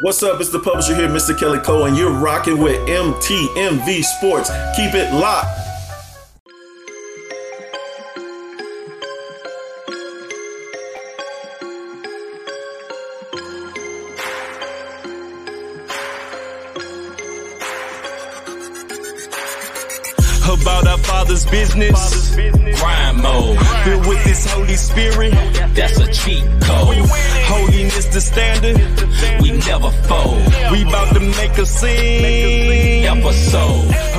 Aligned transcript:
What's 0.00 0.22
up? 0.22 0.40
It's 0.40 0.50
the 0.50 0.60
publisher 0.60 0.94
here, 0.94 1.08
Mr. 1.08 1.36
Kelly 1.36 1.58
Cole, 1.58 1.86
and 1.86 1.96
you're 1.96 2.12
rocking 2.12 2.58
with 2.58 2.78
MTMV 2.88 4.04
Sports. 4.04 4.48
Keep 4.76 4.94
it 4.94 5.12
locked. 5.12 5.67
Business. 21.50 22.34
Grind 22.80 23.22
mode. 23.22 23.58
Filled 23.84 24.06
with 24.06 24.22
His 24.24 24.44
Holy 24.52 24.76
Spirit. 24.76 25.32
That's 25.74 25.98
a 25.98 26.06
cheat 26.12 26.44
code. 26.60 26.96
Holiness 27.46 28.06
the 28.06 28.20
standard. 28.20 28.76
We 29.42 29.52
never 29.52 29.90
fold. 30.08 30.44
We 30.72 30.82
about 30.82 31.14
to 31.14 31.20
make 31.20 31.56
a 31.58 31.66
scene. 31.66 33.04
Episode. 33.04 34.17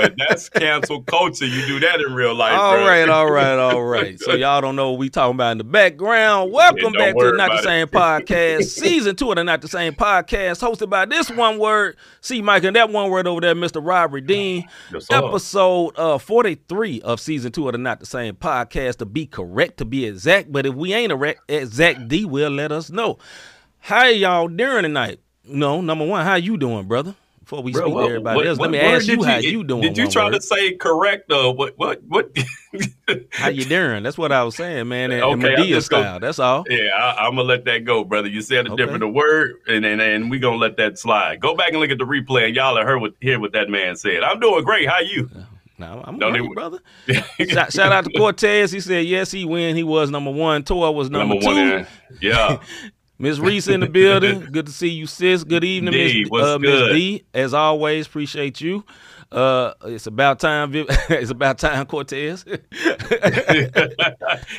About 0.00 0.10
our 0.10 0.16
Father's 0.16 0.16
business. 0.16 0.20
And 0.20 0.20
that's 0.28 0.48
cancel 0.48 1.02
culture. 1.02 1.46
You 1.46 1.66
do 1.66 1.80
that 1.80 2.00
in 2.00 2.14
real 2.14 2.34
life. 2.34 2.52
All 2.52 2.76
bro. 2.76 2.86
right, 2.86 3.08
all 3.08 3.30
right, 3.30 3.58
all 3.58 3.82
right. 3.82 4.18
So 4.20 4.34
y'all 4.34 4.60
don't 4.60 4.76
know 4.76 4.90
what 4.90 4.98
we 4.98 5.08
talking 5.08 5.34
about 5.34 5.52
in 5.52 5.58
the 5.58 5.64
background. 5.64 6.52
Welcome 6.52 6.92
back 6.92 7.16
to 7.16 7.30
the 7.30 7.36
Not 7.36 7.50
the 7.50 7.62
Same 7.62 7.84
it. 7.84 7.90
podcast, 7.92 8.64
season 8.68 9.16
two 9.16 9.30
of 9.30 9.36
the 9.36 9.44
Not 9.44 9.62
the 9.62 9.68
Same 9.68 9.94
podcast, 9.94 10.60
hosted 10.60 10.90
by 10.90 11.04
this 11.06 11.30
one 11.30 11.58
word, 11.58 11.96
C 12.20 12.42
Mike, 12.42 12.64
and 12.64 12.76
that 12.76 12.90
one 12.90 13.10
word 13.10 13.26
over 13.26 13.40
there, 13.40 13.54
Mr. 13.54 13.84
Rob 13.84 14.10
Dean. 14.26 14.66
Episode 15.10 15.92
uh, 15.96 16.18
43 16.18 17.02
of 17.02 17.20
season 17.20 17.52
two 17.52 17.68
of 17.68 17.72
the 17.72 17.78
Not 17.78 18.00
the 18.00 18.06
Same 18.06 18.34
podcast, 18.34 18.96
to 18.96 19.06
be 19.06 19.26
correct, 19.26 19.78
to 19.78 19.84
be 19.84 20.04
exact. 20.04 20.52
But 20.52 20.66
if 20.66 20.74
we 20.74 20.92
ain't 20.92 21.12
a 21.12 21.36
exact 21.48 22.08
D, 22.08 22.24
will 22.24 22.50
let 22.50 22.72
us 22.72 22.90
know. 22.90 23.18
How 23.78 24.06
y'all 24.06 24.48
doing 24.48 24.82
tonight? 24.82 25.20
No, 25.44 25.80
number 25.80 26.06
one, 26.06 26.24
how 26.24 26.34
you 26.34 26.56
doing, 26.56 26.86
brother? 26.86 27.14
Before 27.50 27.64
we 27.64 27.72
Bro, 27.72 27.82
speak 27.82 27.94
what- 27.94 28.02
to 28.02 28.06
everybody 28.10 28.36
what- 28.36 28.46
else, 28.46 28.58
what 28.60 28.70
let 28.70 28.80
me 28.80 28.88
ask 28.88 29.08
you 29.08 29.24
how 29.24 29.38
you 29.38 29.64
doing. 29.64 29.82
Did 29.82 29.98
you 29.98 30.08
try 30.08 30.26
word. 30.26 30.34
to 30.34 30.40
say 30.40 30.74
correct 30.74 31.28
though? 31.28 31.50
What 31.50 31.76
what 31.76 32.00
what? 32.06 32.30
How 33.32 33.48
you 33.48 33.64
doing? 33.64 34.04
That's 34.04 34.16
what 34.16 34.30
I 34.30 34.44
was 34.44 34.54
saying, 34.54 34.86
man. 34.86 35.10
And, 35.10 35.14
and 35.14 35.22
Okay, 35.24 35.32
I'm 35.32 35.58
Medea 35.58 35.74
just 35.74 35.90
gonna- 35.90 36.04
style. 36.04 36.20
That's 36.20 36.38
all. 36.38 36.64
yeah, 36.70 36.90
I, 36.96 37.26
I'm 37.26 37.32
gonna 37.34 37.42
let 37.48 37.64
that 37.64 37.84
go, 37.84 38.04
brother. 38.04 38.28
You 38.28 38.40
said 38.40 38.68
a 38.68 38.72
Okay. 38.72 38.84
different 38.84 39.12
word, 39.12 39.56
and, 39.66 39.84
and 39.84 40.00
and 40.00 40.30
we 40.30 40.38
gonna 40.38 40.58
let 40.58 40.76
that 40.76 40.96
slide. 40.96 41.40
Go 41.40 41.56
back 41.56 41.70
and 41.70 41.80
look 41.80 41.90
at 41.90 41.98
the 41.98 42.06
replay, 42.06 42.46
and 42.46 42.54
y'all 42.54 42.76
have 42.76 42.86
heard 42.86 43.00
what 43.00 43.14
hear 43.20 43.40
what 43.40 43.50
that 43.54 43.68
man 43.68 43.96
said. 43.96 44.22
I'm 44.22 44.38
doing 44.38 44.62
great. 44.62 44.88
How 44.88 45.00
you? 45.00 45.28
Uh, 45.36 45.40
no, 45.78 46.04
I'm 46.06 46.20
Don't 46.20 46.36
even- 46.36 46.52
brother. 46.52 46.78
shout, 47.48 47.72
shout 47.72 47.90
out 47.90 48.04
to 48.04 48.10
Cortez. 48.16 48.70
He 48.70 48.78
said 48.78 49.06
yes, 49.06 49.32
he 49.32 49.44
win. 49.44 49.74
He 49.74 49.82
was 49.82 50.08
number 50.08 50.30
one. 50.30 50.62
Tor 50.62 50.94
was 50.94 51.10
number, 51.10 51.34
Number 51.34 51.46
one. 51.46 51.54
two. 51.56 51.60
in. 51.78 51.86
Yeah. 52.20 52.58
Miss 53.20 53.38
Reese 53.38 53.68
in 53.68 53.80
the 53.80 53.86
building. 53.86 54.40
Good 54.52 54.64
to 54.64 54.72
see 54.72 54.88
you, 54.88 55.06
sis. 55.06 55.44
Good 55.44 55.62
evening, 55.62 55.92
D, 55.92 56.22
Miss 56.22 56.30
what's 56.30 56.46
uh, 56.46 56.58
Miss? 56.58 56.92
D. 56.92 57.24
As 57.34 57.52
always, 57.52 58.06
appreciate 58.06 58.62
you. 58.62 58.82
Uh, 59.32 59.72
it's 59.84 60.06
about 60.08 60.40
time. 60.40 60.72
It's 61.08 61.30
about 61.30 61.58
time, 61.58 61.86
Cortez. 61.86 62.44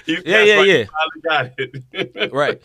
Yeah, 0.05 0.43
yeah, 0.43 0.61
yeah. 0.63 0.83
got 1.23 1.51
it. 1.57 2.31
right. 2.33 2.61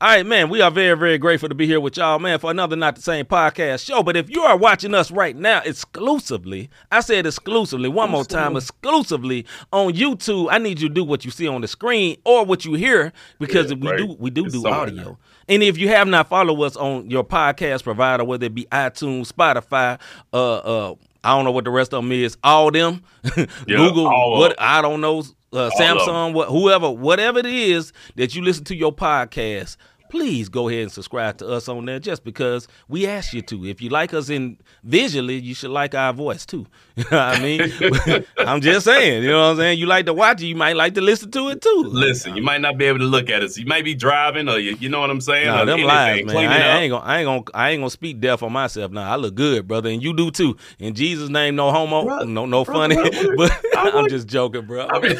All 0.00 0.08
right, 0.08 0.24
man. 0.26 0.48
We 0.48 0.60
are 0.60 0.70
very, 0.70 0.96
very 0.96 1.18
grateful 1.18 1.48
to 1.48 1.54
be 1.54 1.66
here 1.66 1.80
with 1.80 1.96
y'all, 1.96 2.18
man, 2.18 2.38
for 2.38 2.50
another 2.50 2.76
Not 2.76 2.96
the 2.96 3.02
Same 3.02 3.24
podcast 3.26 3.84
show. 3.84 4.02
But 4.02 4.16
if 4.16 4.30
you 4.30 4.42
are 4.42 4.56
watching 4.56 4.94
us 4.94 5.10
right 5.10 5.34
now 5.36 5.60
exclusively, 5.64 6.70
I 6.92 7.00
said 7.00 7.26
exclusively, 7.26 7.88
one 7.88 8.10
more 8.10 8.24
time, 8.24 8.56
exclusively 8.56 9.44
on 9.72 9.92
YouTube, 9.94 10.48
I 10.50 10.58
need 10.58 10.80
you 10.80 10.88
to 10.88 10.94
do 10.94 11.04
what 11.04 11.24
you 11.24 11.30
see 11.30 11.48
on 11.48 11.60
the 11.60 11.68
screen 11.68 12.16
or 12.24 12.44
what 12.44 12.64
you 12.64 12.74
hear 12.74 13.12
because 13.38 13.70
Yeah, 13.70 13.76
we 13.80 13.88
right. 13.88 13.98
do 13.98 14.16
we 14.18 14.30
do 14.30 14.44
It's 14.46 14.54
do 14.54 14.66
audio. 14.68 14.94
there. 15.04 15.16
And 15.50 15.62
if 15.62 15.78
you 15.78 15.88
have 15.88 16.06
not 16.06 16.28
followed 16.28 16.62
us 16.62 16.76
on 16.76 17.10
your 17.10 17.24
podcast 17.24 17.82
provider, 17.82 18.22
whether 18.22 18.46
it 18.46 18.54
be 18.54 18.66
iTunes, 18.66 19.32
Spotify, 19.32 19.98
uh, 20.32 20.56
uh, 20.90 20.94
I 21.24 21.34
don't 21.34 21.44
know 21.44 21.50
what 21.50 21.64
the 21.64 21.70
rest 21.70 21.92
of 21.92 22.02
them 22.02 22.12
is, 22.12 22.36
all 22.42 22.70
them, 22.70 23.02
Google, 23.66 24.06
all 24.06 24.38
what. 24.38 24.54
I 24.60 24.80
don't 24.82 25.00
know, 25.00 25.20
uh, 25.52 25.70
Samsung, 25.78 26.32
what, 26.32 26.48
whoever, 26.48 26.90
whatever 26.90 27.38
it 27.38 27.46
is 27.46 27.92
that 28.16 28.34
you 28.34 28.42
listen 28.42 28.64
to 28.64 28.76
your 28.76 28.94
podcast, 28.94 29.76
please 30.08 30.48
go 30.48 30.68
ahead 30.68 30.82
and 30.82 30.92
subscribe 30.92 31.38
to 31.38 31.48
us 31.48 31.68
on 31.68 31.84
there 31.84 31.98
just 31.98 32.24
because 32.24 32.68
we 32.88 33.06
ask 33.06 33.32
you 33.32 33.42
to. 33.42 33.66
If 33.66 33.80
you 33.80 33.88
like 33.90 34.14
us 34.14 34.28
in 34.30 34.58
visually, 34.84 35.36
you 35.36 35.54
should 35.54 35.70
like 35.70 35.94
our 35.94 36.12
voice 36.12 36.44
too. 36.46 36.66
You 36.98 37.04
know 37.12 37.16
what 37.28 37.38
I 37.38 37.40
mean? 37.40 38.24
I'm 38.38 38.60
just 38.60 38.84
saying, 38.84 39.22
you 39.22 39.28
know 39.30 39.38
what 39.40 39.50
I'm 39.50 39.56
saying? 39.58 39.78
You 39.78 39.86
like 39.86 40.06
to 40.06 40.12
watch 40.14 40.42
it, 40.42 40.46
you 40.46 40.56
might 40.56 40.74
like 40.74 40.94
to 40.94 41.00
listen 41.00 41.30
to 41.30 41.48
it 41.50 41.62
too. 41.62 41.84
Listen, 41.86 42.34
you 42.36 42.42
might 42.42 42.60
not 42.60 42.76
be 42.76 42.86
able 42.86 42.98
to 42.98 43.04
look 43.04 43.30
at 43.30 43.40
us. 43.40 43.56
You 43.56 43.66
might 43.66 43.84
be 43.84 43.94
driving, 43.94 44.48
or 44.48 44.58
you, 44.58 44.76
you 44.80 44.88
know 44.88 44.98
what 44.98 45.08
I'm 45.08 45.20
saying. 45.20 45.46
Nah, 45.46 45.64
them 45.64 45.82
lies, 45.82 46.24
man. 46.24 46.36
I, 46.36 46.76
I 46.76 46.78
ain't 46.80 46.90
gonna, 46.90 47.04
I 47.04 47.18
ain't 47.18 47.26
gonna, 47.26 47.42
I 47.54 47.70
ain't 47.70 47.80
gonna 47.80 47.90
speak 47.90 48.18
deaf 48.20 48.42
on 48.42 48.52
myself. 48.52 48.90
Now 48.90 49.12
I 49.12 49.14
look 49.14 49.36
good, 49.36 49.68
brother, 49.68 49.90
and 49.90 50.02
you 50.02 50.12
do 50.12 50.32
too. 50.32 50.56
In 50.80 50.94
Jesus' 50.94 51.28
name, 51.28 51.54
no 51.54 51.70
homo, 51.70 52.04
Bruh, 52.04 52.28
no, 52.28 52.46
no 52.46 52.64
bruh, 52.64 52.72
funny. 52.72 52.96
bruh, 52.96 53.36
but 53.36 53.94
I'm 53.94 54.08
just 54.08 54.26
joking, 54.26 54.66
bro. 54.66 54.88
I 54.88 54.98
mean, 54.98 55.16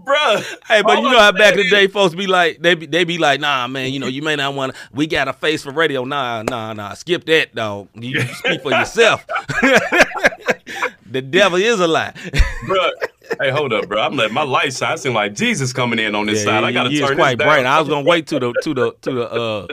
bruh. 0.00 0.44
Hey, 0.66 0.82
but 0.82 0.98
you 0.98 1.10
know 1.10 1.18
how 1.18 1.32
back 1.32 1.54
in 1.54 1.60
the 1.60 1.70
day, 1.70 1.86
folks 1.86 2.14
be 2.14 2.26
like, 2.26 2.60
they 2.60 2.74
be, 2.74 2.86
they 2.86 3.04
be 3.04 3.18
like, 3.18 3.40
nah, 3.40 3.66
man, 3.66 3.92
you 3.92 3.98
know, 3.98 4.06
you 4.06 4.22
may 4.22 4.36
not 4.36 4.54
want 4.54 4.74
to. 4.74 4.80
We 4.92 5.06
got 5.06 5.28
a 5.28 5.32
face 5.32 5.62
for 5.62 5.72
radio. 5.72 6.04
Nah, 6.04 6.42
nah, 6.42 6.72
nah. 6.72 6.94
Skip 6.94 7.24
that, 7.26 7.54
dog. 7.54 7.88
You, 7.94 8.20
speak 8.20 8.62
for 8.62 8.70
yourself. 8.70 9.26
the 11.10 11.22
devil 11.22 11.58
is 11.58 11.80
a 11.80 11.86
lie. 11.86 12.14
bro. 12.66 12.90
Hey, 13.40 13.50
hold 13.50 13.72
up, 13.72 13.88
bro. 13.88 14.00
I'm 14.00 14.16
letting 14.16 14.34
my 14.34 14.44
light 14.44 14.72
shine. 14.72 14.92
I 14.92 14.96
seem 14.96 15.14
like 15.14 15.34
Jesus 15.34 15.72
coming 15.72 15.98
in 15.98 16.14
on 16.14 16.26
this 16.26 16.44
side. 16.44 16.64
I 16.64 16.72
gotta 16.72 16.90
is 16.90 17.00
turn 17.00 17.16
quite 17.16 17.38
this 17.38 17.44
down. 17.44 17.54
bright. 17.54 17.66
I 17.66 17.80
was 17.80 17.88
gonna 17.88 18.06
wait 18.06 18.28
to 18.28 18.38
the 18.38 18.54
to 18.62 18.74
the 18.74 18.92
to 19.02 19.12
the 19.12 19.30
uh 19.30 19.66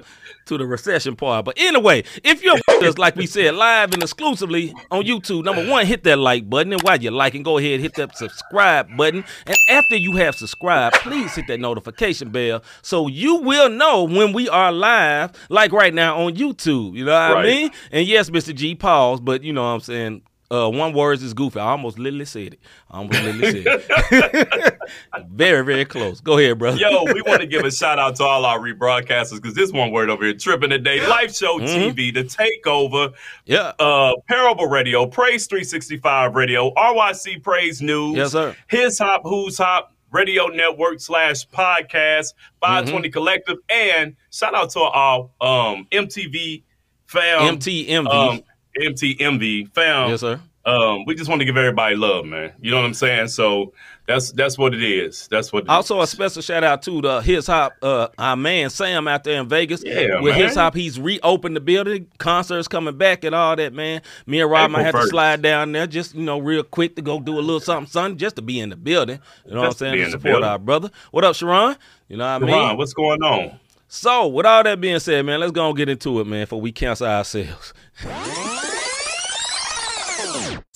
to 0.45 0.57
the 0.57 0.65
recession 0.65 1.15
part. 1.15 1.45
But 1.45 1.55
anyway, 1.57 2.03
if 2.23 2.43
you're 2.43 2.55
with 2.67 2.83
us, 2.83 2.97
like 2.97 3.15
we 3.15 3.25
said, 3.25 3.55
live 3.55 3.93
and 3.93 4.03
exclusively 4.03 4.73
on 4.91 5.03
YouTube, 5.03 5.43
number 5.43 5.67
one, 5.67 5.85
hit 5.85 6.03
that 6.03 6.19
like 6.19 6.49
button. 6.49 6.73
And 6.73 6.81
while 6.81 7.01
you're 7.01 7.11
liking, 7.11 7.43
go 7.43 7.57
ahead, 7.57 7.79
hit 7.79 7.95
that 7.95 8.17
subscribe 8.17 8.95
button. 8.97 9.23
And 9.45 9.57
after 9.69 9.95
you 9.95 10.13
have 10.13 10.35
subscribed, 10.35 10.97
please 10.97 11.35
hit 11.35 11.47
that 11.47 11.59
notification 11.59 12.29
bell 12.29 12.63
so 12.81 13.07
you 13.07 13.35
will 13.35 13.69
know 13.69 14.03
when 14.03 14.33
we 14.33 14.49
are 14.49 14.71
live, 14.71 15.31
like 15.49 15.71
right 15.71 15.93
now 15.93 16.21
on 16.25 16.35
YouTube. 16.35 16.95
You 16.95 17.05
know 17.05 17.11
what 17.11 17.37
I 17.39 17.43
mean? 17.43 17.71
And 17.91 18.07
yes, 18.07 18.29
Mr. 18.29 18.53
G, 18.53 18.75
pause, 18.75 19.19
but 19.19 19.43
you 19.43 19.53
know 19.53 19.63
what 19.63 19.69
I'm 19.69 19.79
saying. 19.81 20.21
Uh, 20.53 20.69
one 20.69 20.93
words 20.93 21.23
is 21.23 21.33
goofy. 21.33 21.59
I 21.59 21.71
almost 21.71 21.97
literally 21.97 22.25
said 22.25 22.53
it. 22.53 22.59
I 22.91 22.97
almost 22.99 23.23
literally 23.23 23.63
said 23.63 23.83
it. 24.11 24.79
very, 25.31 25.65
very 25.65 25.85
close. 25.85 26.21
Go 26.21 26.37
ahead, 26.37 26.59
brother. 26.59 26.77
Yo, 26.77 27.05
we 27.11 27.21
want 27.23 27.41
to 27.41 27.47
give 27.47 27.65
a 27.65 27.71
shout 27.71 27.97
out 27.97 28.15
to 28.17 28.23
all 28.23 28.45
our 28.45 28.59
rebroadcasters 28.59 29.35
because 29.41 29.55
this 29.55 29.71
one 29.71 29.91
word 29.91 30.09
over 30.09 30.23
here, 30.25 30.33
tripping 30.35 30.69
today. 30.69 31.05
Life 31.07 31.35
Show 31.35 31.57
Mm-hmm. 31.59 31.97
TV, 31.99 32.13
The 32.13 32.23
Takeover, 32.23 33.13
Yeah. 33.45 33.73
uh, 33.79 34.13
Parable 34.27 34.67
Radio, 34.67 35.05
Praise 35.07 35.47
365 35.47 36.35
Radio, 36.35 36.71
RYC 36.75 37.41
Praise 37.41 37.81
News, 37.81 38.15
Yes, 38.17 38.31
sir. 38.33 38.55
His 38.67 38.99
Hop, 38.99 39.21
Who's 39.23 39.57
Hop, 39.57 39.93
Radio 40.11 40.47
Network 40.47 40.99
slash 40.99 41.47
podcast, 41.49 42.33
520 42.61 43.07
Mm-hmm. 43.07 43.11
Collective, 43.13 43.57
and 43.69 44.15
shout 44.31 44.53
out 44.53 44.69
to 44.71 44.79
our 44.81 45.29
um, 45.41 45.87
MTV 45.91 46.63
fam. 47.07 47.57
MTMV. 47.57 48.07
Um, 48.07 48.41
MTMV 48.79 49.73
fam. 49.73 50.09
yes, 50.09 50.21
sir. 50.21 50.39
Um, 50.65 51.03
we 51.05 51.13
just 51.13 51.29
want 51.29 51.41
to 51.41 51.45
give 51.45 51.57
everybody 51.57 51.93
love, 51.95 52.25
man. 52.25 52.53
You 52.61 52.71
know 52.71 52.77
what 52.77 52.85
I'm 52.85 52.93
saying? 52.93 53.27
So 53.27 53.73
that's 54.07 54.31
that's 54.31 54.57
what 54.57 54.73
it 54.73 54.81
is. 54.81 55.27
That's 55.27 55.51
what. 55.51 55.63
It 55.63 55.69
Also, 55.69 55.99
a 55.99 56.07
special 56.07 56.41
shout 56.41 56.63
out 56.63 56.81
to 56.83 57.01
the 57.01 57.21
His 57.21 57.47
Hop, 57.47 57.73
uh, 57.81 58.07
our 58.17 58.37
man 58.37 58.69
Sam 58.69 59.05
out 59.09 59.25
there 59.25 59.41
in 59.41 59.49
Vegas. 59.49 59.83
Yeah, 59.83 60.21
with 60.21 60.35
man. 60.35 60.43
His 60.45 60.55
Hop, 60.55 60.73
he's 60.73 60.97
reopened 60.97 61.57
the 61.57 61.59
building, 61.59 62.07
concerts 62.17 62.69
coming 62.69 62.97
back 62.97 63.25
and 63.25 63.35
all 63.35 63.57
that, 63.57 63.73
man. 63.73 64.01
Me 64.25 64.39
and 64.39 64.49
Rob 64.49 64.71
might 64.71 64.83
have 64.83 64.95
to 64.95 65.07
slide 65.07 65.41
down 65.41 65.73
there, 65.73 65.85
just 65.85 66.15
you 66.15 66.23
know, 66.23 66.39
real 66.39 66.63
quick 66.63 66.95
to 66.95 67.01
go 67.01 67.19
do 67.19 67.37
a 67.37 67.41
little 67.41 67.59
something, 67.59 67.91
something, 67.91 68.17
just 68.17 68.37
to 68.37 68.41
be 68.41 68.61
in 68.61 68.69
the 68.69 68.77
building. 68.77 69.19
You 69.45 69.55
know 69.55 69.63
Just 69.65 69.81
what 69.81 69.87
I'm 69.89 69.93
saying? 69.97 70.05
To 70.05 70.11
support 70.11 70.23
building. 70.23 70.49
our 70.49 70.59
brother. 70.59 70.91
What 71.11 71.25
up, 71.25 71.35
Sharon? 71.35 71.75
You 72.07 72.15
know 72.15 72.39
what 72.39 72.49
I 72.49 72.69
mean? 72.69 72.77
What's 72.77 72.93
going 72.93 73.21
on? 73.21 73.59
So, 73.89 74.27
with 74.29 74.45
all 74.45 74.63
that 74.63 74.79
being 74.79 74.99
said, 74.99 75.25
man, 75.25 75.41
let's 75.41 75.51
go 75.51 75.67
and 75.67 75.75
get 75.77 75.89
into 75.89 76.21
it, 76.21 76.25
man, 76.25 76.43
before 76.43 76.61
we 76.61 76.71
cancel 76.71 77.05
ourselves. 77.05 77.73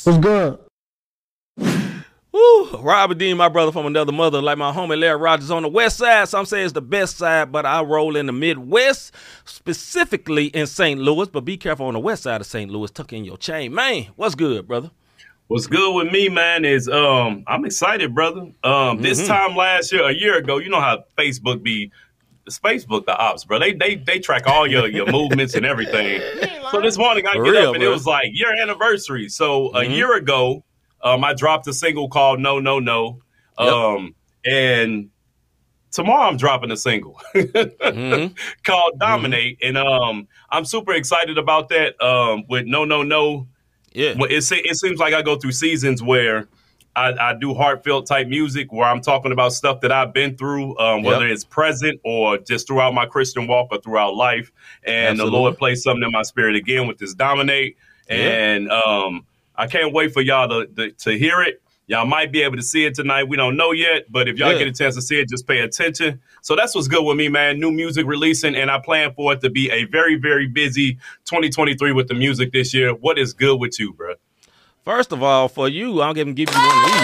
What's 0.08 0.20
good? 0.20 0.60
Woo, 2.32 2.78
Robert 2.80 3.18
Dean, 3.18 3.38
my 3.38 3.50
brother 3.50 3.72
from 3.74 3.88
another 3.88 4.12
mother, 4.14 4.42
like 4.42 4.58
my 4.58 4.72
homie 4.72 5.00
Larry 5.00 5.18
Rogers 5.20 5.52
on 5.52 5.64
the 5.64 5.70
west 5.70 5.98
side. 5.98 6.30
Some 6.30 6.46
say 6.46 6.64
it's 6.64 6.74
the 6.74 6.82
best 6.82 7.18
side, 7.18 7.52
but 7.52 7.66
I 7.66 7.82
roll 7.82 8.16
in 8.16 8.28
the 8.28 8.34
Midwest, 8.34 9.14
specifically 9.46 10.48
in 10.48 10.68
St. 10.68 11.00
Louis. 11.02 11.28
But 11.30 11.42
be 11.42 11.58
careful 11.58 11.88
on 11.88 11.96
the 11.96 12.00
west 12.00 12.24
side 12.24 12.42
of 12.42 12.48
St. 12.48 12.72
Louis. 12.72 12.92
Tuck 12.92 13.14
in 13.14 13.26
your 13.26 13.38
chain. 13.38 13.74
Man, 13.74 14.08
what's 14.16 14.36
good, 14.36 14.68
brother? 14.68 14.92
What's 15.48 15.68
good 15.68 15.96
with 15.96 16.12
me, 16.14 16.30
man, 16.30 16.66
is 16.66 16.90
um 16.90 17.44
I'm 17.48 17.66
excited, 17.66 18.16
brother. 18.16 18.52
Um 18.64 19.02
this 19.02 19.22
Mm-hmm. 19.22 19.28
time 19.28 19.56
last 19.56 19.94
year, 19.94 20.06
a 20.08 20.14
year 20.14 20.38
ago, 20.38 20.58
you 20.60 20.70
know 20.70 20.82
how 20.82 21.06
Facebook 21.18 21.64
be 21.64 21.92
it's 22.48 22.58
Facebook 22.60 23.06
the 23.06 23.16
ops, 23.18 23.46
bro. 23.46 23.60
They 23.60 23.74
they 23.74 23.96
they 23.96 24.20
track 24.20 24.48
all 24.48 24.66
your 24.66 24.88
your 24.88 25.06
movements 25.12 25.54
and 25.54 25.66
everything. 25.66 26.22
So 26.72 26.82
this 26.82 26.98
morning 26.98 27.28
I 27.28 27.34
For 27.34 27.44
get 27.44 27.50
real, 27.52 27.70
up 27.70 27.76
and 27.76 27.82
bro. 27.84 27.90
it 27.92 27.94
was 27.94 28.06
like 28.08 28.30
your 28.34 28.54
anniversary. 28.54 29.30
So 29.30 29.68
a 29.76 29.82
Mhm. 29.82 29.96
year 29.96 30.16
ago, 30.16 30.64
um 31.04 31.24
I 31.24 31.34
dropped 31.34 31.68
a 31.68 31.74
single 31.74 32.08
called 32.10 32.40
No 32.40 32.60
No 32.60 32.80
No. 32.80 33.20
Yep. 33.60 33.68
Um 33.70 34.16
and 34.46 35.10
tomorrow 35.92 36.28
I'm 36.28 36.38
dropping 36.38 36.72
a 36.72 36.78
single 36.78 37.20
Mhm. 37.36 38.38
called 38.66 39.00
Dominate, 39.00 39.58
and 39.62 39.78
um, 39.78 40.28
I'm 40.50 40.64
super 40.66 40.94
excited 40.94 41.38
about 41.38 41.70
that. 41.70 42.02
Um, 42.02 42.44
with 42.48 42.66
No 42.66 42.86
No 42.86 43.04
No, 43.04 43.48
Yeah. 43.94 44.14
it 44.18 44.52
it 44.52 44.76
seems 44.78 45.00
like 45.00 45.14
I 45.14 45.22
go 45.22 45.36
through 45.38 45.52
seasons 45.54 46.02
where. 46.02 46.48
I, 46.98 47.30
I 47.30 47.34
do 47.36 47.54
heartfelt 47.54 48.08
type 48.08 48.28
music 48.28 48.72
where 48.74 48.88
I'm 48.88 49.02
talking 49.02 49.32
about 49.32 49.54
stuff 49.54 49.82
that 49.82 49.92
I've 49.92 50.14
been 50.14 50.36
through, 50.36 50.78
um, 50.80 51.04
whether 51.04 51.26
Yep. 51.28 51.34
it's 51.34 51.44
present 51.44 52.02
or 52.04 52.38
just 52.40 52.68
throughout 52.68 52.94
my 52.94 53.06
Christian 53.06 53.46
walk 53.48 53.68
or 53.72 53.80
throughout 53.80 54.16
life. 54.16 54.52
And 54.84 55.12
Absolutely. 55.12 55.30
the 55.32 55.38
Lord 55.38 55.58
placed 55.58 55.84
something 55.84 56.04
in 56.04 56.12
my 56.12 56.24
spirit 56.24 56.56
again 56.56 56.88
with 56.88 56.98
this 56.98 57.14
dominate. 57.14 57.78
Yeah. 58.10 58.16
And 58.16 58.72
um, 58.72 59.26
I 59.56 59.68
can't 59.68 59.94
wait 59.94 60.12
for 60.14 60.22
y'all 60.22 60.50
to, 60.50 60.66
to 60.76 60.92
to 60.92 61.18
hear 61.18 61.42
it. 61.42 61.62
Y'all 61.90 62.06
might 62.06 62.34
be 62.34 62.42
able 62.42 62.58
to 62.58 62.62
see 62.64 62.84
it 62.84 62.96
tonight. 62.96 63.24
We 63.30 63.38
don't 63.38 63.56
know 63.56 63.72
yet, 63.72 64.12
but 64.12 64.28
if 64.28 64.38
y'all 64.38 64.52
Yeah. 64.52 64.60
get 64.60 64.68
a 64.68 64.74
chance 64.74 64.96
to 64.96 65.02
see 65.02 65.20
it, 65.22 65.30
just 65.30 65.48
pay 65.48 65.60
attention. 65.60 66.20
So 66.42 66.56
that's 66.56 66.76
what's 66.76 66.90
good 66.90 67.04
with 67.06 67.16
me, 67.16 67.30
man. 67.30 67.60
New 67.62 67.72
music 67.72 68.06
releasing, 68.06 68.56
and 68.56 68.70
I 68.70 68.80
plan 68.80 69.14
for 69.14 69.32
it 69.34 69.40
to 69.42 69.50
be 69.50 69.70
a 69.72 69.86
very, 69.86 70.16
very 70.16 70.48
busy 70.48 70.96
2023 71.26 71.94
with 71.94 72.08
the 72.10 72.14
music 72.14 72.52
this 72.52 72.74
year. 72.74 72.94
What 72.94 73.18
is 73.18 73.32
good 73.34 73.58
with 73.60 73.80
you, 73.80 73.94
bro? 73.94 74.16
First 74.88 75.12
of 75.12 75.22
all, 75.22 75.50
for 75.50 75.68
you, 75.68 76.00
I'll 76.00 76.14
give, 76.14 76.34
give 76.34 76.50
you 76.50 76.56
one 76.56 76.78
of 76.78 76.86
these. 76.86 77.02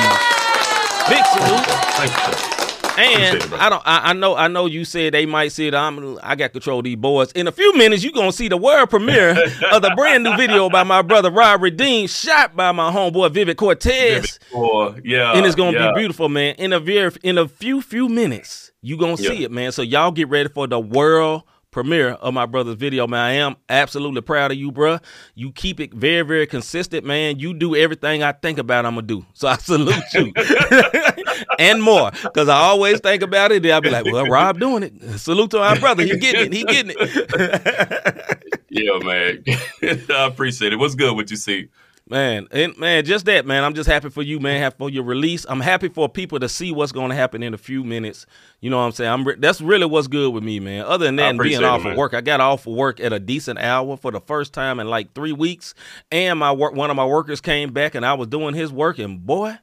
Big 1.09 1.25
salute. 1.25 1.65
Thank 1.97 2.11
you. 2.15 3.03
And 3.03 3.35
it. 3.35 3.51
I 3.51 3.67
don't. 3.67 3.81
I, 3.85 4.11
I 4.11 4.13
know. 4.13 4.37
I 4.37 4.47
know. 4.47 4.67
You 4.67 4.85
said 4.85 5.13
they 5.13 5.25
might 5.25 5.51
see 5.51 5.67
it. 5.67 5.75
I'm. 5.75 6.17
I 6.23 6.35
got 6.35 6.53
control 6.53 6.79
of 6.79 6.85
these 6.85 6.95
boys. 6.95 7.33
In 7.33 7.45
a 7.45 7.51
few 7.51 7.75
minutes, 7.75 8.01
you 8.01 8.13
gonna 8.13 8.31
see 8.31 8.47
the 8.47 8.55
world 8.55 8.89
premiere 8.89 9.31
of 9.73 9.81
the 9.81 9.91
brand 9.97 10.23
new 10.23 10.33
video 10.37 10.69
by 10.69 10.83
my 10.83 11.01
brother 11.01 11.29
Rob 11.29 11.61
Redeem, 11.61 12.07
shot 12.07 12.55
by 12.55 12.71
my 12.71 12.89
homeboy 12.89 13.31
Vivid 13.31 13.57
Cortez, 13.57 14.39
Or, 14.53 14.95
yeah, 15.03 15.33
and 15.33 15.45
it's 15.45 15.55
gonna 15.55 15.77
yeah. 15.77 15.91
be 15.91 15.99
beautiful, 15.99 16.29
man. 16.29 16.55
In 16.55 16.71
a 16.71 16.79
very, 16.79 17.11
in 17.21 17.37
a 17.37 17.49
few 17.49 17.81
few 17.81 18.07
minutes, 18.07 18.71
you 18.81 18.95
gonna 18.95 19.17
see 19.17 19.43
it, 19.43 19.51
man. 19.51 19.73
So 19.73 19.81
y'all 19.81 20.11
get 20.11 20.29
ready 20.29 20.47
for 20.47 20.67
the 20.67 20.79
world 20.79 21.43
premiere 21.73 22.11
of 22.11 22.33
my 22.33 22.45
brother's 22.45 22.75
video, 22.75 23.07
man. 23.07 23.19
I 23.19 23.31
am 23.33 23.55
absolutely 23.67 24.21
proud 24.21 24.51
of 24.51 24.57
you, 24.57 24.71
bruh. 24.71 25.03
You 25.35 25.51
keep 25.51 25.79
it 25.79 25.93
very, 25.93 26.21
very 26.21 26.47
consistent, 26.47 27.05
man. 27.05 27.39
You 27.39 27.53
do 27.53 27.75
everything 27.75 28.23
I 28.23 28.31
think 28.31 28.59
about 28.59 28.85
I'm 28.85 28.95
gonna 28.95 29.07
do. 29.07 29.25
So 29.33 29.47
I 29.47 29.57
salute 29.57 30.03
you. 30.13 30.31
and 31.59 31.83
more. 31.83 32.11
Cause 32.33 32.47
I 32.47 32.57
always 32.57 32.99
think 33.01 33.23
about 33.23 33.51
it, 33.51 33.65
I'll 33.65 33.81
be 33.81 33.89
like, 33.89 34.05
well, 34.05 34.27
Rob 34.27 34.59
doing 34.59 34.83
it. 34.83 35.19
Salute 35.19 35.51
to 35.51 35.59
our 35.61 35.77
brother. 35.79 36.03
He 36.03 36.17
getting 36.17 36.45
it. 36.45 36.53
He 36.53 36.63
getting 36.63 36.95
it. 36.97 38.39
Yeah, 38.73 38.97
man. 39.03 39.43
I 40.09 40.25
appreciate 40.25 40.73
it. 40.73 40.77
What's 40.77 40.95
good 40.95 41.15
with 41.15 41.29
you, 41.29 41.37
see? 41.37 41.69
Man, 42.09 42.47
and 42.51 42.77
man, 42.77 43.05
just 43.05 43.25
that, 43.27 43.45
man. 43.45 43.63
I'm 43.63 43.73
just 43.73 43.89
happy 43.89 44.09
for 44.09 44.21
you, 44.21 44.37
man. 44.37 44.61
Happy 44.61 44.75
for 44.77 44.89
your 44.89 45.03
release. 45.03 45.45
I'm 45.47 45.61
happy 45.61 45.87
for 45.87 46.09
people 46.09 46.37
to 46.39 46.49
see 46.49 46.69
what's 46.73 46.91
going 46.91 47.09
to 47.09 47.15
happen 47.15 47.41
in 47.41 47.53
a 47.53 47.57
few 47.57 47.81
minutes. 47.81 48.25
You 48.59 48.69
know 48.69 48.77
what 48.77 48.83
I'm 48.83 48.91
saying? 48.91 49.09
I'm 49.09 49.23
re- 49.23 49.37
that's 49.37 49.61
really 49.61 49.85
what's 49.85 50.07
good 50.07 50.33
with 50.33 50.43
me, 50.43 50.59
man. 50.59 50.83
Other 50.83 51.05
than 51.05 51.15
that, 51.15 51.29
and 51.29 51.39
being 51.39 51.63
off 51.63 51.85
of 51.85 51.95
work, 51.95 52.13
I 52.13 52.19
got 52.19 52.41
off 52.41 52.67
of 52.67 52.73
work 52.73 52.99
at 52.99 53.13
a 53.13 53.21
decent 53.21 53.57
hour 53.57 53.95
for 53.95 54.11
the 54.11 54.19
first 54.19 54.53
time 54.53 54.81
in 54.81 54.89
like 54.89 55.13
three 55.13 55.31
weeks, 55.31 55.73
and 56.11 56.37
my 56.39 56.51
work, 56.51 56.75
one 56.75 56.89
of 56.89 56.97
my 56.97 57.05
workers 57.05 57.39
came 57.39 57.71
back, 57.71 57.95
and 57.95 58.05
I 58.05 58.15
was 58.15 58.27
doing 58.27 58.53
his 58.53 58.71
work, 58.73 58.99
and 58.99 59.25
boy. 59.25 59.57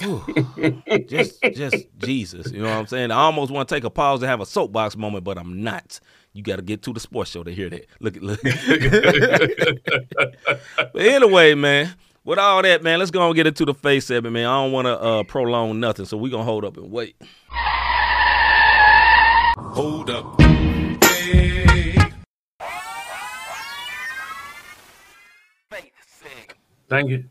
whew, 0.00 0.24
just, 1.08 1.42
just 1.42 1.86
Jesus, 1.98 2.52
you 2.52 2.62
know 2.62 2.68
what 2.68 2.78
I'm 2.78 2.86
saying. 2.86 3.10
I 3.10 3.16
almost 3.16 3.50
want 3.50 3.68
to 3.68 3.74
take 3.74 3.84
a 3.84 3.90
pause 3.90 4.20
to 4.20 4.28
have 4.28 4.40
a 4.40 4.46
soapbox 4.46 4.96
moment, 4.96 5.24
but 5.24 5.38
I'm 5.38 5.64
not. 5.64 5.98
You 6.34 6.42
got 6.42 6.56
to 6.56 6.62
get 6.62 6.82
to 6.82 6.92
the 6.92 7.00
sports 7.00 7.30
show 7.30 7.42
to 7.42 7.50
hear 7.52 7.68
that. 7.70 7.86
Look, 8.00 8.16
at 8.16 8.22
look. 8.22 8.40
But 10.92 11.02
anyway, 11.02 11.54
man, 11.54 11.94
with 12.24 12.38
all 12.38 12.62
that, 12.62 12.82
man, 12.82 12.98
let's 12.98 13.10
go 13.10 13.26
and 13.26 13.34
get 13.34 13.46
into 13.46 13.64
the 13.64 13.74
face 13.74 14.06
segment, 14.06 14.32
man. 14.32 14.46
I 14.46 14.62
don't 14.62 14.72
want 14.72 14.86
to 14.86 15.00
uh, 15.00 15.22
prolong 15.24 15.80
nothing, 15.80 16.06
so 16.06 16.16
we 16.16 16.30
gonna 16.30 16.44
hold 16.44 16.64
up 16.64 16.76
and 16.76 16.90
wait. 16.90 17.16
Hold 19.56 20.10
up. 20.10 20.40
Hey. 21.04 21.96
Thank 26.88 27.10
you. 27.10 27.24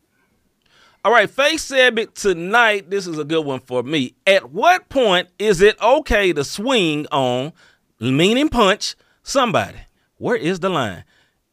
All 1.04 1.12
right, 1.12 1.30
face 1.30 1.64
segment 1.64 2.16
tonight. 2.16 2.90
This 2.90 3.08
is 3.08 3.18
a 3.18 3.24
good 3.24 3.46
one 3.46 3.60
for 3.60 3.82
me. 3.82 4.14
At 4.28 4.52
what 4.52 4.88
point 4.90 5.30
is 5.40 5.62
it 5.62 5.82
okay 5.82 6.32
to 6.34 6.44
swing 6.44 7.08
on, 7.12 7.54
meaning 8.10 8.50
punch 8.50 8.96
somebody? 9.22 9.78
Where 10.18 10.36
is 10.36 10.60
the 10.60 10.70
line? 10.70 11.04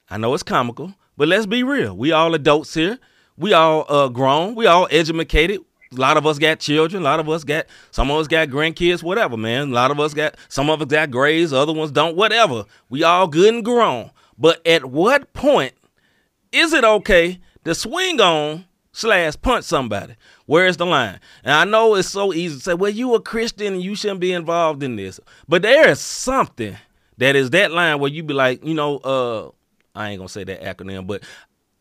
I 0.09 0.17
know 0.17 0.33
it's 0.33 0.43
comical, 0.43 0.95
but 1.17 1.29
let's 1.29 1.47
be 1.47 1.63
real. 1.63 1.95
We 1.95 2.13
all 2.13 2.35
adults 2.35 2.73
here. 2.73 2.99
We 3.37 3.53
all 3.53 3.85
uh, 3.89 4.09
grown. 4.09 4.55
We 4.55 4.67
all 4.67 4.89
educated. 4.91 5.61
A 5.93 5.97
lot 5.97 6.17
of 6.17 6.27
us 6.27 6.39
got 6.39 6.61
children. 6.61 7.03
A 7.03 7.05
lot 7.05 7.21
of 7.21 7.29
us 7.29 7.45
got. 7.45 7.67
Some 7.91 8.11
of 8.11 8.19
us 8.19 8.29
got 8.29 8.49
grandkids. 8.49 9.03
Whatever, 9.03 9.37
man. 9.37 9.71
A 9.71 9.75
lot 9.75 9.91
of 9.91 10.01
us 10.01 10.15
got. 10.15 10.37
Some 10.49 10.71
of 10.71 10.81
us 10.81 10.89
got 10.89 11.11
grades. 11.11 11.53
Other 11.53 11.73
ones 11.73 11.91
don't. 11.91 12.17
Whatever. 12.17 12.65
We 12.89 13.03
all 13.03 13.27
good 13.27 13.55
and 13.55 13.65
grown. 13.65 14.11
But 14.39 14.67
at 14.67 14.87
what 14.87 15.33
point 15.33 15.75
is 16.53 16.73
it 16.73 16.85
okay 16.85 17.41
to 17.65 17.75
swing 17.75 18.21
on 18.21 18.65
slash 18.99 19.35
punch 19.41 19.65
somebody? 19.65 20.15
Where's 20.47 20.77
the 20.77 20.87
line? 20.87 21.21
And 21.45 21.55
I 21.55 21.65
know 21.65 21.95
it's 21.95 22.09
so 22.09 22.33
easy 22.33 22.57
to 22.57 22.63
say, 22.63 22.75
well, 22.75 22.91
you 22.91 23.15
a 23.15 23.21
Christian 23.21 23.75
and 23.75 23.83
you 23.83 23.95
shouldn't 23.95 24.21
be 24.21 24.33
involved 24.33 24.83
in 24.83 24.97
this. 24.97 25.21
But 25.49 25.63
there 25.63 25.89
is 25.89 26.01
something 26.01 26.77
that 27.19 27.37
is 27.37 27.51
that 27.51 27.71
line 27.71 27.99
where 27.99 28.11
you 28.11 28.23
be 28.23 28.35
like, 28.35 28.65
you 28.65 28.75
know, 28.75 28.99
uh, 28.99 29.51
I 29.95 30.11
ain't 30.11 30.19
gonna 30.19 30.29
say 30.29 30.45
that 30.45 30.63
acronym, 30.63 31.07
but 31.07 31.23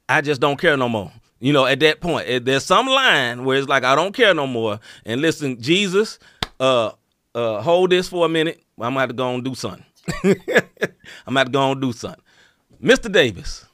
I 0.09 0.21
just 0.21 0.41
don't 0.41 0.59
care 0.59 0.77
no 0.77 0.89
more. 0.89 1.11
You 1.39 1.53
know, 1.53 1.65
at 1.65 1.79
that 1.81 2.01
point, 2.01 2.45
there's 2.45 2.65
some 2.65 2.87
line 2.87 3.45
where 3.45 3.59
it's 3.59 3.67
like 3.67 3.83
I 3.83 3.95
don't 3.95 4.13
care 4.13 4.33
no 4.33 4.47
more. 4.47 4.79
And 5.05 5.21
listen, 5.21 5.61
Jesus, 5.61 6.17
uh, 6.59 6.91
uh, 7.35 7.61
hold 7.61 7.91
this 7.91 8.09
for 8.09 8.25
a 8.25 8.29
minute. 8.29 8.63
I'm 8.79 8.93
gonna 8.93 9.01
have 9.01 9.09
to 9.09 9.15
go 9.15 9.35
and 9.35 9.43
do 9.43 9.53
something. 9.53 9.85
I'm 10.23 10.33
gonna 11.27 11.39
have 11.39 11.47
to 11.47 11.51
go 11.51 11.71
and 11.71 11.81
do 11.81 11.93
something. 11.93 12.23
Mr. 12.81 13.11
Davis, 13.11 13.66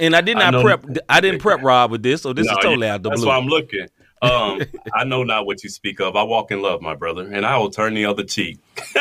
and 0.00 0.14
I 0.16 0.20
did 0.20 0.36
not 0.36 0.52
know- 0.52 0.62
prep. 0.62 0.84
I 1.08 1.20
didn't 1.20 1.40
prep 1.40 1.62
Rob 1.62 1.90
with 1.90 2.02
this, 2.02 2.22
so 2.22 2.32
this 2.32 2.46
No, 2.46 2.52
is 2.52 2.58
totally 2.62 2.88
out 2.88 3.02
the 3.02 3.10
That's 3.10 3.20
blue. 3.20 3.28
why 3.30 3.36
I'm 3.36 3.46
looking. 3.46 3.86
Um, 4.22 4.60
I 4.94 5.04
know 5.04 5.22
not 5.24 5.46
what 5.46 5.62
you 5.62 5.68
speak 5.70 6.00
of. 6.00 6.16
I 6.16 6.22
walk 6.22 6.50
in 6.50 6.62
love, 6.62 6.80
my 6.82 6.94
brother, 6.94 7.28
and 7.30 7.44
I 7.44 7.58
will 7.58 7.70
turn 7.70 7.94
the 7.94 8.06
other 8.06 8.24
cheek. 8.24 8.58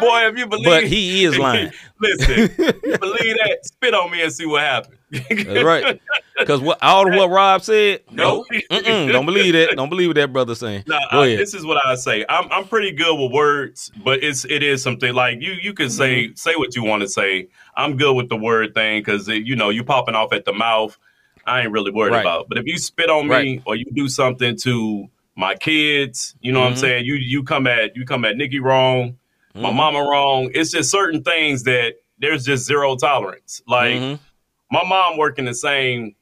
Boy, 0.00 0.26
if 0.28 0.38
you 0.38 0.46
believe, 0.46 0.64
But 0.64 0.84
he 0.84 1.24
is 1.24 1.38
lying. 1.38 1.70
Listen, 2.00 2.38
you 2.58 2.98
believe 2.98 3.36
that? 3.44 3.58
Spit 3.62 3.94
on 3.94 4.10
me 4.10 4.22
and 4.22 4.32
see 4.32 4.46
what 4.46 4.62
happens. 4.62 4.96
That's 5.10 5.62
right. 5.62 6.00
Because 6.38 6.60
what 6.60 6.82
all 6.82 7.06
of 7.06 7.14
what 7.14 7.28
Rob 7.30 7.62
said, 7.62 8.00
No. 8.10 8.44
Don't 8.70 9.26
believe 9.26 9.52
that. 9.52 9.74
Don't 9.76 9.88
believe 9.90 10.08
what 10.08 10.16
that 10.16 10.32
brother 10.32 10.54
saying. 10.54 10.84
No, 10.86 10.98
Go 11.10 11.20
I- 11.20 11.26
ahead. 11.26 11.38
this 11.38 11.54
is 11.54 11.64
what 11.66 11.78
I 11.86 11.94
say. 11.94 12.24
I'm 12.28 12.50
I'm 12.50 12.66
pretty 12.66 12.92
good 12.92 13.14
with 13.16 13.30
words, 13.30 13.92
but 14.02 14.24
it's 14.24 14.44
it 14.46 14.62
is 14.62 14.82
something 14.82 15.12
like 15.14 15.40
you 15.42 15.52
you 15.52 15.74
can 15.74 15.90
say 15.90 16.24
Mm-hmm. 16.24 16.34
say 16.34 16.54
what 16.56 16.74
you 16.74 16.82
want 16.82 17.02
to 17.02 17.08
say. 17.08 17.48
I'm 17.76 17.96
good 17.96 18.14
with 18.14 18.28
the 18.30 18.36
word 18.36 18.74
thing 18.74 19.00
because 19.00 19.28
you 19.28 19.54
know 19.54 19.68
you 19.70 19.84
popping 19.84 20.14
off 20.14 20.32
at 20.32 20.44
the 20.44 20.52
mouth. 20.52 20.98
I 21.46 21.60
ain't 21.62 21.72
really 21.72 21.90
worried 21.90 22.12
Right. 22.12 22.20
about. 22.20 22.48
But 22.48 22.58
if 22.58 22.66
you 22.66 22.78
spit 22.78 23.10
on 23.10 23.26
me 23.28 23.34
Right. 23.34 23.62
or 23.66 23.76
you 23.76 23.84
do 23.92 24.08
something 24.08 24.56
to 24.62 25.08
my 25.36 25.54
kids, 25.56 26.34
you 26.40 26.52
know 26.52 26.60
what 26.60 26.68
I'm 26.68 26.72
Mhm. 26.74 26.78
saying. 26.78 27.04
You 27.04 27.14
you 27.16 27.42
come 27.42 27.66
at 27.66 27.94
you 27.96 28.04
come 28.06 28.24
at 28.24 28.36
Nikki 28.36 28.60
wrong, 28.60 29.18
my 29.54 29.70
Mhm. 29.70 29.74
mama 29.76 29.98
wrong. 30.00 30.50
It's 30.54 30.70
just 30.70 30.90
certain 30.90 31.22
things 31.22 31.64
that 31.64 31.94
there's 32.18 32.44
just 32.44 32.64
zero 32.66 32.96
tolerance. 32.96 33.62
Like 33.66 33.96
Mhm. 33.96 34.18
my 34.70 34.84
mom 34.84 35.16
working 35.18 35.44
the 35.44 35.54
same 35.54 36.14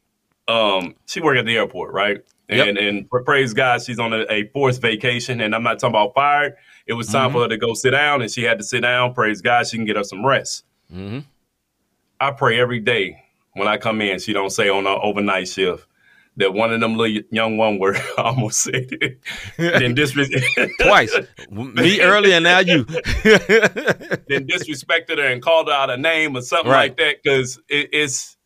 um 0.48 0.96
she 1.06 1.20
work 1.20 1.36
at 1.36 1.44
the 1.46 1.56
airport 1.56 1.92
right 1.92 2.22
Yep. 2.48 2.66
and 2.68 2.78
and 2.78 3.10
praise 3.24 3.54
god 3.54 3.82
she's 3.82 4.00
on 4.00 4.12
a, 4.12 4.24
a 4.28 4.48
forced 4.48 4.82
vacation 4.82 5.40
and 5.40 5.54
i'm 5.54 5.62
not 5.62 5.78
talking 5.78 5.94
about 5.94 6.12
fired 6.14 6.54
it 6.88 6.94
was 6.94 7.06
time 7.06 7.28
Mhm. 7.30 7.32
for 7.34 7.42
her 7.42 7.48
to 7.48 7.56
go 7.56 7.72
sit 7.74 7.92
down 7.92 8.20
and 8.20 8.28
she 8.28 8.42
had 8.42 8.58
to 8.58 8.64
sit 8.64 8.80
down 8.80 9.14
praise 9.14 9.40
god 9.42 9.68
she 9.68 9.76
can 9.76 9.86
get 9.86 9.94
her 9.94 10.02
some 10.02 10.26
rest 10.26 10.64
Mhm. 10.92 11.22
i 12.18 12.32
pray 12.32 12.58
every 12.58 12.80
day 12.80 13.22
when 13.52 13.68
i 13.68 13.76
come 13.76 14.00
in 14.00 14.18
she 14.18 14.32
don't 14.32 14.50
say 14.50 14.68
on 14.68 14.88
an 14.88 14.98
overnight 15.00 15.46
shift 15.46 15.86
that 16.40 16.52
one 16.52 16.72
of 16.72 16.80
them 16.80 16.96
little 16.96 17.22
young 17.30 17.56
one 17.56 17.78
word 17.78 17.96
I 18.18 18.22
almost 18.22 18.62
said 18.62 18.88
it 18.90 19.20
then, 19.56 19.94
disres- 19.94 20.30
Twice. 20.80 21.16
Me 21.50 22.00
earlier 22.00 22.34
and 22.34 22.44
now 22.44 22.58
you. 22.58 22.84
then 22.84 24.46
disrespected 24.46 25.18
her 25.18 25.26
and 25.26 25.42
called 25.42 25.68
her 25.68 25.74
out 25.74 25.90
a 25.90 25.96
name 25.96 26.36
or 26.36 26.42
something 26.42 26.70
Right. 26.70 26.90
like 26.90 26.96
that 26.98 27.16
because 27.22 27.58
it, 27.68 27.88
it's 27.92 28.36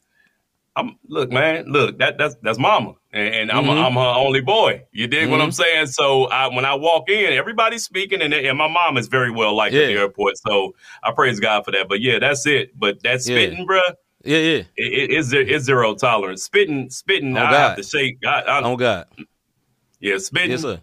I'm 0.77 0.99
look 1.09 1.31
man 1.31 1.67
look 1.69 1.99
that 1.99 2.19
that's 2.19 2.35
that's 2.43 2.59
mama 2.59 2.95
and, 3.13 3.35
and 3.35 3.53
I'm 3.53 3.65
Mhm. 3.67 3.85
I'm 3.87 3.93
her 3.95 4.01
only 4.01 4.41
boy 4.41 4.83
you 4.91 5.07
dig 5.07 5.31
what 5.31 5.39
Mhm. 5.39 5.45
I'm 5.45 5.53
saying 5.53 5.87
so 5.87 6.25
I, 6.25 6.49
when 6.53 6.65
I 6.65 6.75
walk 6.75 7.09
in 7.09 7.33
everybody's 7.33 7.85
speaking 7.85 8.21
and, 8.23 8.35
and 8.35 8.59
my 8.59 8.67
mom 8.67 8.97
is 8.97 9.07
very 9.07 9.31
well 9.31 9.55
liked 9.55 9.75
at 9.77 9.87
the 9.87 9.93
airport 9.93 10.35
so 10.39 10.75
I 11.05 11.13
praise 11.13 11.39
God 11.39 11.65
for 11.65 11.71
that 11.71 11.89
but 11.89 12.01
yeah 12.01 12.19
that's 12.19 12.45
it 12.47 12.77
but 12.79 13.01
that 13.05 13.13
Yeah. 13.13 13.19
spitting 13.19 13.67
bruh 13.69 13.83
yeah, 14.25 14.39
yeah. 14.39 14.57
it, 14.57 14.67
it, 14.77 15.11
it's, 15.13 15.31
there- 15.31 15.41
it's 15.43 15.65
zero 15.65 15.95
tolerance 15.95 16.43
spitting 16.43 16.91
spitting 16.91 17.37
Oh, 17.37 17.41
I 17.43 17.51
God. 17.51 17.69
have 17.69 17.77
to 17.77 17.83
shake 17.83 18.19
I, 18.27 18.41
I, 18.41 18.63
Oh 18.63 18.77
God. 18.77 19.07
yeah 20.01 20.19
spitting 20.19 20.51
Yes, 20.53 20.63
sir. 20.63 20.81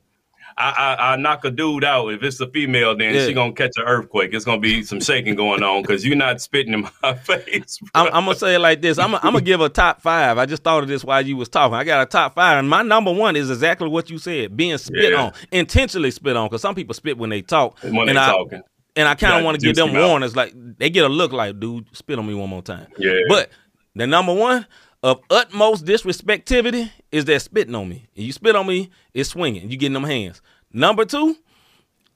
I, 0.57 0.69
I, 0.99 1.13
I 1.13 1.15
knock 1.15 1.45
a 1.45 1.49
dude 1.49 1.85
out. 1.85 2.09
If 2.09 2.21
it's 2.23 2.39
a 2.41 2.47
female, 2.47 2.95
then 2.95 3.15
Yeah. 3.15 3.25
she 3.25 3.33
gonna 3.33 3.53
catch 3.53 3.71
an 3.77 3.83
earthquake. 3.83 4.33
It's 4.33 4.43
gonna 4.43 4.59
be 4.59 4.83
some 4.83 4.99
shaking 4.99 5.35
going 5.35 5.63
on 5.63 5.81
because 5.81 6.05
you're 6.05 6.17
not 6.17 6.41
spitting 6.41 6.73
in 6.73 6.87
my 7.01 7.13
face. 7.23 7.79
I'm, 7.95 8.07
I'm 8.07 8.25
gonna 8.25 8.35
say 8.35 8.55
it 8.55 8.59
like 8.59 8.81
this. 8.81 8.99
I'm, 8.99 9.15
I'm 9.15 9.21
gonna 9.21 9.41
give 9.41 9.61
a 9.61 9.69
top 9.69 10.01
five. 10.01 10.37
I 10.37 10.45
just 10.45 10.61
thought 10.61 10.83
of 10.83 10.89
this 10.89 11.05
while 11.05 11.25
you 11.25 11.37
was 11.37 11.47
talking. 11.47 11.73
I 11.75 11.85
got 11.85 12.03
a 12.03 12.05
top 12.05 12.35
five, 12.35 12.59
and 12.59 12.69
my 12.69 12.81
number 12.81 13.13
one 13.13 13.37
is 13.37 13.49
exactly 13.49 13.87
what 13.87 14.09
you 14.09 14.17
said: 14.17 14.57
being 14.57 14.77
spit 14.77 15.13
Yeah. 15.13 15.23
on, 15.27 15.33
intentionally 15.53 16.11
spit 16.11 16.35
on. 16.35 16.49
Because 16.49 16.61
some 16.61 16.75
people 16.75 16.93
spit 16.95 17.17
when 17.17 17.29
they 17.29 17.41
talk. 17.41 17.79
when 17.79 18.07
they 18.07 18.13
talking. 18.13 18.61
And 18.95 19.07
I 19.07 19.15
kind 19.15 19.35
of 19.37 19.45
want 19.45 19.59
to 19.59 19.65
give 19.65 19.75
them 19.75 19.93
warnings, 19.93 20.35
like 20.35 20.53
they 20.55 20.89
get 20.89 21.05
a 21.05 21.09
look 21.09 21.31
like, 21.31 21.59
dude, 21.59 21.85
spit 21.95 22.19
on 22.19 22.27
me 22.27 22.33
one 22.33 22.49
more 22.49 22.61
time. 22.61 22.87
Yeah. 22.97 23.13
But 23.29 23.49
the 23.95 24.05
number 24.05 24.33
one 24.33 24.65
of 25.01 25.21
utmost 25.29 25.85
disrespectivity 25.85 26.91
is 27.11 27.25
that 27.25 27.41
spitting 27.41 27.73
on 27.75 27.87
me. 27.89 28.05
And 28.15 28.25
you 28.25 28.31
spit 28.33 28.55
on 28.55 28.67
me, 28.67 28.89
it's 29.13 29.29
swinging. 29.29 29.71
You 29.71 29.77
getting 29.77 29.93
them 29.93 30.03
hands. 30.03 30.41
Number 30.73 31.05
two, 31.05 31.35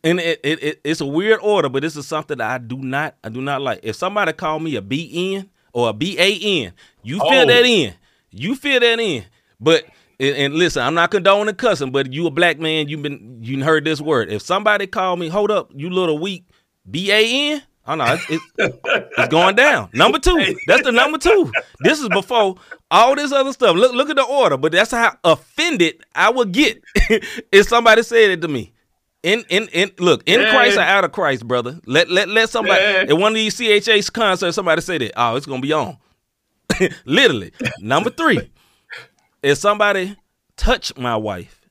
and 0.03 0.20
it, 0.20 0.39
it, 0.44 0.63
it 0.63 0.82
it's 0.84 1.01
a 1.01 1.05
weird 1.05 1.39
order, 1.41 1.70
but 1.70 1.82
this 1.82 1.96
is 1.96 2.08
something 2.08 2.38
that 2.38 2.50
I 2.51 2.58
do 2.58 2.77
not 2.77 3.15
I 3.24 3.29
do 3.29 3.41
not 3.41 3.62
like. 3.62 3.79
If 3.84 3.96
somebody 3.96 4.34
call 4.34 4.60
me 4.60 4.75
a 4.75 4.82
BN 4.82 5.48
or 5.74 5.89
a 5.89 5.94
BAN, 5.94 6.74
you 7.03 7.20
fill 7.20 7.27
Oh. 7.29 7.46
that 7.46 7.65
in. 7.65 7.94
You 8.32 8.55
fill 8.55 8.79
that 8.82 9.00
in. 9.00 9.24
But 9.60 9.86
and, 10.20 10.36
and 10.36 10.53
listen, 10.55 10.84
I'm 10.84 10.94
not 10.94 11.12
condoning 11.12 11.55
cussing, 11.55 11.91
but 11.91 12.12
you 12.13 12.27
a 12.27 12.32
black 12.32 12.60
man, 12.60 12.88
you've 12.88 13.01
been 13.01 13.39
you 13.41 13.63
heard 13.63 13.84
this 13.86 14.00
word. 14.00 14.29
If 14.29 14.41
somebody 14.41 14.88
call 14.88 15.15
me, 15.17 15.27
hold 15.29 15.51
up, 15.51 15.72
you 15.75 15.89
little 15.89 16.20
weak, 16.20 16.46
B-A-N, 16.89 17.62
oh 17.88 17.96
no, 17.96 18.06
it's, 18.13 18.25
it's, 18.30 18.77
it's 19.18 19.27
going 19.30 19.56
down. 19.56 19.89
Number 19.94 20.20
two. 20.20 20.56
That's 20.68 20.84
the 20.84 20.92
number 20.92 21.18
two. 21.18 21.51
This 21.82 22.00
is 22.00 22.10
before 22.10 22.56
all 22.92 23.15
this 23.15 23.32
other 23.32 23.54
stuff. 23.54 23.75
Look 23.75 23.94
look 23.94 24.10
at 24.10 24.15
the 24.15 24.24
order, 24.24 24.58
but 24.58 24.72
that's 24.72 24.92
how 24.92 25.18
offended 25.24 26.04
I 26.13 26.30
would 26.30 26.51
get 26.51 26.82
if 27.51 27.68
somebody 27.68 28.04
said 28.04 28.30
it 28.32 28.42
to 28.42 28.48
me. 28.48 28.74
In 29.24 29.44
in 29.50 29.68
in 29.70 29.92
look, 29.98 30.22
in 30.27 30.39
Yeah. 30.42 30.51
Christ 30.51 30.77
or 30.77 30.82
out 30.82 31.04
of 31.04 31.12
Christ, 31.12 31.48
brother. 31.48 31.80
Let 31.88 32.10
let 32.12 32.30
let 32.30 32.50
somebody 32.50 32.80
Yeah. 32.82 33.06
at 33.10 33.18
one 33.18 33.32
of 33.32 33.36
these 33.36 33.58
CHH 33.58 34.13
concerts, 34.13 34.56
somebody 34.56 34.82
say 34.82 35.00
that. 35.00 35.13
Oh, 35.15 35.36
it's 35.36 35.48
gonna 35.48 35.62
be 35.62 35.74
on. 35.74 35.98
Literally. 37.06 37.51
Number 37.80 38.12
three. 38.12 38.51
If 39.42 39.58
somebody 39.58 40.15
touch 40.58 40.96
my 40.98 41.15
wife 41.15 41.68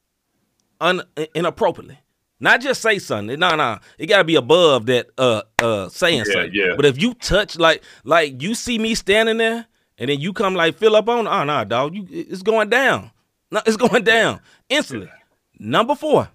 un, 0.80 1.02
inappropriately, 1.34 1.98
not 2.40 2.60
just 2.60 2.82
say 2.82 2.98
something. 2.98 3.38
No, 3.38 3.54
no, 3.56 3.78
it 3.98 4.06
got 4.06 4.18
to 4.18 4.24
be 4.24 4.34
above 4.36 4.86
that. 4.86 5.06
Uh, 5.16 5.42
uh, 5.62 5.88
saying 5.88 6.18
Yeah, 6.26 6.32
something. 6.32 6.50
yeah. 6.52 6.72
But 6.76 6.84
if 6.86 7.00
you 7.00 7.14
touch, 7.14 7.56
like, 7.56 7.82
like 8.04 8.42
you 8.42 8.54
see 8.54 8.78
me 8.78 8.94
standing 8.94 9.38
there, 9.38 9.66
and 9.98 10.10
then 10.10 10.20
you 10.20 10.32
come 10.32 10.54
like 10.54 10.76
fill 10.76 10.96
up 10.96 11.08
on, 11.08 11.26
oh 11.28 11.44
no, 11.44 11.64
dog, 11.64 11.94
you 11.94 12.06
it's 12.10 12.42
going 12.42 12.68
down. 12.68 13.10
No, 13.50 13.60
it's 13.66 13.76
going 13.88 14.02
down 14.04 14.40
instantly. 14.68 15.10
Number 15.58 15.94
four. 15.94 16.28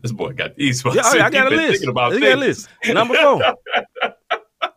This 0.00 0.12
boy 0.12 0.32
got 0.32 0.54
these. 0.54 0.84
Yeah, 0.84 1.02
oh, 1.04 1.16
yeah, 1.16 1.26
I 1.26 1.30
got 1.30 1.52
a 1.52 1.56
list. 1.56 1.84
About 1.84 2.12
I 2.12 2.20
got 2.20 2.32
a 2.32 2.36
list. 2.36 2.68
Number 2.86 3.14
four. 3.16 3.42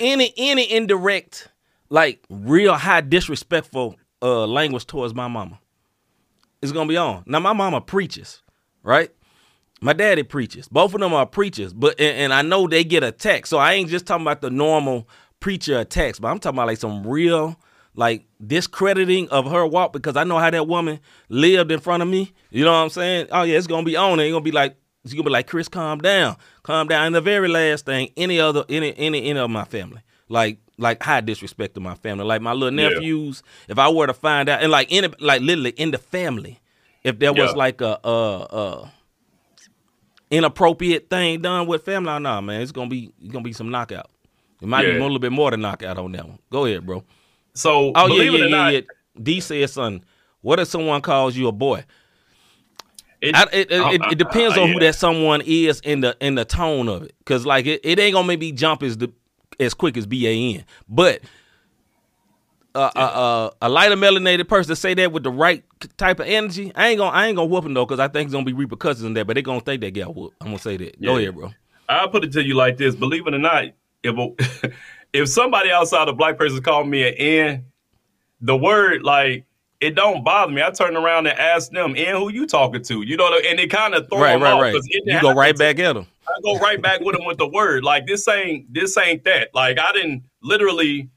any 0.00 0.32
any 0.36 0.70
indirect, 0.70 1.48
like 1.90 2.24
real 2.30 2.74
high 2.74 3.00
disrespectful 3.00 3.96
uh 4.22 4.46
language 4.46 4.86
towards 4.86 5.14
my 5.14 5.26
mama. 5.28 5.58
It's 6.62 6.70
gonna 6.72 6.88
be 6.88 6.96
on. 6.96 7.24
Now 7.26 7.40
my 7.40 7.52
mama 7.52 7.80
preaches, 7.80 8.42
right? 8.84 9.10
My 9.82 9.92
daddy 9.92 10.22
preaches. 10.22 10.68
Both 10.68 10.94
of 10.94 11.00
them 11.00 11.12
are 11.12 11.26
preachers, 11.26 11.72
but 11.74 11.98
and, 12.00 12.16
and 12.16 12.32
I 12.32 12.42
know 12.42 12.68
they 12.68 12.84
get 12.84 13.02
attacked. 13.02 13.48
So 13.48 13.58
I 13.58 13.72
ain't 13.72 13.90
just 13.90 14.06
talking 14.06 14.24
about 14.24 14.40
the 14.40 14.48
normal 14.50 15.08
preacher 15.40 15.78
attacks, 15.80 16.18
but 16.20 16.28
I'm 16.28 16.38
talking 16.38 16.56
about 16.56 16.68
like 16.68 16.78
some 16.78 17.06
real 17.06 17.58
like 17.94 18.24
discrediting 18.46 19.28
of 19.30 19.50
her 19.50 19.66
walk 19.66 19.92
because 19.92 20.16
I 20.16 20.24
know 20.24 20.38
how 20.38 20.50
that 20.50 20.66
woman 20.68 21.00
lived 21.28 21.70
in 21.72 21.80
front 21.80 22.02
of 22.02 22.08
me. 22.08 22.32
You 22.50 22.64
know 22.64 22.70
what 22.72 22.78
I'm 22.78 22.90
saying? 22.90 23.26
Oh 23.32 23.42
yeah, 23.42 23.58
it's 23.58 23.66
gonna 23.66 23.84
be 23.84 23.96
on. 23.96 24.20
It's 24.20 24.30
gonna 24.32 24.40
be 24.42 24.52
like 24.52 24.76
it's 25.04 25.12
gonna 25.14 25.24
be 25.24 25.30
like 25.30 25.48
Chris, 25.48 25.68
calm 25.68 25.98
down, 25.98 26.36
calm 26.62 26.86
down. 26.86 27.06
And 27.06 27.14
the 27.14 27.20
very 27.20 27.48
last 27.48 27.86
thing, 27.86 28.10
any 28.16 28.38
other 28.38 28.64
any 28.68 28.96
any 28.96 29.28
any 29.30 29.38
of 29.40 29.50
my 29.50 29.64
family, 29.64 30.00
like 30.28 30.58
like 30.78 31.02
high 31.02 31.20
disrespect 31.20 31.74
to 31.74 31.80
my 31.80 31.96
family, 31.96 32.24
like 32.24 32.40
my 32.40 32.52
little 32.52 32.78
Yeah. 32.78 32.88
nephews. 32.90 33.42
If 33.68 33.78
I 33.80 33.88
were 33.88 34.06
to 34.06 34.14
find 34.14 34.48
out, 34.48 34.62
and 34.62 34.70
like 34.70 34.92
in 34.92 35.12
like 35.18 35.42
literally 35.42 35.70
in 35.70 35.90
the 35.90 35.98
family, 35.98 36.60
if 37.02 37.18
there 37.18 37.32
was 37.32 37.50
Yeah. 37.50 37.58
like 37.58 37.80
a 37.80 37.98
uh 38.06 38.38
uh 38.42 38.88
inappropriate 40.32 41.10
thing 41.10 41.42
done 41.42 41.66
with 41.66 41.84
family, 41.84 42.10
oh, 42.10 42.18
nah, 42.18 42.40
man, 42.40 42.62
it's 42.62 42.72
gonna 42.72 42.88
be 42.88 43.12
it's 43.20 43.30
gonna 43.30 43.44
be 43.44 43.52
some 43.52 43.70
knockout. 43.70 44.10
It 44.60 44.68
might 44.68 44.84
be 44.84 44.96
a 44.96 45.02
little 45.02 45.18
bit 45.18 45.32
more 45.32 45.50
than 45.50 45.60
knockout 45.60 45.98
on 45.98 46.12
that 46.12 46.26
one. 46.26 46.38
Go 46.50 46.64
ahead, 46.64 46.86
bro. 46.86 47.04
So 47.54 47.92
Oh 47.94 48.06
yeah, 48.06 48.22
yeah, 48.22 48.38
yeah, 48.38 48.48
not, 48.48 48.72
yeah. 48.72 48.80
D 49.22 49.40
said, 49.40 49.68
"Son, 49.70 50.04
what 50.40 50.58
if 50.58 50.68
someone 50.68 51.02
calls 51.02 51.36
you 51.36 51.48
a 51.48 51.52
boy?" 51.52 51.84
it, 53.20 53.36
I, 53.36 53.42
it, 53.52 53.52
it, 53.52 53.72
it, 53.72 53.94
it 53.94 54.00
oh, 54.04 54.14
depends 54.14 54.56
on 54.56 54.68
who 54.68 54.74
yeah. 54.74 54.90
that 54.90 54.94
someone 54.94 55.42
is 55.44 55.80
in 55.80 56.00
the 56.00 56.16
in 56.20 56.34
the 56.34 56.44
tone 56.44 56.88
of 56.88 57.02
it, 57.02 57.14
because 57.18 57.44
like 57.44 57.66
it, 57.66 57.80
it 57.84 57.98
ain't 57.98 58.14
gonna 58.14 58.26
make 58.26 58.40
me 58.40 58.52
jump 58.52 58.82
as 58.82 58.96
the 58.96 59.12
as 59.60 59.74
quick 59.74 59.96
as 59.96 60.06
B 60.06 60.26
A 60.26 60.58
N, 60.58 60.64
but. 60.88 61.20
Uh, 62.74 62.90
uh, 62.96 62.98
uh, 62.98 63.50
a 63.60 63.68
lighter 63.68 63.96
melanated 63.96 64.48
person 64.48 64.70
to 64.70 64.76
say 64.76 64.94
that 64.94 65.12
with 65.12 65.22
the 65.24 65.30
right 65.30 65.62
type 65.98 66.20
of 66.20 66.26
energy, 66.26 66.72
I 66.74 66.88
ain't 66.88 66.98
gonna, 66.98 67.10
I 67.14 67.26
ain't 67.26 67.36
gonna 67.36 67.46
whoop 67.46 67.64
him 67.66 67.74
though, 67.74 67.84
because 67.84 68.00
I 68.00 68.08
think 68.08 68.26
it's 68.26 68.32
gonna 68.32 68.46
be 68.46 68.54
repercussions 68.54 69.04
in 69.04 69.12
that. 69.14 69.26
But 69.26 69.34
they 69.34 69.42
gonna 69.42 69.60
think 69.60 69.82
they 69.82 69.90
got 69.90 70.14
whooped. 70.14 70.36
I'm 70.40 70.48
gonna 70.48 70.58
say 70.58 70.78
that. 70.78 71.00
Go 71.02 71.16
Yeah. 71.16 71.22
ahead, 71.22 71.34
bro. 71.34 71.50
I'll 71.88 72.08
put 72.08 72.24
it 72.24 72.32
to 72.32 72.42
you 72.42 72.54
like 72.54 72.78
this: 72.78 72.94
believe 72.94 73.26
it 73.26 73.34
or 73.34 73.38
not, 73.38 73.64
if 74.02 74.16
a, 74.16 74.72
if 75.12 75.28
somebody 75.28 75.70
outside 75.70 76.08
a 76.08 76.12
black 76.14 76.38
person 76.38 76.62
called 76.62 76.88
me 76.88 77.06
an 77.06 77.14
N, 77.14 77.64
the 78.40 78.56
word 78.56 79.02
like 79.02 79.44
it 79.80 79.94
don't 79.94 80.24
bother 80.24 80.52
me. 80.52 80.62
I 80.62 80.70
turn 80.70 80.96
around 80.96 81.26
and 81.26 81.38
ask 81.38 81.70
them, 81.72 81.94
"N, 81.96 82.14
who 82.16 82.30
you 82.30 82.46
talking 82.46 82.82
to?" 82.84 83.02
You 83.02 83.16
know, 83.16 83.26
and 83.46 83.60
it 83.60 83.68
kind 83.68 83.94
of 83.94 84.08
throw 84.08 84.20
Right, 84.20 84.32
them 84.32 84.42
right, 84.42 84.52
off 84.52 84.62
right. 84.62 84.76
You 85.04 85.20
go 85.20 85.34
right 85.34 85.56
back 85.58 85.78
at 85.78 85.94
them. 85.94 86.06
I 86.26 86.40
go 86.42 86.58
right 86.60 86.80
back 86.80 87.00
with 87.00 87.16
them 87.16 87.26
with 87.26 87.36
the 87.36 87.48
word. 87.48 87.84
Like 87.84 88.06
this 88.06 88.26
ain't 88.28 88.72
this 88.72 88.96
ain't 88.96 89.24
that. 89.24 89.48
Like 89.54 89.78
I 89.78 89.92
didn't 89.92 90.22
literally 90.42 91.10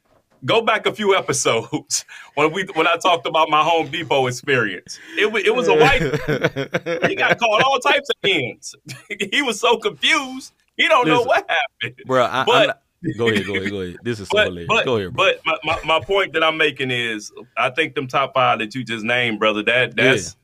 go 0.45 0.61
back 0.61 0.85
a 0.85 0.93
few 0.93 1.15
episodes 1.15 2.05
when 2.35 2.51
we 2.53 2.65
when 2.75 2.87
I 2.87 2.95
talked 2.97 3.25
about 3.27 3.49
my 3.49 3.63
Home 3.63 3.89
Depot 3.89 4.27
experience. 4.27 4.99
It 5.17 5.31
was 5.31 5.43
it 5.43 5.55
was 5.55 5.67
a 5.67 5.73
white. 5.75 6.01
he 7.09 7.15
got 7.15 7.37
called 7.39 7.61
all 7.63 7.79
types 7.79 8.09
of 8.09 8.15
ends. 8.29 8.75
he 9.31 9.41
was 9.41 9.59
so 9.59 9.77
confused. 9.77 10.53
He 10.77 10.87
don't 10.87 11.07
know 11.07 11.21
what 11.23 11.49
happened. 11.49 12.01
bro. 12.05 12.25
I, 12.25 12.43
But- 12.45 12.67
not- 12.67 12.81
go 13.17 13.27
ahead, 13.29 13.45
go 13.45 13.55
ahead, 13.55 13.69
go 13.69 13.81
ahead. 13.81 13.97
This 14.03 14.19
is 14.19 14.27
so 14.29 14.35
But 14.37 14.45
hilarious. 14.47 14.67
but, 14.67 14.85
go 14.85 14.97
ahead, 14.97 15.13
bro. 15.13 15.25
but 15.25 15.41
my, 15.45 15.57
my, 15.75 15.99
my 15.99 16.03
point 16.03 16.33
that 16.33 16.43
I'm 16.43 16.57
making 16.57 16.89
is 16.89 17.31
I 17.55 17.69
think 17.69 17.93
them 17.93 18.07
top 18.07 18.33
five 18.33 18.57
that 18.59 18.73
you 18.73 18.83
just 18.83 19.03
named, 19.05 19.37
brother, 19.39 19.61
that 19.63 19.95
that's 19.95 20.35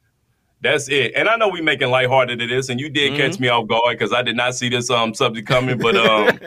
that's 0.62 0.88
it. 0.89 1.13
And 1.15 1.27
I 1.27 1.38
know 1.38 1.50
we're 1.50 1.63
making 1.63 1.89
lighthearted 1.89 2.39
of 2.39 2.50
this, 2.50 2.70
and 2.70 2.79
you 2.79 2.88
did 2.89 3.17
catch 3.17 3.31
Mm-hmm. 3.31 3.41
me 3.41 3.50
off 3.50 3.67
guard 3.67 3.98
because 3.98 4.13
I 4.13 4.22
did 4.22 4.36
not 4.36 4.53
see 4.53 4.70
this 4.70 4.91
um 4.91 5.13
subject 5.15 5.48
coming. 5.48 5.79
But 5.79 5.96
um 5.98 6.38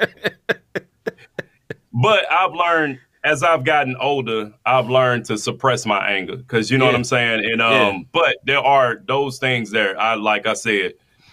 but 1.92 2.30
I've 2.30 2.52
learned 2.52 2.98
as 3.24 3.42
I've 3.42 3.64
gotten 3.64 3.96
older, 3.96 4.52
I've 4.66 4.88
learned 4.88 5.24
to 5.26 5.38
suppress 5.38 5.86
my 5.86 6.06
anger 6.10 6.36
because 6.36 6.70
you 6.70 6.78
know 6.78 6.86
what 6.86 6.94
I'm 6.94 7.04
saying. 7.04 7.44
And 7.50 7.60
um, 7.62 7.72
Yeah. 7.72 7.98
but 8.12 8.36
there 8.44 8.58
are 8.60 9.02
those 9.06 9.38
things 9.38 9.70
there. 9.70 9.98
I 9.98 10.14
like 10.14 10.46
I 10.46 10.52
said, 10.54 10.92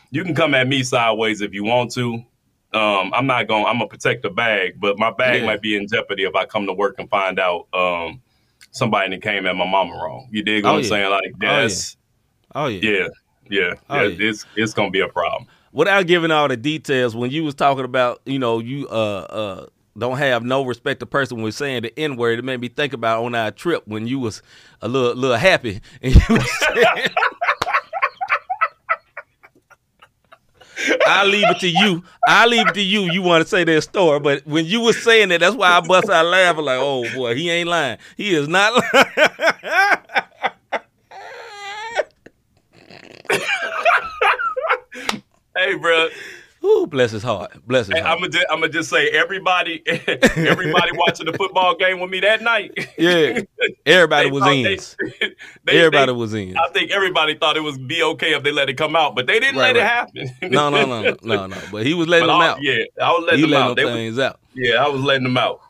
you 0.10 0.24
can 0.24 0.34
come 0.34 0.54
at 0.56 0.68
me 0.68 0.84
sideways 0.84 1.42
if 1.42 1.54
you 1.54 1.64
want 1.64 1.92
to. 1.94 2.24
Um, 2.74 3.12
I'm 3.14 3.28
not 3.28 3.48
going. 3.50 3.66
I'm 3.66 3.76
gonna 3.78 3.88
protect 3.88 4.24
the 4.24 4.30
bag, 4.30 4.80
but 4.80 4.98
my 4.98 5.12
bag 5.12 5.42
Yeah. 5.42 5.46
might 5.48 5.62
be 5.62 5.76
in 5.76 5.88
jeopardy 5.88 6.24
if 6.24 6.36
I 6.36 6.46
come 6.46 6.66
to 6.68 6.74
work 6.74 6.96
and 7.00 7.10
find 7.10 7.38
out 7.40 7.68
um 7.74 8.22
somebody 8.72 9.10
that 9.10 9.22
came 9.22 9.46
at 9.46 9.56
my 9.58 9.66
mama 9.68 9.94
wrong. 9.94 10.30
You 10.32 10.44
dig 10.44 10.64
what 10.64 10.74
Oh, 10.74 10.78
I'm 10.78 10.84
saying? 10.86 11.10
Like 11.12 11.34
yeah. 11.42 11.62
that's 11.62 11.98
oh 12.56 12.68
yeah. 12.68 12.80
yeah, 12.90 13.08
yeah, 13.50 13.74
Oh, 13.90 14.02
yeah. 14.04 14.08
yeah. 14.08 14.30
It's 14.30 14.46
it's 14.56 14.74
gonna 14.74 14.92
be 14.92 15.02
a 15.02 15.10
problem. 15.10 15.48
without 15.74 16.08
giving 16.08 16.32
all 16.32 16.48
the 16.48 16.56
details, 16.56 17.14
when 17.18 17.32
you 17.32 17.44
was 17.44 17.54
talking 17.56 17.84
about, 17.84 18.22
you 18.26 18.40
know, 18.40 18.60
you 18.60 18.88
uh 18.88 19.26
uh 19.30 19.66
don't 19.98 20.18
have 20.18 20.44
no 20.44 20.64
respect 20.64 21.00
to 21.02 21.06
person 21.06 21.42
was 21.42 21.56
saying 21.56 21.84
the 21.84 22.00
N 22.00 22.16
word, 22.16 22.40
it 22.40 22.46
made 22.46 22.62
me 22.62 22.70
think 22.70 22.94
about 22.94 23.24
on 23.24 23.36
our 23.36 23.52
trip 23.52 23.84
when 23.88 24.08
you 24.08 24.20
was 24.20 24.42
a 24.82 24.88
little 24.88 25.16
little 25.16 25.38
happy 25.38 25.82
and 26.02 26.16
you 26.16 26.22
was 26.30 26.60
saying 26.60 27.08
I'll 31.06 31.28
leave 31.28 31.48
it 31.50 31.60
to 31.60 31.68
you. 31.70 32.04
I'll 32.28 32.48
leave 32.50 32.68
it 32.68 32.74
to 32.74 32.82
you. 32.82 33.02
You 33.12 33.22
want 33.22 33.44
to 33.44 33.48
say 33.48 33.64
that 33.64 33.82
story, 33.84 34.20
but 34.20 34.46
when 34.48 34.66
you 34.66 34.82
was 34.82 35.02
saying 35.02 35.30
that, 35.30 35.40
that's 35.42 35.56
why 35.56 35.70
I 35.72 35.82
bust 35.82 36.10
out 36.10 36.26
laughing 36.26 36.66
like, 36.66 36.80
"Oh 36.82 37.04
boy, 37.14 37.36
he 37.36 37.50
ain't 37.50 37.70
lying. 37.70 37.98
He 38.18 38.34
is 38.34 38.48
not 38.48 38.74
lying." 38.94 39.06
Hey, 45.56 45.76
bro. 45.76 46.08
Ooh, 46.64 46.86
bless 46.88 47.10
his 47.12 47.24
heart. 47.24 47.52
Bless 47.66 47.88
his 47.88 47.96
Hey, 47.96 48.02
heart. 48.02 48.22
I'm 48.22 48.30
gonna 48.32 48.44
I'm 48.52 48.60
gonna 48.60 48.72
just 48.72 48.90
say 48.90 49.10
everybody 49.10 49.82
everybody 49.88 50.92
watching 50.96 51.26
the 51.26 51.34
football 51.34 51.76
game 51.76 52.00
with 52.00 52.10
me 52.12 52.20
that 52.20 52.42
night. 52.42 52.72
Yeah. 52.98 53.40
Everybody 53.86 54.30
was 54.30 54.46
in. 54.48 54.64
they- 54.64 54.78
they- 55.66 55.78
Everybody 55.80 56.12
they- 56.12 56.18
was 56.18 56.34
in. 56.34 56.58
I 56.58 56.68
think 56.70 56.92
everybody 56.92 57.36
thought 57.36 57.58
it 57.58 57.62
was 57.62 57.78
be 57.80 58.04
okay 58.04 58.34
if 58.34 58.44
they 58.44 58.52
let 58.52 58.70
it 58.70 58.76
come 58.76 58.96
out, 58.96 59.16
but 59.16 59.26
they 59.28 59.40
didn't 59.40 59.58
Right, 59.60 59.76
let 59.76 59.78
it 59.78 59.84
happen. 59.84 60.52
No, 60.52 60.70
no, 60.70 60.86
no, 60.86 61.02
no, 61.02 61.16
no, 61.24 61.48
no. 61.48 61.58
But 61.72 61.86
he 61.86 61.94
was 61.96 62.08
letting 62.08 62.28
But 62.28 62.34
them 62.34 62.42
I- 62.42 62.48
out. 62.50 62.62
Yeah, 62.62 62.84
I 63.02 63.12
was 63.12 63.24
letting 63.26 63.40
he 63.40 63.42
them 63.44 63.52
letting 63.52 63.70
out. 63.72 63.76
them 63.78 63.96
They 63.96 64.10
was- 64.10 64.20
out. 64.20 64.40
yeah, 64.54 64.84
I 64.84 64.88
was 64.88 65.02
letting 65.02 65.24
them 65.24 65.38
out. 65.38 65.62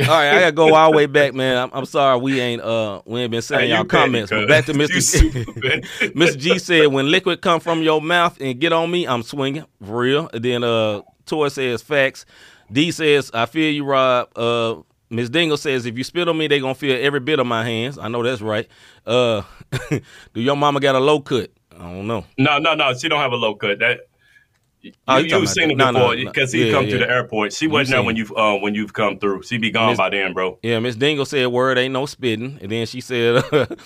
All 0.00 0.06
right, 0.06 0.30
I 0.30 0.40
gotta 0.40 0.52
go 0.52 0.74
all 0.74 0.90
the 0.90 0.96
way 0.96 1.06
back, 1.06 1.34
man. 1.34 1.56
I'm, 1.56 1.70
I'm 1.72 1.84
sorry 1.84 2.18
we 2.20 2.40
ain't 2.40 2.62
uh 2.62 3.02
we 3.04 3.20
ain't 3.20 3.30
been 3.30 3.42
saying 3.42 3.70
Hey, 3.70 3.74
y'all 3.74 3.84
comments. 3.84 4.30
But 4.30 4.48
back 4.48 4.66
to 4.66 4.72
Mr. 4.72 5.00
Mr. 6.14 6.38
G 6.38 6.58
said 6.58 6.86
when 6.88 7.10
liquid 7.10 7.40
come 7.40 7.60
from 7.60 7.82
your 7.82 8.00
mouth 8.00 8.36
and 8.40 8.58
get 8.60 8.72
on 8.72 8.90
me, 8.90 9.06
I'm 9.06 9.22
swinging 9.22 9.64
for 9.84 9.98
real. 9.98 10.30
And 10.32 10.44
then 10.44 10.64
uh 10.64 11.02
Toy 11.26 11.48
says 11.48 11.82
facts. 11.82 12.24
D 12.72 12.90
says 12.90 13.30
I 13.34 13.46
feel 13.46 13.72
you, 13.72 13.84
Rob. 13.84 14.28
Uh 14.36 14.76
Miss 15.10 15.28
Dingle 15.28 15.56
says 15.56 15.86
if 15.86 15.98
you 15.98 16.04
spit 16.04 16.28
on 16.28 16.38
me, 16.38 16.46
they 16.46 16.60
gonna 16.60 16.74
feel 16.74 16.96
every 17.00 17.20
bit 17.20 17.38
of 17.38 17.46
my 17.46 17.64
hands. 17.64 17.98
I 17.98 18.08
know 18.08 18.22
that's 18.22 18.40
right. 18.40 18.68
Uh 19.06 19.42
do 19.90 20.00
your 20.40 20.56
mama 20.56 20.80
got 20.80 20.94
a 20.94 21.00
low 21.00 21.20
cut? 21.20 21.50
I 21.72 21.82
don't 21.84 22.06
know. 22.06 22.24
No, 22.36 22.58
no, 22.58 22.74
no. 22.74 22.92
She 22.94 23.08
don't 23.08 23.20
have 23.20 23.32
a 23.32 23.36
low 23.36 23.54
cut. 23.54 23.78
That 23.78 24.00
Oh, 25.08 25.18
you 25.18 25.46
seen 25.46 25.70
it. 25.70 25.76
No, 25.76 25.92
before 25.92 26.14
no, 26.16 26.22
no. 26.22 26.30
because 26.32 26.52
he 26.52 26.66
Yeah, 26.66 26.72
come 26.72 26.84
yeah. 26.86 26.90
to 26.92 26.98
the 26.98 27.10
airport. 27.10 27.52
She 27.52 27.66
wasn't 27.66 27.96
there 27.96 28.02
when 28.02 28.16
you 28.16 28.26
uh, 28.36 28.56
when 28.56 28.74
you've 28.74 28.92
come 28.92 29.18
through. 29.18 29.42
She 29.42 29.58
be 29.58 29.70
gone 29.70 29.90
Miss- 29.90 29.98
by 29.98 30.10
then, 30.10 30.32
bro. 30.32 30.58
Yeah, 30.62 30.78
Miss 30.78 30.96
Dingle 30.96 31.24
said 31.26 31.46
word 31.48 31.78
ain't 31.78 31.92
no 31.92 32.06
spitting. 32.06 32.58
And 32.62 32.70
then 32.72 32.86
she 32.86 33.00
said 33.00 33.42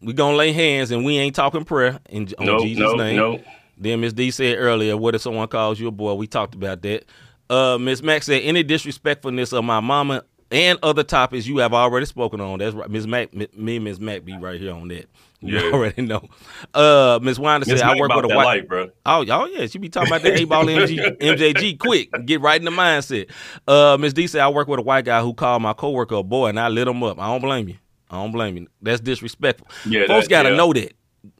we 0.00 0.12
gonna 0.12 0.36
lay 0.36 0.52
hands 0.52 0.90
and 0.90 1.04
we 1.04 1.16
ain't 1.18 1.34
talking 1.34 1.64
prayer 1.64 2.00
in 2.08 2.28
on 2.38 2.46
No, 2.46 2.58
Jesus' 2.60 2.82
no, 2.82 2.94
name. 2.96 3.16
no. 3.16 3.40
Then 3.78 4.00
Miss 4.00 4.12
D 4.12 4.30
said 4.30 4.56
earlier, 4.58 4.96
what 4.96 5.14
if 5.14 5.22
someone 5.22 5.48
calls 5.48 5.80
you 5.80 5.88
a 5.88 5.90
boy? 5.90 6.14
We 6.14 6.26
talked 6.26 6.54
about 6.54 6.82
that. 6.82 7.04
Uh, 7.50 7.78
Miss 7.78 8.02
Mac 8.02 8.22
said 8.22 8.42
any 8.42 8.62
disrespectfulness 8.62 9.52
of 9.52 9.64
my 9.64 9.80
mama 9.80 10.22
and 10.52 10.78
other 10.82 11.02
topics 11.02 11.46
you 11.46 11.58
have 11.58 11.72
already 11.72 12.06
spoken 12.06 12.40
on. 12.40 12.58
That's 12.58 12.74
right. 12.74 12.88
Miss 12.88 13.06
Mac, 13.06 13.32
me 13.34 13.76
and 13.76 13.84
Miss 13.84 13.98
Mac 13.98 14.24
be 14.24 14.36
right 14.36 14.60
here 14.60 14.72
on 14.72 14.88
that. 14.88 15.06
You 15.40 15.58
Yeah. 15.58 15.72
already 15.72 16.02
know. 16.02 16.28
Uh, 16.72 17.18
Miss 17.20 17.38
Wanda 17.38 17.66
said 17.66 17.80
I 17.80 17.98
work 17.98 18.14
with 18.14 18.26
a 18.26 18.28
white. 18.28 18.44
life, 18.44 18.68
bro. 18.68 18.90
Oh, 19.04 19.24
oh 19.28 19.46
yeah, 19.46 19.66
she 19.66 19.78
be 19.78 19.88
talking 19.88 20.08
about 20.08 20.22
the 20.22 20.30
8Ball 20.30 20.66
MG, 20.66 21.18
MJG 21.20 21.78
quick. 21.78 22.10
Get 22.26 22.40
right 22.42 22.60
in 22.60 22.64
the 22.64 22.70
mindset. 22.70 23.30
Uh, 23.66 23.96
Miss 23.98 24.12
D 24.12 24.26
said 24.28 24.42
I 24.42 24.48
work 24.50 24.68
with 24.68 24.78
a 24.78 24.82
white 24.82 25.04
guy 25.04 25.20
who 25.22 25.34
called 25.34 25.62
my 25.62 25.72
coworker 25.72 26.16
a 26.16 26.22
boy, 26.22 26.48
and 26.48 26.60
I 26.60 26.68
lit 26.68 26.86
him 26.86 27.02
up. 27.02 27.18
I 27.18 27.26
don't 27.26 27.40
blame 27.42 27.68
you. 27.68 27.76
I 28.10 28.16
don't 28.16 28.30
blame 28.30 28.56
you. 28.58 28.68
That's 28.82 29.00
disrespectful. 29.00 29.66
Yeah, 29.88 30.06
folks 30.06 30.28
got 30.28 30.42
to 30.42 30.50
yeah. 30.50 30.56
know 30.56 30.72
that. 30.74 30.92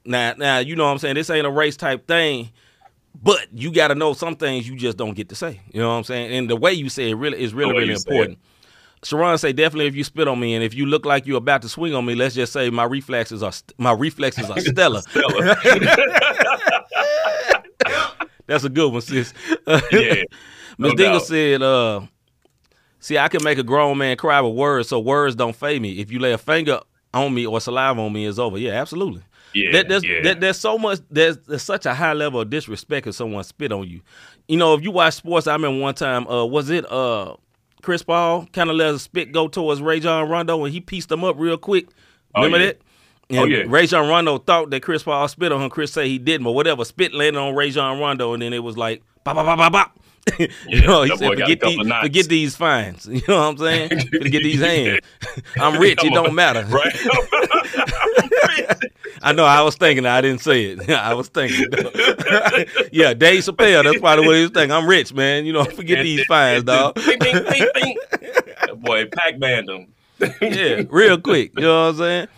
Now, 0.06 0.34
now 0.36 0.58
you 0.58 0.74
know 0.74 0.84
what 0.86 0.92
I'm 0.92 0.98
saying. 0.98 1.14
This 1.16 1.28
ain't 1.30 1.46
a 1.46 1.50
race 1.50 1.76
type 1.76 2.08
thing, 2.08 2.50
but 3.22 3.46
you 3.52 3.70
got 3.72 3.88
to 3.88 3.94
know 3.94 4.14
some 4.14 4.36
things 4.36 4.66
you 4.68 4.74
just 4.74 4.96
don't 4.96 5.14
get 5.14 5.28
to 5.28 5.34
say. 5.34 5.60
You 5.70 5.80
know 5.80 5.90
what 5.90 5.96
I'm 5.96 6.04
saying? 6.04 6.32
And 6.32 6.48
the 6.50 6.56
way 6.56 6.72
you 6.72 6.88
say 6.88 7.10
it 7.10 7.14
really 7.14 7.40
is 7.40 7.52
really 7.54 7.72
really 7.74 7.92
important. 7.92 8.38
Sharon 9.04 9.36
say 9.38 9.52
definitely 9.52 9.86
if 9.86 9.96
you 9.96 10.04
spit 10.04 10.28
on 10.28 10.38
me 10.38 10.54
and 10.54 10.62
if 10.62 10.74
you 10.74 10.86
look 10.86 11.04
like 11.04 11.26
you're 11.26 11.38
about 11.38 11.62
to 11.62 11.68
swing 11.68 11.92
on 11.94 12.04
me, 12.06 12.14
let's 12.14 12.34
just 12.36 12.52
say 12.52 12.70
my 12.70 12.84
reflexes 12.84 13.42
are 13.42 13.50
st- 13.52 13.76
my 13.78 13.92
reflexes 13.92 14.48
are 14.48 14.60
stellar. 14.60 15.02
That's 18.46 18.64
a 18.64 18.68
good 18.68 18.92
one, 18.92 19.00
sis. 19.00 19.32
yeah. 19.66 19.80
Miss 20.78 20.90
No 20.90 20.94
Dingle 20.94 21.20
said, 21.20 21.62
uh, 21.62 22.00
see, 22.98 23.18
I 23.18 23.28
can 23.28 23.42
make 23.44 23.58
a 23.58 23.62
grown 23.62 23.98
man 23.98 24.16
cry 24.16 24.40
with 24.40 24.54
words, 24.54 24.88
so 24.88 24.98
words 25.00 25.34
don't 25.36 25.54
fade 25.54 25.80
me. 25.82 25.98
If 26.00 26.10
you 26.10 26.18
lay 26.18 26.32
a 26.32 26.38
finger 26.38 26.80
on 27.14 27.32
me 27.34 27.46
or 27.46 27.60
saliva 27.60 28.00
on 28.00 28.12
me, 28.12 28.26
it's 28.26 28.38
over. 28.38 28.58
Yeah, 28.58 28.72
absolutely. 28.72 29.22
Yeah, 29.54 29.72
That- 29.72 29.88
there's, 29.88 30.04
yeah. 30.04 30.22
that- 30.22 30.40
there's 30.40 30.58
so 30.58 30.78
much, 30.78 31.00
there's, 31.10 31.38
there's 31.38 31.62
such 31.62 31.86
a 31.86 31.94
high 31.94 32.14
level 32.14 32.40
of 32.40 32.50
disrespect 32.50 33.06
if 33.06 33.14
someone 33.14 33.44
spit 33.44 33.70
on 33.70 33.86
you. 33.86 34.00
You 34.48 34.56
know, 34.56 34.74
if 34.74 34.82
you 34.82 34.90
watch 34.90 35.14
sports, 35.14 35.46
I 35.46 35.52
remember 35.54 35.80
one 35.80 35.94
time, 35.94 36.26
uh, 36.26 36.44
was 36.44 36.70
it 36.70 36.90
uh, 36.90 37.34
Chris 37.82 38.02
Paul 38.02 38.46
kind 38.52 38.70
of 38.70 38.76
let 38.76 38.94
a 38.94 38.98
spit 38.98 39.32
go 39.32 39.48
towards 39.48 39.82
Rajon 39.82 40.28
Rondo 40.28 40.64
and 40.64 40.72
he 40.72 40.80
pieced 40.80 41.10
him 41.10 41.24
up 41.24 41.36
real 41.38 41.58
quick. 41.58 41.88
Oh, 42.34 42.42
Remember 42.44 42.58
yeah. 42.64 42.72
that? 42.72 42.80
Oh, 43.30 43.34
and 43.34 43.38
Oh, 43.40 43.44
yeah. 43.44 43.64
Rajon 43.66 44.08
Rondo 44.08 44.38
thought 44.38 44.70
that 44.70 44.82
Chris 44.82 45.02
Paul 45.02 45.26
spit 45.28 45.52
on 45.52 45.60
him. 45.62 45.70
Chris 45.70 45.92
said 45.92 46.06
he 46.06 46.18
didn't, 46.18 46.44
but 46.44 46.52
whatever, 46.52 46.84
spit 46.84 47.12
landed 47.12 47.38
on 47.38 47.54
Rajon 47.54 47.98
Rondo, 47.98 48.32
and 48.34 48.42
then 48.42 48.52
it 48.52 48.60
was 48.62 48.76
like, 48.76 49.02
bop, 49.24 49.36
bop, 49.36 49.46
bop, 49.46 49.58
bop, 49.58 49.72
bop. 49.72 49.98
you 50.68 50.80
know, 50.82 51.02
he 51.02 51.16
said, 51.16 51.28
forget 51.30 51.60
these, 51.60 51.88
forget 52.02 52.26
these 52.28 52.56
fines. 52.56 53.06
You 53.10 53.22
know 53.28 53.36
what 53.40 53.48
I'm 53.48 53.58
saying? 53.58 53.88
forget 54.10 54.42
these 54.42 54.60
hands. 54.60 55.00
I'm 55.56 55.80
rich. 55.80 56.02
It 56.04 56.12
don't 56.12 56.34
matter. 56.34 56.64
Right. 56.66 56.94
I 59.22 59.32
know. 59.32 59.44
I 59.44 59.62
was 59.62 59.76
thinking. 59.76 60.06
I 60.06 60.20
didn't 60.20 60.40
say 60.40 60.64
it. 60.66 60.90
I 60.90 61.14
was 61.14 61.28
thinking. 61.28 61.66
yeah, 62.92 63.14
Dave 63.14 63.42
Chappelle. 63.44 63.84
That's 63.84 63.98
probably 64.00 64.26
what 64.26 64.36
he 64.36 64.42
was 64.42 64.50
thinking. 64.50 64.72
I'm 64.72 64.86
rich, 64.86 65.12
man. 65.12 65.44
You 65.44 65.52
know, 65.52 65.64
forget 65.64 66.02
these 66.02 66.24
fines, 66.24 66.64
dog. 66.64 66.94
Boy, 68.76 69.06
Pac 69.06 69.38
Man 69.38 69.66
them. 69.66 69.86
yeah, 70.40 70.82
real 70.88 71.20
quick. 71.20 71.52
You 71.56 71.62
know 71.62 71.84
what 71.86 71.90
I'm 71.90 71.96
saying? 71.98 72.28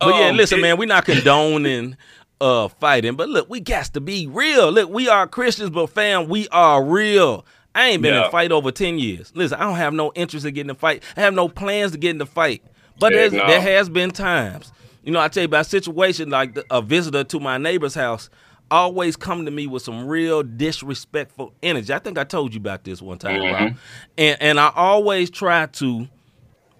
But 0.00 0.14
yeah, 0.14 0.28
Um, 0.28 0.36
listen, 0.36 0.60
man, 0.60 0.78
we're 0.78 0.86
not 0.86 1.04
condoning 1.04 1.96
uh 2.40 2.68
fighting, 2.68 3.14
but 3.14 3.28
look, 3.28 3.48
we 3.48 3.60
got 3.60 3.86
to 3.86 4.00
be 4.00 4.26
real. 4.26 4.70
Look, 4.70 4.90
we 4.90 5.08
are 5.08 5.26
Christians, 5.26 5.70
but 5.70 5.88
fam, 5.88 6.28
we 6.28 6.48
are 6.48 6.82
real. 6.82 7.44
I 7.74 7.88
ain't 7.88 8.02
been 8.02 8.14
in 8.14 8.22
a 8.22 8.30
fight 8.30 8.50
over 8.50 8.72
ten 8.72 8.98
years. 8.98 9.32
Listen, 9.34 9.58
I 9.60 9.64
don't 9.64 9.76
have 9.76 9.94
no 9.94 10.12
interest 10.14 10.44
in 10.46 10.54
getting 10.54 10.70
in 10.70 10.76
a 10.76 10.78
fight. 10.78 11.02
I 11.16 11.20
have 11.20 11.34
no 11.34 11.48
plans 11.48 11.92
to 11.92 11.98
get 11.98 12.10
in 12.10 12.18
the 12.18 12.26
fight. 12.26 12.62
But 12.98 13.12
there's, 13.12 13.32
no. 13.32 13.46
there 13.46 13.60
has 13.60 13.88
been 13.88 14.10
times, 14.10 14.72
you 15.04 15.12
know, 15.12 15.20
I 15.20 15.28
tell 15.28 15.42
you 15.42 15.46
about 15.46 15.60
a 15.60 15.68
situation 15.68 16.30
like 16.30 16.54
the, 16.54 16.64
a 16.70 16.82
visitor 16.82 17.22
to 17.22 17.38
my 17.38 17.56
neighbor's 17.56 17.94
house 17.94 18.28
always 18.70 19.16
come 19.16 19.44
to 19.44 19.50
me 19.52 19.68
with 19.68 19.82
some 19.82 20.06
real 20.06 20.42
disrespectful 20.42 21.54
energy. 21.62 21.92
I 21.94 22.00
think 22.00 22.18
I 22.18 22.24
told 22.24 22.52
you 22.54 22.58
about 22.58 22.82
this 22.82 23.00
one 23.00 23.18
time, 23.18 23.40
Rob. 23.40 23.76
And 24.16 24.42
and 24.42 24.60
I 24.60 24.72
always 24.74 25.30
try 25.30 25.66
to 25.66 26.08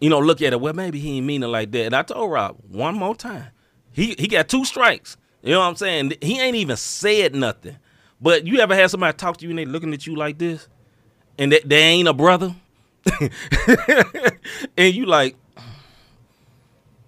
you 0.00 0.10
know, 0.10 0.20
look 0.20 0.42
at 0.42 0.52
it. 0.52 0.60
Well, 0.60 0.74
maybe 0.74 0.98
he 0.98 1.16
ain't 1.16 1.26
mean 1.26 1.42
it 1.42 1.48
like 1.48 1.70
that. 1.72 1.86
And 1.86 1.96
I 1.96 2.02
told 2.02 2.30
Rob 2.30 2.56
one 2.68 2.94
more 2.94 3.14
time. 3.14 3.48
He 3.90 4.14
he 4.18 4.28
got 4.28 4.48
two 4.48 4.64
strikes. 4.64 5.16
You 5.42 5.52
know 5.52 5.60
what 5.60 5.66
I'm 5.66 5.76
saying? 5.76 6.14
He 6.20 6.40
ain't 6.40 6.56
even 6.56 6.76
said 6.76 7.34
nothing. 7.34 7.76
But 8.20 8.46
you 8.46 8.58
ever 8.60 8.74
had 8.74 8.90
somebody 8.90 9.16
talk 9.16 9.36
to 9.38 9.44
you 9.44 9.50
and 9.50 9.58
they 9.58 9.64
looking 9.64 9.94
at 9.94 10.06
you 10.06 10.16
like 10.16 10.38
this, 10.38 10.66
and 11.38 11.52
they, 11.52 11.60
they 11.64 11.80
ain't 11.80 12.08
a 12.08 12.12
brother, 12.12 12.54
and 14.76 14.94
you 14.94 15.06
like, 15.06 15.36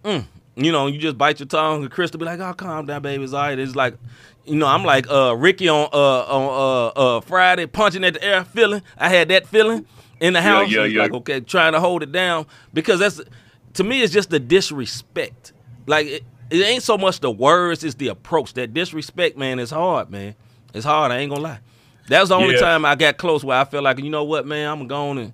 mm, 0.04 0.24
you 0.56 0.70
know, 0.72 0.86
you 0.86 0.98
just 0.98 1.18
bite 1.18 1.40
your 1.40 1.46
tongue. 1.48 1.82
And 1.82 1.90
Crystal 1.90 2.18
be 2.18 2.26
like, 2.26 2.38
"Oh, 2.40 2.52
calm 2.54 2.86
down, 2.86 3.02
baby. 3.02 3.24
It's 3.24 3.32
all 3.32 3.42
right." 3.42 3.58
It's 3.58 3.74
like, 3.74 3.94
you 4.44 4.56
know, 4.56 4.66
I'm 4.66 4.84
like 4.84 5.10
uh, 5.10 5.34
Ricky 5.36 5.68
on 5.68 5.88
uh, 5.92 6.22
on 6.22 6.92
uh, 6.96 7.16
uh, 7.16 7.20
Friday, 7.22 7.66
punching 7.66 8.04
at 8.04 8.14
the 8.14 8.22
air, 8.22 8.44
feeling. 8.44 8.82
I 8.96 9.08
had 9.08 9.28
that 9.28 9.46
feeling 9.48 9.86
in 10.20 10.34
the 10.34 10.42
house. 10.42 10.70
yeah, 10.70 10.84
It's 10.84 10.94
yeah. 10.94 11.02
Like, 11.02 11.12
okay, 11.12 11.40
trying 11.40 11.72
to 11.72 11.80
hold 11.80 12.02
it 12.04 12.12
down 12.12 12.46
because 12.72 13.00
that's 13.00 13.20
to 13.74 13.84
me 13.84 14.02
it's 14.02 14.12
just 14.12 14.30
the 14.30 14.38
disrespect. 14.38 15.52
Like 15.86 16.06
it, 16.06 16.24
it 16.50 16.62
ain't 16.62 16.82
so 16.82 16.98
much 16.98 17.20
the 17.20 17.30
words, 17.30 17.84
it's 17.84 17.94
the 17.94 18.08
approach. 18.08 18.54
That 18.54 18.74
disrespect, 18.74 19.36
man, 19.38 19.58
is 19.58 19.70
hard, 19.70 20.10
man. 20.10 20.34
It's 20.74 20.84
hard. 20.84 21.12
I 21.12 21.18
ain't 21.18 21.30
gonna 21.30 21.42
lie. 21.42 21.58
That 22.08 22.20
was 22.20 22.28
the 22.30 22.36
only 22.36 22.54
Yeah. 22.54 22.60
time 22.60 22.84
I 22.84 22.94
got 22.96 23.16
close 23.18 23.44
where 23.44 23.58
I 23.58 23.64
felt 23.64 23.84
like, 23.84 23.98
you 24.00 24.10
know 24.10 24.24
what, 24.24 24.46
man, 24.46 24.68
I'm 24.68 24.86
going 24.88 25.18
and 25.18 25.32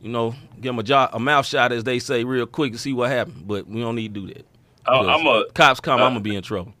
you 0.00 0.08
know 0.10 0.34
give 0.60 0.70
him 0.74 0.78
a 0.78 0.82
job, 0.82 1.10
a 1.12 1.18
mouth 1.20 1.46
shot, 1.46 1.72
as 1.72 1.84
they 1.84 1.98
say, 1.98 2.24
real 2.24 2.46
quick 2.46 2.72
to 2.72 2.78
see 2.78 2.92
what 2.92 3.10
happened. 3.10 3.46
But 3.46 3.66
we 3.66 3.80
don't 3.80 3.94
need 3.96 4.14
to 4.14 4.20
do 4.20 4.34
that. 4.34 4.46
I'm 4.86 5.26
a. 5.26 5.44
cops 5.54 5.80
come, 5.80 6.00
uh, 6.00 6.04
I'm 6.04 6.10
gonna 6.12 6.20
be 6.20 6.34
in 6.34 6.42
trouble. 6.42 6.74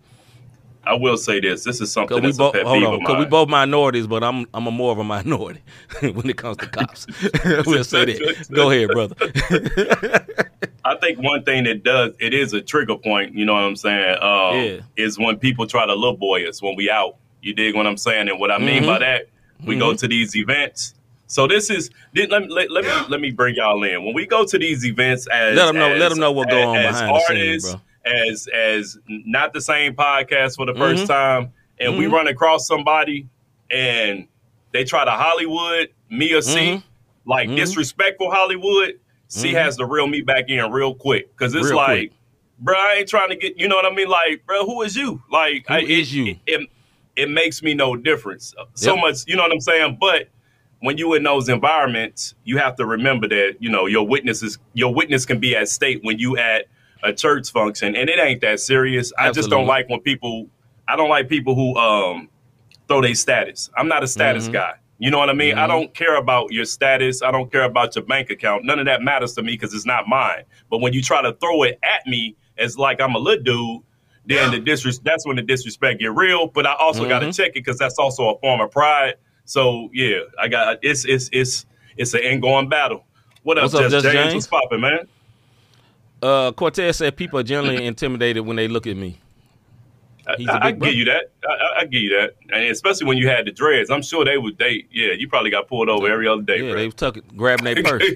I 0.84 0.94
will 0.94 1.16
say 1.16 1.38
this. 1.40 1.62
This 1.64 1.80
is 1.80 1.92
something 1.92 2.16
Cause 2.20 2.24
we 2.24 2.30
a 2.30 2.32
both 2.34 2.56
hold 2.66 2.82
on, 2.84 2.94
of 2.94 3.06
cause 3.06 3.18
we 3.18 3.24
both 3.24 3.48
minorities, 3.48 4.06
but 4.06 4.24
I'm 4.24 4.46
I'm 4.52 4.66
a 4.66 4.70
more 4.70 4.90
of 4.92 4.98
a 4.98 5.04
minority 5.04 5.60
when 6.00 6.28
it 6.28 6.36
comes 6.36 6.56
to 6.58 6.66
cops. 6.66 7.06
we'll 7.66 7.84
say 7.84 8.04
that. 8.06 8.46
Go 8.52 8.70
ahead, 8.70 8.88
brother. 8.90 9.14
I 10.84 10.96
think 10.96 11.18
one 11.20 11.44
thing 11.44 11.64
that 11.64 11.84
does 11.84 12.12
it 12.18 12.34
is 12.34 12.52
a 12.52 12.60
trigger 12.60 12.96
point. 12.96 13.34
You 13.34 13.44
know 13.44 13.54
what 13.54 13.62
I'm 13.62 13.76
saying? 13.76 14.16
Um, 14.20 14.56
Yeah. 14.56 14.80
Is 14.96 15.18
when 15.18 15.36
people 15.38 15.66
try 15.66 15.86
to 15.86 15.94
little 15.94 16.16
boy 16.16 16.48
us 16.48 16.60
when 16.60 16.74
we 16.76 16.90
out. 16.90 17.16
You 17.40 17.54
dig 17.54 17.74
what 17.74 17.86
I'm 17.86 17.96
saying? 17.96 18.28
And 18.28 18.38
what 18.38 18.50
I 18.50 18.58
mean 18.58 18.82
by 18.84 18.98
Mm-hmm. 18.98 19.00
that, 19.00 19.28
we 19.66 19.76
go 19.78 19.94
to 19.94 20.08
these 20.08 20.34
events. 20.36 20.94
So 21.28 21.46
this 21.46 21.70
is 21.70 21.90
let, 22.14 22.30
let, 22.30 22.50
let, 22.50 22.70
let 22.70 22.84
me 22.84 22.90
let 23.08 23.20
me 23.20 23.30
bring 23.30 23.54
y'all 23.54 23.82
in. 23.84 24.04
When 24.04 24.14
we 24.14 24.26
go 24.26 24.44
to 24.44 24.58
these 24.58 24.84
events 24.84 25.26
as 25.28 25.56
let 25.56 25.66
them 25.66 25.76
know- 25.76 25.92
as- 25.92 26.00
let 26.00 26.12
'em 26.12 26.18
know 26.18 26.32
what 26.32 26.50
go 26.50 26.60
on 26.68 26.76
as 26.76 27.00
behind 27.00 27.16
the 27.16 27.20
scenes, 27.28 27.72
bro. 27.72 27.80
As 28.04 28.48
as 28.52 28.98
not 29.08 29.52
the 29.52 29.60
same 29.60 29.94
podcast 29.94 30.56
for 30.56 30.66
the 30.66 30.74
1st 30.74 31.04
Mhm. 31.04 31.06
time, 31.08 31.52
and 31.78 31.96
we 31.96 32.06
Mhm. 32.06 32.12
run 32.12 32.26
across 32.26 32.66
somebody 32.66 33.28
and 33.70 34.26
they 34.72 34.84
try 34.84 35.04
to 35.04 35.10
Hollywood 35.12 35.90
me 36.10 36.32
or 36.34 36.42
C, 36.42 36.58
Mhm. 36.58 36.82
like 37.26 37.48
Mhm. 37.48 37.56
disrespectful 37.56 38.30
Hollywood. 38.30 38.98
C 39.28 39.50
Mhm. 39.50 39.54
has 39.54 39.76
to 39.78 39.86
reel 39.86 40.06
me 40.06 40.20
back 40.20 40.50
in 40.50 40.70
real 40.72 40.94
quick 40.94 41.30
because 41.36 41.54
it's 41.54 41.66
Real 41.68 41.76
like, 41.76 42.10
quick. 42.10 42.12
bro, 42.58 42.74
I 42.76 42.96
ain't 42.98 43.08
trying 43.08 43.30
to 43.30 43.36
get. 43.36 43.58
You 43.58 43.68
know 43.68 43.76
what 43.76 43.86
I 43.86 43.94
mean? 43.94 44.08
Like, 44.08 44.44
bro, 44.46 44.66
who 44.66 44.82
is 44.82 44.94
you? 44.96 45.22
Like, 45.30 45.66
Who 45.68 45.74
I, 45.74 45.78
is 45.80 46.12
it, 46.12 46.16
you? 46.16 46.26
It, 46.46 46.60
it, 46.60 46.68
it 47.16 47.30
makes 47.30 47.62
me 47.62 47.72
no 47.72 47.96
difference. 47.96 48.52
So 48.74 48.94
Yep. 48.94 49.00
much, 49.00 49.16
you 49.26 49.36
know 49.36 49.42
what 49.42 49.52
I'm 49.52 49.60
saying? 49.60 49.96
But 50.00 50.28
when 50.80 50.98
you 50.98 51.14
in 51.14 51.22
those 51.22 51.48
environments, 51.48 52.34
you 52.44 52.58
have 52.58 52.74
to 52.76 52.84
remember 52.84 53.28
that 53.28 53.54
you 53.60 53.70
know 53.70 53.86
your 53.86 54.06
witnesses, 54.06 54.58
your 54.74 54.92
witness 54.92 55.24
can 55.24 55.38
be 55.38 55.54
at 55.56 55.68
stake 55.68 56.00
when 56.02 56.18
you 56.18 56.36
at 56.36 56.66
a 57.02 57.12
church 57.12 57.50
function, 57.50 57.96
and 57.96 58.08
it 58.08 58.18
ain't 58.18 58.40
that 58.42 58.60
serious. 58.60 59.12
I 59.18 59.30
just 59.32 59.50
don't 59.50 59.66
like 59.66 59.88
when 59.88 60.00
people. 60.00 60.48
I 60.88 60.96
don't 60.96 61.08
like 61.08 61.28
people 61.28 61.54
who 61.54 61.76
um 61.76 62.28
throw 62.88 63.00
their 63.00 63.14
status. 63.14 63.70
I'm 63.76 63.88
not 63.88 64.02
a 64.02 64.06
status 64.08 64.48
Mhm. 64.48 64.52
guy. 64.52 64.72
You 64.98 65.10
know 65.10 65.18
what 65.18 65.30
I 65.30 65.32
mean? 65.32 65.56
I 65.58 65.64
Mhm. 65.64 65.68
don't 65.68 65.94
care 65.94 66.16
about 66.16 66.52
your 66.52 66.64
status. 66.64 67.22
I 67.22 67.30
don't 67.30 67.50
care 67.50 67.64
about 67.64 67.94
your 67.96 68.04
bank 68.04 68.30
account. 68.30 68.64
None 68.64 68.78
of 68.78 68.86
that 68.86 69.02
matters 69.02 69.32
to 69.34 69.42
me 69.42 69.52
because 69.52 69.74
it's 69.74 69.86
not 69.86 70.06
mine. 70.08 70.42
But 70.70 70.78
when 70.80 70.92
you 70.92 71.02
try 71.02 71.22
to 71.22 71.32
throw 71.34 71.62
it 71.64 71.78
at 71.82 72.06
me 72.06 72.36
as 72.58 72.76
like 72.78 73.00
I'm 73.00 73.14
a 73.14 73.18
little 73.18 73.42
dude, 73.42 73.82
then 74.26 74.50
the 74.52 74.60
disres- 74.60 75.02
that's 75.02 75.26
when 75.26 75.36
the 75.36 75.42
disrespect 75.42 75.98
get 76.00 76.12
real. 76.14 76.46
But 76.46 76.66
I 76.66 76.74
also 76.74 77.08
got 77.08 77.20
to 77.20 77.32
check 77.32 77.48
it 77.50 77.54
because 77.54 77.78
that's 77.78 77.98
also 77.98 78.30
a 78.34 78.38
form 78.38 78.60
of 78.60 78.70
pride. 78.70 79.14
So 79.44 79.88
yeah, 79.92 80.18
I 80.38 80.46
got 80.48 80.78
it's 80.82 81.04
it's 81.04 81.28
it's 81.32 81.66
it's 81.96 82.14
an 82.14 82.20
ongoing 82.24 82.68
battle. 82.68 83.04
What 83.42 83.58
up, 83.58 83.62
What's 83.64 83.74
up, 83.74 83.80
Just 83.82 83.92
Just 83.92 84.04
James? 84.04 84.14
James? 84.14 84.34
What's 84.34 84.46
poppin', 84.46 84.80
man? 84.80 85.08
Uh, 86.22 86.52
Cortez 86.52 86.98
said 86.98 87.16
people 87.16 87.38
are 87.38 87.42
generally 87.42 87.84
intimidated 87.92 88.46
when 88.46 88.56
they 88.56 88.68
look 88.68 88.86
at 88.86 88.96
me. 88.96 89.18
I, 90.26 90.34
He's 90.36 90.48
I, 90.48 90.58
I 90.58 90.72
big 90.72 90.80
give 90.82 90.94
you 90.94 91.04
that. 91.06 91.32
I, 91.48 91.52
I, 91.52 91.80
I 91.80 91.84
give 91.84 92.00
you 92.00 92.10
that, 92.10 92.36
and 92.52 92.64
especially 92.66 93.08
when 93.08 93.18
you 93.18 93.28
had 93.28 93.44
the 93.44 93.50
dreads, 93.50 93.90
I'm 93.90 94.02
sure 94.02 94.24
they 94.24 94.38
would. 94.38 94.56
They, 94.56 94.86
yeah, 94.92 95.14
you 95.14 95.28
probably 95.28 95.50
got 95.50 95.66
pulled 95.66 95.88
over 95.88 96.08
every 96.08 96.28
other 96.28 96.42
day, 96.42 96.58
Yeah, 96.58 96.70
bro. 96.72 96.80
they 96.80 96.88
tuck 96.90 97.14
tucking, 97.14 97.36
grabbing 97.36 97.64
their 97.64 97.82
purse, 97.82 98.04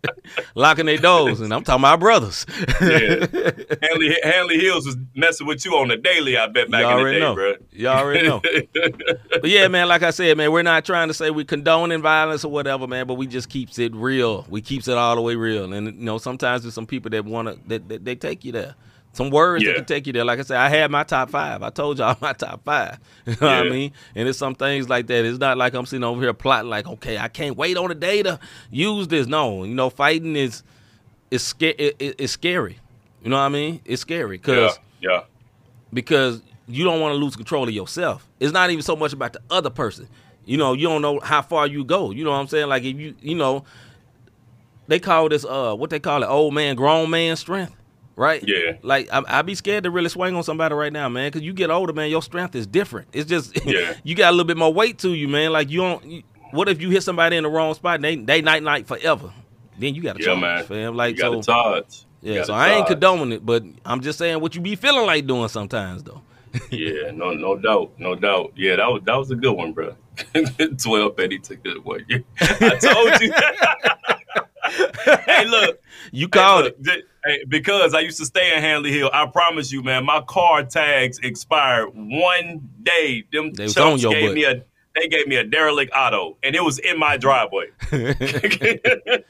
locking 0.54 0.86
their 0.86 0.98
doors, 0.98 1.40
and 1.40 1.52
I'm 1.52 1.64
talking 1.64 1.82
about 1.82 2.00
brothers. 2.00 2.46
yeah. 2.80 3.26
Hanley, 3.82 4.16
Hanley 4.22 4.58
Hills 4.58 4.86
was 4.86 4.96
messing 5.14 5.46
with 5.46 5.64
you 5.64 5.76
on 5.76 5.88
the 5.88 5.96
daily. 5.96 6.36
I 6.36 6.46
bet 6.46 6.70
back 6.70 6.82
you 6.82 6.98
in 6.98 7.04
the 7.04 7.12
day, 7.12 7.20
know. 7.20 7.34
bro. 7.34 7.54
Y'all 7.72 7.98
already 7.98 8.26
know. 8.26 8.40
but 9.30 9.48
yeah, 9.50 9.68
man, 9.68 9.88
like 9.88 10.02
I 10.02 10.10
said, 10.10 10.36
man, 10.36 10.52
we're 10.52 10.62
not 10.62 10.84
trying 10.84 11.08
to 11.08 11.14
say 11.14 11.30
we 11.30 11.44
condoning 11.44 12.02
violence 12.02 12.44
or 12.44 12.50
whatever, 12.50 12.86
man, 12.86 13.06
but 13.06 13.14
we 13.14 13.26
just 13.26 13.48
keeps 13.48 13.78
it 13.78 13.94
real. 13.94 14.46
We 14.48 14.60
keeps 14.60 14.88
it 14.88 14.96
all 14.96 15.16
the 15.16 15.22
way 15.22 15.36
real. 15.36 15.72
And 15.72 15.86
you 15.86 15.92
know, 15.92 16.18
sometimes 16.18 16.62
there's 16.62 16.74
some 16.74 16.86
people 16.86 17.10
that 17.10 17.24
wanna 17.24 17.56
that, 17.66 17.88
that 17.88 18.04
they 18.04 18.14
take 18.14 18.44
you 18.44 18.52
there. 18.52 18.74
Some 19.18 19.30
words 19.30 19.64
Yeah. 19.64 19.70
that 19.70 19.76
can 19.78 19.84
take 19.84 20.06
you 20.06 20.12
there. 20.12 20.24
Like 20.24 20.38
I 20.38 20.42
said, 20.42 20.58
I 20.58 20.68
had 20.68 20.92
my 20.92 21.02
top 21.02 21.28
five. 21.30 21.60
I 21.64 21.70
told 21.70 21.98
y'all 21.98 22.16
my 22.20 22.32
top 22.34 22.62
five. 22.64 23.00
You 23.26 23.32
know 23.40 23.46
what 23.48 23.66
I 23.66 23.68
mean? 23.68 23.92
And 24.14 24.28
it's 24.28 24.38
some 24.38 24.54
things 24.54 24.88
like 24.88 25.08
that. 25.08 25.24
It's 25.24 25.40
not 25.40 25.58
like 25.58 25.74
I'm 25.74 25.86
sitting 25.86 26.04
over 26.04 26.22
here 26.22 26.32
plotting 26.32 26.70
like, 26.70 26.86
okay, 26.86 27.18
I 27.18 27.26
can't 27.26 27.56
wait 27.56 27.76
on 27.76 27.88
the 27.88 27.96
day 27.96 28.22
to 28.22 28.38
use 28.70 29.08
this. 29.08 29.26
No, 29.26 29.64
you 29.64 29.74
know, 29.74 29.90
fighting 29.90 30.36
is 30.36 30.62
is 31.32 31.52
it, 31.58 31.96
it, 31.98 32.14
it's 32.20 32.32
scary. 32.32 32.78
You 33.24 33.30
know 33.30 33.36
what 33.38 33.42
I 33.42 33.48
mean? 33.48 33.80
It's 33.84 34.02
scary 34.02 34.36
Yeah, 34.36 34.40
because 34.40 34.78
yeah, 35.00 35.20
because 35.92 36.40
you 36.68 36.84
don't 36.84 37.00
want 37.00 37.12
to 37.14 37.16
lose 37.16 37.34
control 37.34 37.64
of 37.64 37.74
yourself. 37.74 38.24
It's 38.38 38.52
not 38.52 38.70
even 38.70 38.82
so 38.82 38.94
much 38.94 39.12
about 39.12 39.32
the 39.32 39.40
other 39.50 39.70
person. 39.70 40.06
You 40.46 40.58
know, 40.58 40.74
you 40.74 40.86
don't 40.86 41.02
know 41.02 41.18
how 41.18 41.42
far 41.42 41.66
you 41.66 41.82
go. 41.84 42.12
You 42.12 42.22
know 42.22 42.30
what 42.30 42.36
I'm 42.38 42.46
saying? 42.46 42.68
Like 42.68 42.84
if 42.84 42.96
you, 42.96 43.16
you 43.20 43.34
know, 43.34 43.64
they 44.86 45.00
call 45.00 45.28
this 45.28 45.44
uh 45.44 45.74
what 45.74 45.90
they 45.90 45.98
call 45.98 46.22
it, 46.22 46.26
old 46.26 46.54
man, 46.54 46.76
grown 46.76 47.10
man 47.10 47.34
strength, 47.34 47.74
right? 48.18 48.42
Yeah. 48.46 48.76
Like 48.82 49.08
I 49.12 49.22
I 49.26 49.42
be 49.42 49.54
scared 49.54 49.84
to 49.84 49.90
really 49.90 50.08
swing 50.10 50.34
on 50.34 50.42
somebody 50.42 50.74
right 50.74 50.92
now, 50.92 51.08
man, 51.08 51.28
because 51.28 51.42
you 51.42 51.52
get 51.52 51.70
older, 51.70 51.92
man. 51.92 52.10
Your 52.10 52.22
strength 52.22 52.54
is 52.54 52.66
different. 52.66 53.08
It's 53.12 53.28
just 53.28 53.64
Yeah. 53.64 53.94
you 54.02 54.14
got 54.14 54.30
a 54.30 54.32
little 54.32 54.44
bit 54.44 54.56
more 54.56 54.72
weight 54.72 54.98
to 54.98 55.14
you, 55.14 55.28
man. 55.28 55.52
Like 55.52 55.70
you 55.70 55.80
don't. 55.80 56.04
You, 56.04 56.22
what 56.50 56.68
if 56.68 56.80
you 56.80 56.90
hit 56.90 57.02
somebody 57.02 57.36
in 57.36 57.44
the 57.44 57.50
wrong 57.50 57.74
spot? 57.74 57.96
And 57.96 58.04
they 58.04 58.16
they 58.16 58.42
night 58.42 58.62
night 58.62 58.86
forever. 58.86 59.32
Then 59.78 59.94
you 59.94 60.02
got 60.02 60.16
to 60.16 60.20
yeah, 60.20 60.26
charge, 60.26 60.40
man. 60.40 60.64
fam. 60.64 60.96
Like 60.96 61.16
you 61.16 61.20
so. 61.20 61.42
charge. 61.42 62.04
Yeah, 62.20 62.42
so 62.42 62.52
I 62.52 62.70
ain't 62.70 62.86
condoning 62.88 63.30
it, 63.30 63.46
but 63.46 63.62
I'm 63.84 64.00
just 64.00 64.18
saying 64.18 64.40
what 64.40 64.56
you 64.56 64.60
be 64.60 64.74
feeling 64.74 65.06
like 65.06 65.26
doing 65.26 65.48
sometimes, 65.48 66.02
though. 66.02 66.22
Yeah, 66.70 67.12
no, 67.12 67.34
no 67.34 67.56
doubt, 67.56 67.92
no 67.98 68.14
doubt. 68.16 68.52
Yeah, 68.56 68.76
that 68.76 68.86
was 68.86 69.02
that 69.04 69.14
was 69.14 69.30
a 69.30 69.36
good 69.36 69.52
one, 69.52 69.72
bro. 69.72 69.94
Twelve 70.82 71.14
Betty 71.14 71.38
took 71.38 71.62
that 71.62 71.84
one. 71.84 72.04
Yeah. 72.08 72.18
I 72.40 72.76
told 72.78 73.20
you. 73.20 73.32
hey, 75.26 75.44
look, 75.46 75.80
You 76.12 76.26
Hey, 76.26 76.30
called 76.30 76.64
look, 76.64 76.76
it. 76.80 77.04
hey, 77.24 77.44
because 77.48 77.94
I 77.94 78.00
used 78.00 78.18
to 78.18 78.26
stay 78.26 78.54
in 78.54 78.60
Hanley 78.62 78.92
Hill. 78.92 79.10
I 79.12 79.26
promise 79.26 79.72
you, 79.72 79.82
man, 79.82 80.04
my 80.04 80.20
car 80.22 80.64
tags 80.64 81.18
expired 81.22 81.90
one 81.94 82.68
day. 82.82 83.24
Them 83.32 83.52
They 83.52 83.64
was 83.64 83.74
chumps 83.74 84.04
on 84.04 84.12
your 84.12 84.12
gave 84.12 84.28
butt. 84.30 84.34
me 84.34 84.44
a 84.44 84.64
they 84.94 85.06
gave 85.08 85.28
me 85.28 85.36
a 85.36 85.44
derelict 85.44 85.92
auto, 85.94 86.38
and 86.42 86.56
it 86.56 86.64
was 86.64 86.78
in 86.80 86.98
my 86.98 87.16
driveway. 87.16 87.66
I 87.92 89.22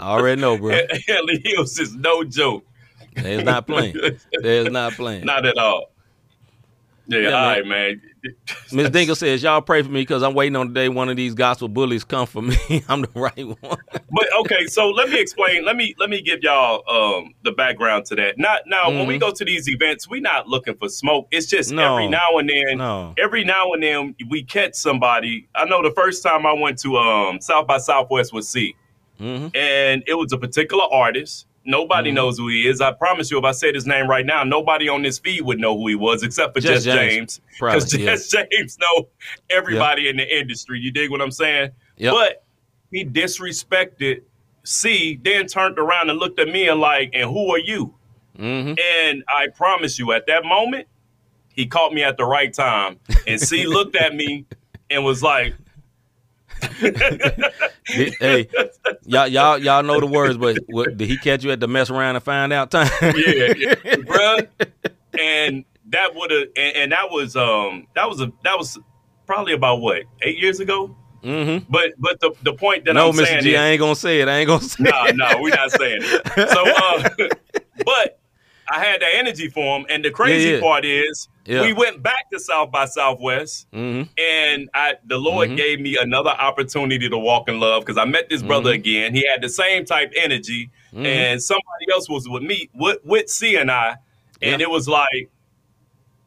already 0.00 0.40
know, 0.40 0.56
bro. 0.56 0.70
Hanley 1.08 1.42
Hills 1.44 1.78
is 1.78 1.94
no 1.94 2.24
joke. 2.24 2.64
There's 3.14 3.44
not 3.44 3.66
playing. 3.66 3.96
There's 4.40 4.70
not 4.70 4.92
playing. 4.94 5.24
Not 5.26 5.44
at 5.46 5.58
all. 5.58 5.92
Yeah, 7.06 7.18
Yeah, 7.20 7.28
all 7.30 7.46
right, 7.48 7.66
man. 7.66 8.00
Miss 8.72 8.88
Dingle 8.90 9.14
says, 9.14 9.42
"Y'all 9.42 9.60
pray 9.60 9.82
for 9.82 9.90
me 9.90 10.00
because 10.00 10.22
I'm 10.22 10.32
waiting 10.32 10.56
on 10.56 10.68
the 10.68 10.72
day 10.74 10.88
one 10.88 11.10
of 11.10 11.16
these 11.16 11.34
gospel 11.34 11.68
bullies 11.68 12.04
come 12.04 12.26
for 12.26 12.40
me. 12.40 12.56
I'm 12.88 13.02
the 13.02 13.10
right 13.14 13.46
one." 13.46 13.78
But 14.10 14.28
okay, 14.40 14.66
so 14.66 14.88
let 14.90 15.10
me 15.10 15.20
explain. 15.20 15.64
Let 15.66 15.76
me 15.76 15.94
let 15.98 16.08
me 16.08 16.22
give 16.22 16.42
y'all 16.42 16.82
um, 16.88 17.34
the 17.42 17.52
background 17.52 18.06
to 18.06 18.14
that. 18.16 18.38
Not 18.38 18.62
now 18.66 18.88
when 18.90 19.06
we 19.06 19.16
Mhm. 19.16 19.20
go 19.20 19.30
to 19.32 19.44
these 19.44 19.68
events, 19.68 20.08
we're 20.08 20.22
not 20.22 20.48
looking 20.48 20.74
for 20.76 20.88
smoke. 20.88 21.28
It's 21.30 21.46
just 21.46 21.70
No. 21.72 21.92
every 21.92 22.08
now 22.08 22.38
and 22.38 22.48
then. 22.48 22.78
No. 22.78 23.14
Every 23.18 23.44
now 23.44 23.72
and 23.72 23.82
then 23.82 24.14
we 24.30 24.42
catch 24.42 24.74
somebody. 24.74 25.46
I 25.54 25.66
know 25.66 25.82
the 25.82 25.90
first 25.94 26.22
time 26.22 26.46
I 26.46 26.54
went 26.54 26.78
to 26.80 26.96
um, 26.96 27.40
South 27.42 27.66
by 27.66 27.76
Southwest 27.78 28.32
was 28.32 28.48
C, 28.48 28.74
hmm 29.18 29.48
and 29.54 30.02
it 30.06 30.14
was 30.14 30.32
a 30.32 30.38
particular 30.38 30.84
artist. 30.90 31.46
Nobody 31.64 32.10
Mhm. 32.10 32.14
knows 32.14 32.38
who 32.38 32.48
he 32.48 32.68
is. 32.68 32.80
I 32.80 32.92
promise 32.92 33.30
you, 33.30 33.38
if 33.38 33.44
I 33.44 33.52
said 33.52 33.74
his 33.74 33.86
name 33.86 34.08
right 34.08 34.26
now, 34.26 34.44
nobody 34.44 34.88
on 34.88 35.02
this 35.02 35.18
feed 35.18 35.40
would 35.42 35.58
know 35.58 35.76
who 35.76 35.88
he 35.88 35.94
was 35.94 36.22
except 36.22 36.54
for 36.54 36.60
Just 36.60 36.84
just, 36.84 36.96
James. 36.98 37.40
Because 37.58 37.94
yeah. 37.96 38.12
just 38.12 38.30
James 38.32 38.78
know 38.78 39.08
everybody 39.50 40.08
in 40.08 40.16
the 40.18 40.38
industry. 40.38 40.78
You 40.78 40.90
dig 40.90 41.10
what 41.10 41.22
I'm 41.22 41.30
saying? 41.30 41.70
Yep. 41.96 42.12
But 42.12 42.44
he 42.90 43.04
disrespected 43.04 44.22
C, 44.64 45.18
then 45.22 45.46
turned 45.46 45.78
around 45.78 46.10
and 46.10 46.18
looked 46.18 46.38
at 46.38 46.48
me 46.48 46.68
and 46.68 46.80
like, 46.80 47.10
and 47.14 47.30
who 47.30 47.54
are 47.54 47.58
you? 47.58 47.94
hmm 48.36 48.74
And 49.02 49.22
I 49.28 49.48
promise 49.54 49.98
you, 49.98 50.12
at 50.12 50.26
that 50.26 50.44
moment, 50.44 50.86
he 51.54 51.66
caught 51.66 51.92
me 51.92 52.02
at 52.02 52.16
the 52.16 52.24
right 52.24 52.52
time. 52.52 52.98
And 53.26 53.40
C 53.40 53.66
looked 53.66 53.94
at 53.96 54.14
me 54.14 54.44
and 54.90 55.04
was 55.04 55.22
like, 55.22 55.54
hey, 57.86 58.48
y'all, 59.06 59.26
y'all, 59.28 59.58
y'all 59.58 59.82
know 59.82 60.00
the 60.00 60.06
words, 60.06 60.36
but 60.36 60.62
what, 60.66 60.96
did 60.96 61.08
he 61.08 61.16
catch 61.18 61.44
you 61.44 61.50
at 61.50 61.60
the 61.60 61.68
mess 61.68 61.90
around 61.90 62.16
and 62.16 62.24
find 62.24 62.52
out 62.52 62.70
time? 62.70 62.90
yeah, 63.02 63.52
yeah, 63.56 63.74
bruh. 63.96 64.48
And 65.18 65.64
that 65.90 66.14
would 66.14 66.30
have, 66.30 66.48
and, 66.56 66.76
and 66.76 66.92
that 66.92 67.10
was, 67.10 67.36
um, 67.36 67.86
that 67.94 68.08
was 68.08 68.20
a, 68.20 68.32
that 68.42 68.58
was 68.58 68.78
probably 69.26 69.52
about 69.54 69.80
what 69.80 70.02
eight 70.22 70.38
years 70.38 70.60
ago. 70.60 70.96
hmm 71.22 71.58
But, 71.68 71.92
but 71.98 72.20
the 72.20 72.32
the 72.42 72.52
point 72.54 72.84
that 72.86 72.94
No, 72.94 73.08
I'm 73.08 73.14
Mr. 73.14 73.26
saying 73.26 73.42
G, 73.42 73.54
is, 73.54 73.60
I 73.60 73.66
ain't 73.68 73.80
gonna 73.80 73.94
say 73.96 74.20
it. 74.20 74.28
I 74.28 74.38
ain't 74.38 74.48
gonna 74.48 74.60
say 74.62 74.84
no, 74.84 75.04
it. 75.06 75.16
no, 75.16 75.40
we're 75.40 75.54
not 75.54 75.70
saying 75.70 76.00
it. 76.02 76.48
So, 76.48 76.64
uh, 76.76 77.28
but 77.84 78.18
I 78.68 78.84
had 78.84 79.00
that 79.02 79.14
energy 79.14 79.48
for 79.48 79.78
him, 79.78 79.86
and 79.88 80.04
the 80.04 80.10
crazy 80.10 80.50
Yeah, 80.50 80.54
yeah. 80.56 80.60
part 80.60 80.84
is, 80.84 81.28
Yeah. 81.46 81.62
we 81.62 81.72
went 81.74 82.02
back 82.02 82.30
to 82.32 82.38
South 82.40 82.70
by 82.70 82.86
Southwest, 82.86 83.66
hmm 83.72 84.02
and 84.18 84.70
I, 84.72 84.94
the 85.06 85.18
Lord 85.18 85.50
Mhm. 85.50 85.56
gave 85.56 85.80
me 85.80 85.96
another 85.98 86.30
opportunity 86.30 87.08
to 87.08 87.18
walk 87.18 87.48
in 87.48 87.60
love 87.60 87.82
because 87.84 87.98
I 87.98 88.04
met 88.06 88.30
this 88.30 88.42
brother 88.42 88.70
Mhm. 88.70 88.74
again. 88.74 89.14
He 89.14 89.26
had 89.30 89.42
the 89.42 89.48
same 89.50 89.84
type 89.84 90.12
energy, 90.16 90.70
Mhm. 90.94 91.04
and 91.06 91.42
somebody 91.42 91.86
else 91.92 92.08
was 92.08 92.26
with 92.28 92.42
me, 92.42 92.70
with, 92.74 92.98
with 93.04 93.28
C 93.28 93.56
and 93.56 93.70
I, 93.70 93.96
and 94.40 94.60
Yeah. 94.60 94.66
it 94.66 94.70
was 94.70 94.88
like, 94.88 95.28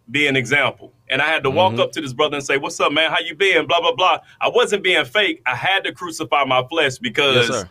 be 0.10 0.28
an 0.28 0.36
example. 0.36 0.94
And 1.10 1.22
I 1.22 1.28
had 1.28 1.44
to 1.44 1.50
walk 1.50 1.74
Mhm. 1.74 1.80
up 1.80 1.92
to 1.94 2.02
this 2.02 2.14
brother 2.14 2.36
and 2.38 2.46
say, 2.46 2.58
"What's 2.58 2.80
up, 2.80 2.92
man? 2.92 3.12
How 3.12 3.20
you 3.20 3.34
been?" 3.36 3.66
Blah 3.66 3.82
blah 3.82 3.94
blah. 3.94 4.20
I 4.40 4.48
wasn't 4.50 4.84
being 4.84 5.04
fake. 5.04 5.42
I 5.46 5.56
had 5.56 5.84
to 5.86 5.92
crucify 5.92 6.44
my 6.46 6.64
flesh 6.70 6.98
because 6.98 7.48
sir. 7.48 7.70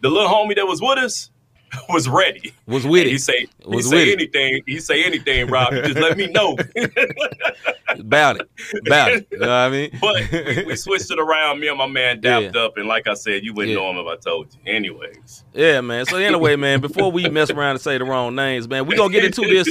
the 0.00 0.08
little 0.10 0.28
homie 0.28 0.54
that 0.56 0.66
was 0.66 0.80
with 0.80 0.98
us 0.98 1.30
was 1.88 2.08
ready. 2.08 2.52
Was 2.66 2.86
with 2.86 3.06
He 3.06 3.14
it. 3.14 3.20
say 3.20 3.40
he 3.40 3.48
Was 3.76 3.88
say 3.88 3.96
with 3.96 4.08
it. 4.08 4.12
anything. 4.12 4.62
He 4.66 4.78
say 4.80 5.04
anything, 5.04 5.46
Rob. 5.48 5.72
Just 5.72 5.96
let 5.96 6.16
me 6.16 6.26
know. 6.28 6.56
About 7.88 8.40
it. 8.40 8.48
About 8.86 9.12
it. 9.12 9.26
You 9.30 9.38
know 9.38 9.46
what 9.46 9.52
I 9.54 9.68
mean? 9.70 9.90
but 10.00 10.30
we, 10.32 10.64
we 10.64 10.76
switched 10.76 11.10
it 11.10 11.18
around. 11.18 11.60
Me 11.60 11.68
and 11.68 11.78
my 11.78 11.86
man 11.86 12.20
dapped 12.20 12.54
Yeah. 12.54 12.62
up, 12.62 12.76
and 12.76 12.86
like 12.88 13.06
I 13.06 13.14
said, 13.14 13.44
you 13.44 13.52
wouldn't 13.54 13.76
Yeah. 13.76 13.82
know 13.82 13.90
him 13.90 13.98
if 13.98 14.06
I 14.06 14.16
told 14.16 14.52
you. 14.52 14.60
Anyways, 14.72 15.44
Yeah, 15.52 15.80
man. 15.80 16.04
So 16.06 16.16
anyway, 16.16 16.56
man, 16.56 16.80
before 16.80 17.12
we 17.12 17.28
mess 17.28 17.50
around 17.50 17.72
and 17.72 17.80
say 17.80 17.98
the 17.98 18.04
wrong 18.04 18.34
names, 18.34 18.68
man, 18.68 18.86
we 18.86 18.96
gonna 18.96 19.12
get 19.12 19.24
into 19.24 19.42
this 19.42 19.68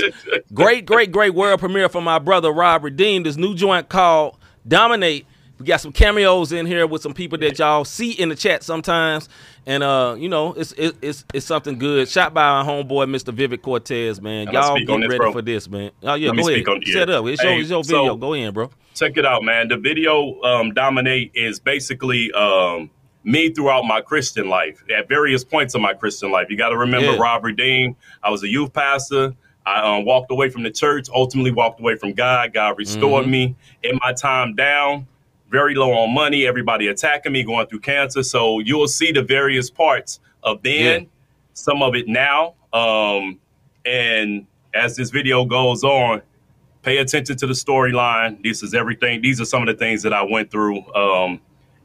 great, 0.53 0.85
great, 0.85 1.11
great 1.11 1.33
world 1.33 1.59
premiere 1.59 1.89
for 1.89 2.01
my 2.01 2.19
brother 2.19 2.51
Rob 2.51 2.83
Redeem. 2.83 3.23
This 3.23 3.35
new 3.37 3.53
joint 3.55 3.89
called 3.89 4.37
Dominate. 4.67 5.25
We 5.63 5.67
got 5.67 5.79
some 5.79 5.93
cameos 5.93 6.51
in 6.51 6.65
here 6.65 6.85
with 6.85 7.01
some 7.01 7.13
people 7.13 7.37
that 7.37 7.57
y'all 7.57 7.85
see 7.85 8.11
in 8.11 8.27
the 8.27 8.35
chat 8.35 8.63
sometimes, 8.63 9.29
and 9.65 9.81
uh, 9.81 10.13
you 10.19 10.27
know, 10.27 10.51
it's 10.51 10.73
it, 10.73 10.97
it's 11.01 11.23
it's 11.33 11.45
something 11.45 11.77
good. 11.79 12.09
Shot 12.09 12.33
by 12.33 12.43
our 12.43 12.65
homeboy 12.65 13.07
Mr. 13.09 13.33
Vivid 13.33 13.61
Cortez, 13.61 14.21
man. 14.21 14.51
Y'all 14.51 14.77
get 14.77 14.87
this, 14.87 15.17
ready 15.17 15.31
for 15.31 15.41
this, 15.41 15.69
man. 15.69 15.91
Oh 16.03 16.15
yeah, 16.15 16.27
Let 16.31 16.35
me 16.35 16.43
go 16.43 16.49
ahead. 16.49 16.67
on- 16.67 16.81
yeah. 16.85 16.93
Set 16.93 17.09
up. 17.09 17.25
It's 17.27 17.41
your, 17.41 17.53
it's 17.61 17.69
your 17.69 17.83
so- 17.85 17.97
video. 17.97 18.15
go 18.17 18.33
in, 18.33 18.53
bro. 18.53 18.71
check 18.93 19.15
it 19.15 19.25
out, 19.25 19.41
man. 19.41 19.69
The 19.69 19.77
video 19.77 20.41
um, 20.41 20.73
dominate 20.73 21.31
is 21.33 21.61
basically 21.61 22.29
um, 22.33 22.89
me 23.23 23.49
throughout 23.49 23.83
my 23.85 24.01
Christian 24.01 24.49
life 24.49 24.83
at 24.93 25.07
various 25.07 25.45
points 25.45 25.75
of 25.75 25.79
my 25.79 25.93
Christian 25.93 26.29
life. 26.29 26.47
You 26.49 26.57
got 26.57 26.69
to 26.71 26.77
remember 26.77 27.13
Yeah. 27.13 27.19
Rob 27.21 27.45
Redeem. 27.45 27.95
I 28.21 28.31
was 28.31 28.43
a 28.43 28.49
youth 28.49 28.73
pastor. 28.73 29.33
I 29.65 29.95
um, 29.97 30.03
walked 30.03 30.29
away 30.29 30.49
from 30.49 30.63
the 30.63 30.71
church, 30.71 31.07
ultimately 31.15 31.51
walked 31.51 31.79
away 31.79 31.95
from 31.95 32.11
God. 32.11 32.51
God 32.51 32.77
restored 32.77 33.27
Mhm. 33.27 33.29
me 33.29 33.55
in 33.81 33.97
my 34.03 34.11
time 34.11 34.55
down, 34.55 35.07
very 35.53 35.75
low 35.75 35.91
on 35.93 36.11
money, 36.13 36.45
everybody 36.47 36.87
attacking 36.87 37.31
me, 37.31 37.43
going 37.43 37.67
through 37.67 37.79
cancer. 37.79 38.23
So 38.23 38.59
you'll 38.59 38.87
see 38.87 39.11
the 39.11 39.21
various 39.21 39.69
parts 39.69 40.19
of 40.41 40.61
then, 40.63 41.01
Yeah. 41.03 41.07
some 41.53 41.81
of 41.83 41.93
it 41.95 42.07
now. 42.07 42.55
Um, 42.73 43.39
and 43.85 44.47
as 44.73 44.95
this 44.97 45.11
video 45.11 45.45
goes 45.45 45.83
on, 45.83 46.23
pay 46.81 46.97
attention 46.97 47.37
to 47.37 47.45
the 47.47 47.53
storyline. 47.53 48.41
This 48.43 48.63
is 48.63 48.73
everything. 48.73 49.21
These 49.21 49.39
are 49.39 49.45
some 49.45 49.61
of 49.61 49.67
the 49.67 49.75
things 49.75 50.01
that 50.01 50.11
I 50.11 50.23
went 50.23 50.49
through 50.49 50.79
um, 50.95 51.39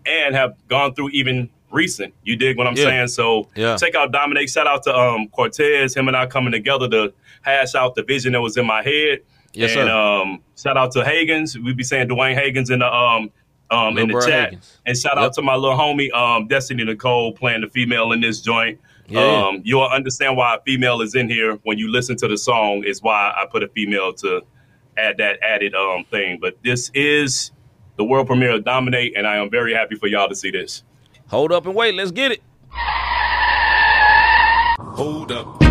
and 0.07 0.35
have 0.35 0.55
gone 0.69 0.95
through 0.95 1.11
even 1.11 1.51
recent. 1.71 2.15
You 2.25 2.37
dig 2.37 2.57
what 2.57 2.67
I'm 2.67 2.75
Yeah. 2.77 2.85
saying? 2.85 3.09
So 3.09 3.51
Yeah. 3.55 3.77
check 3.77 3.95
out 3.95 4.11
Dominate. 4.13 4.49
Shout 4.49 4.67
out 4.67 4.83
to 4.85 4.97
um, 4.99 5.29
Cortez, 5.29 5.95
him 5.95 6.09
and 6.09 6.17
I 6.17 6.25
coming 6.25 6.53
together 6.53 6.89
to 6.89 7.13
hash 7.43 7.75
out 7.75 7.95
the 7.97 8.03
vision 8.03 8.33
that 8.33 8.41
was 8.41 8.57
in 8.57 8.65
my 8.67 8.83
head. 8.83 9.21
Yes, 9.53 9.77
and 9.77 9.89
sir. 9.89 9.91
um, 9.91 10.41
shout 10.63 10.77
out 10.79 10.93
to 10.93 11.01
Hagens. 11.01 11.57
We'd 11.63 11.77
be 11.77 11.83
saying 11.83 12.09
Dwayne 12.09 12.37
Hagens 12.37 12.71
in 12.71 12.79
the 12.79 12.91
um, 12.93 13.31
um, 13.71 13.99
in 13.99 14.09
the 14.09 14.15
Bro 14.15 14.27
chat. 14.27 14.45
Higgins. 14.51 14.79
And 14.87 14.97
shout 14.97 15.19
out 15.19 15.33
to 15.35 15.43
my 15.43 15.55
little 15.55 15.77
homie, 15.77 16.13
um, 16.13 16.47
Destiny 16.47 16.85
Nicole, 16.85 17.33
playing 17.33 17.61
the 17.63 17.69
female 17.69 18.13
in 18.13 18.21
this 18.21 18.41
joint. 18.41 18.81
Yeah. 19.09 19.21
Um, 19.21 19.63
you'll 19.65 19.85
understand 19.85 20.37
why 20.37 20.57
a 20.57 20.61
female 20.61 21.01
is 21.01 21.15
in 21.15 21.29
here 21.31 21.59
when 21.63 21.79
you 21.79 21.91
listen 21.91 22.17
to 22.19 22.29
the 22.29 22.37
song. 22.37 22.85
Is 22.85 23.03
why 23.03 23.33
I 23.35 23.47
put 23.51 23.63
a 23.63 23.69
female 23.69 24.13
to 24.15 24.43
add 24.97 25.17
that 25.19 25.39
added 25.43 25.75
um 25.75 26.05
thing. 26.05 26.39
But 26.41 26.59
this 26.63 26.91
is 26.95 27.53
the 27.97 28.05
world 28.05 28.27
premiere 28.27 28.57
of 28.57 28.65
Dominate, 28.65 29.17
and 29.17 29.27
I 29.27 29.37
am 29.37 29.51
very 29.51 29.73
happy 29.73 29.97
for 29.97 30.07
y'all 30.09 30.29
to 30.29 30.37
see 30.37 30.51
this. 30.51 30.83
Hold 31.29 31.53
up 31.53 31.67
and 31.67 31.75
wait. 31.75 31.95
Let's 31.95 32.11
get 32.11 32.33
it. 32.33 32.43
Hold 34.79 35.33
up. 35.33 35.63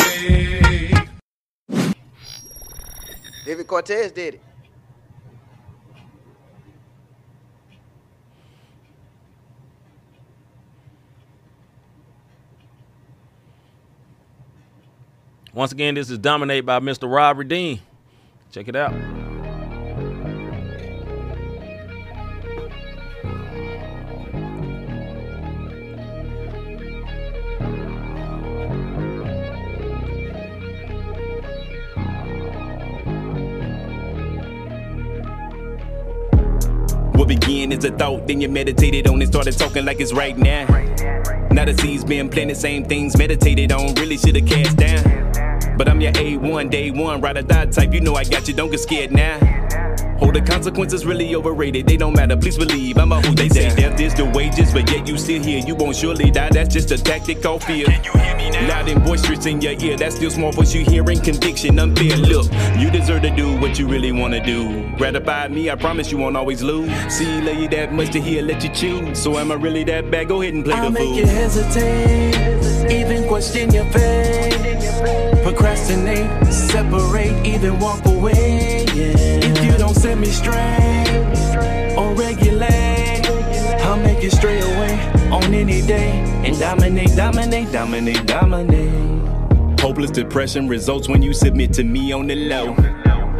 Hey. 0.00 0.92
Vivid 3.44 3.66
Cortez 3.66 4.12
did 4.12 4.34
it. 4.34 4.40
Once 15.54 15.70
again, 15.70 15.94
this 15.94 16.08
is 16.08 16.16
Dominate 16.16 16.64
by 16.64 16.80
Mr. 16.80 17.12
Rob 17.12 17.36
Redeem. 17.36 17.78
Check 18.52 18.68
it 18.68 18.76
out. 18.76 18.92
What 37.14 37.28
began 37.28 37.72
as 37.72 37.84
a 37.84 37.90
thought, 37.90 38.26
then 38.26 38.40
you 38.40 38.48
meditated 38.48 39.06
on 39.06 39.20
it, 39.20 39.26
started 39.26 39.58
talking 39.58 39.84
like 39.84 40.00
it's 40.00 40.14
right 40.14 40.36
now. 40.36 40.64
Now 41.50 41.66
the 41.66 41.76
seeds 41.78 42.04
been 42.04 42.30
planted, 42.30 42.56
same 42.56 42.86
things 42.86 43.18
meditated 43.18 43.70
on, 43.70 43.94
really 43.96 44.16
shoulda 44.16 44.40
cast 44.40 44.78
down. 44.78 45.21
But 45.82 45.90
I'm 45.90 46.00
your 46.00 46.12
A1, 46.12 46.70
day 46.70 46.92
one, 46.92 47.20
ride 47.20 47.38
or 47.38 47.42
die 47.42 47.66
type, 47.66 47.92
you 47.92 48.00
know 48.00 48.14
I 48.14 48.22
got 48.22 48.46
you, 48.46 48.54
don't 48.54 48.70
get 48.70 48.78
scared 48.78 49.10
now. 49.10 49.36
Oh, 50.20 50.30
the 50.30 50.40
consequences 50.40 51.04
really 51.04 51.34
overrated. 51.34 51.88
They 51.88 51.96
don't 51.96 52.14
matter. 52.14 52.36
Please 52.36 52.56
believe 52.56 52.98
I'm 52.98 53.10
a 53.10 53.20
who 53.20 53.34
they 53.34 53.48
say 53.48 53.74
death 53.74 53.98
is 53.98 54.14
the 54.14 54.24
wages, 54.26 54.72
but 54.72 54.88
yet 54.88 55.08
you 55.08 55.18
still 55.18 55.42
here. 55.42 55.58
You 55.58 55.74
won't 55.74 55.96
surely 55.96 56.30
die. 56.30 56.50
That's 56.50 56.72
just 56.72 56.92
a 56.92 57.02
tactic 57.02 57.42
called 57.42 57.64
fear. 57.64 57.86
Can 57.86 58.04
you 58.04 58.12
hear 58.12 58.36
me 58.36 58.50
now? 58.50 58.68
Loud 58.68 58.88
and 58.90 59.02
boisterous 59.02 59.44
in 59.46 59.60
your 59.60 59.72
ear. 59.72 59.96
That's 59.96 60.14
still 60.14 60.30
small 60.30 60.52
voice 60.52 60.72
you 60.72 60.84
hearing 60.84 61.20
conviction. 61.20 61.80
Unfair. 61.80 62.16
Look, 62.16 62.46
you 62.78 62.88
deserve 62.88 63.22
to 63.22 63.34
do 63.34 63.56
what 63.58 63.76
you 63.76 63.88
really 63.88 64.12
wanna 64.12 64.38
do. 64.40 64.88
Gratify 64.96 65.48
me. 65.48 65.68
I 65.68 65.74
promise 65.74 66.12
you 66.12 66.18
won't 66.18 66.36
always 66.36 66.62
lose. 66.62 66.92
See, 67.12 67.40
love 67.40 67.56
you 67.56 67.66
that 67.70 67.92
much 67.92 68.10
to 68.12 68.20
hear, 68.20 68.44
let 68.44 68.62
you 68.62 68.70
choose. 68.70 69.20
So 69.20 69.36
am 69.36 69.50
I 69.50 69.56
really 69.56 69.82
that 69.82 70.12
bad? 70.12 70.28
Go 70.28 70.42
ahead 70.42 70.54
and 70.54 70.64
play 70.64 70.74
I'll 70.74 70.84
the 70.84 70.90
make 70.90 71.08
fool. 71.08 71.16
you 71.16 71.26
hesitate, 71.26 72.92
even 72.92 73.26
question 73.26 73.74
your 73.74 73.86
faith. 73.86 74.41
Procrastinate, 75.42 76.52
separate, 76.52 77.44
even 77.44 77.78
walk 77.80 78.04
away. 78.06 78.84
If 78.86 79.64
you 79.64 79.76
don't 79.76 79.94
set 79.94 80.16
me 80.16 80.26
straight 80.26 81.94
or 81.96 82.14
regulate, 82.14 83.26
I'll 83.82 83.98
make 83.98 84.22
you 84.22 84.30
stray 84.30 84.60
away 84.60 84.94
on 85.30 85.52
any 85.52 85.82
day 85.82 86.10
and 86.44 86.56
dominate, 86.58 87.16
dominate, 87.16 87.72
dominate, 87.72 88.24
dominate. 88.26 89.80
Hopeless 89.80 90.12
depression 90.12 90.68
results 90.68 91.08
when 91.08 91.22
you 91.22 91.32
submit 91.34 91.72
to 91.74 91.82
me 91.82 92.12
on 92.12 92.28
the 92.28 92.36
low. 92.36 92.74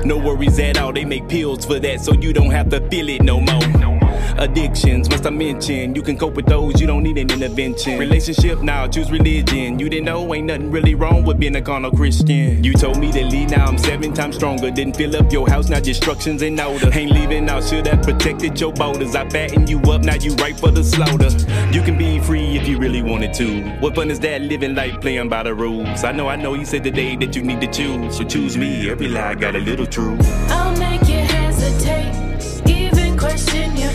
No 0.04 0.18
worries 0.18 0.58
at 0.58 0.78
all, 0.78 0.92
they 0.92 1.04
make 1.04 1.28
pills 1.28 1.64
for 1.64 1.78
that 1.78 2.00
so 2.00 2.14
you 2.14 2.32
don't 2.32 2.50
have 2.50 2.68
to 2.70 2.80
feel 2.90 3.08
it 3.08 3.22
no 3.22 3.40
more. 3.40 3.91
Addictions, 4.38 5.08
must 5.10 5.26
I 5.26 5.30
mention? 5.30 5.94
You 5.94 6.02
can 6.02 6.16
cope 6.16 6.34
with 6.34 6.46
those, 6.46 6.80
you 6.80 6.86
don't 6.86 7.02
need 7.02 7.18
an 7.18 7.30
intervention. 7.30 7.98
Relationship 7.98 8.60
now, 8.60 8.86
choose 8.86 9.10
religion. 9.10 9.78
You 9.78 9.88
didn't 9.88 10.06
know, 10.06 10.34
ain't 10.34 10.46
nothing 10.46 10.70
really 10.70 10.94
wrong 10.94 11.24
with 11.24 11.38
being 11.38 11.56
a 11.56 11.62
carnal 11.62 11.90
Christian. 11.90 12.62
You 12.64 12.72
told 12.72 12.98
me 12.98 13.12
to 13.12 13.24
leave, 13.24 13.50
now 13.50 13.66
I'm 13.66 13.78
seven 13.78 14.12
times 14.12 14.36
stronger. 14.36 14.70
Didn't 14.70 14.96
fill 14.96 15.14
up 15.16 15.32
your 15.32 15.48
house, 15.48 15.68
now 15.68 15.80
destruction's 15.80 16.42
in 16.42 16.58
order. 16.58 16.90
Ain't 16.92 17.12
leaving 17.12 17.48
out, 17.48 17.64
should 17.64 17.86
have 17.86 18.02
protected 18.02 18.60
your 18.60 18.72
borders. 18.72 19.14
I 19.14 19.28
fatten 19.28 19.66
you 19.66 19.78
up, 19.82 20.02
now 20.02 20.14
you 20.14 20.34
right 20.36 20.58
for 20.58 20.70
the 20.70 20.82
slaughter. 20.82 21.30
You 21.72 21.82
can 21.82 21.96
be 21.96 22.18
free 22.20 22.56
if 22.56 22.66
you 22.66 22.78
really 22.78 23.02
wanted 23.02 23.34
to. 23.34 23.62
What 23.80 23.94
fun 23.94 24.10
is 24.10 24.20
that 24.20 24.42
living 24.42 24.74
life 24.74 25.00
playing 25.00 25.28
by 25.28 25.42
the 25.42 25.54
rules? 25.54 26.04
I 26.04 26.12
know, 26.12 26.28
I 26.28 26.36
know, 26.36 26.54
you 26.54 26.64
said 26.64 26.84
today 26.84 27.16
that 27.16 27.36
you 27.36 27.42
need 27.42 27.60
to 27.60 27.66
choose. 27.66 28.16
So 28.16 28.24
choose 28.24 28.56
me, 28.56 28.90
every 28.90 29.08
lie 29.08 29.34
got 29.34 29.54
a 29.54 29.58
little 29.58 29.86
truth. 29.86 30.26
I'll 30.50 30.71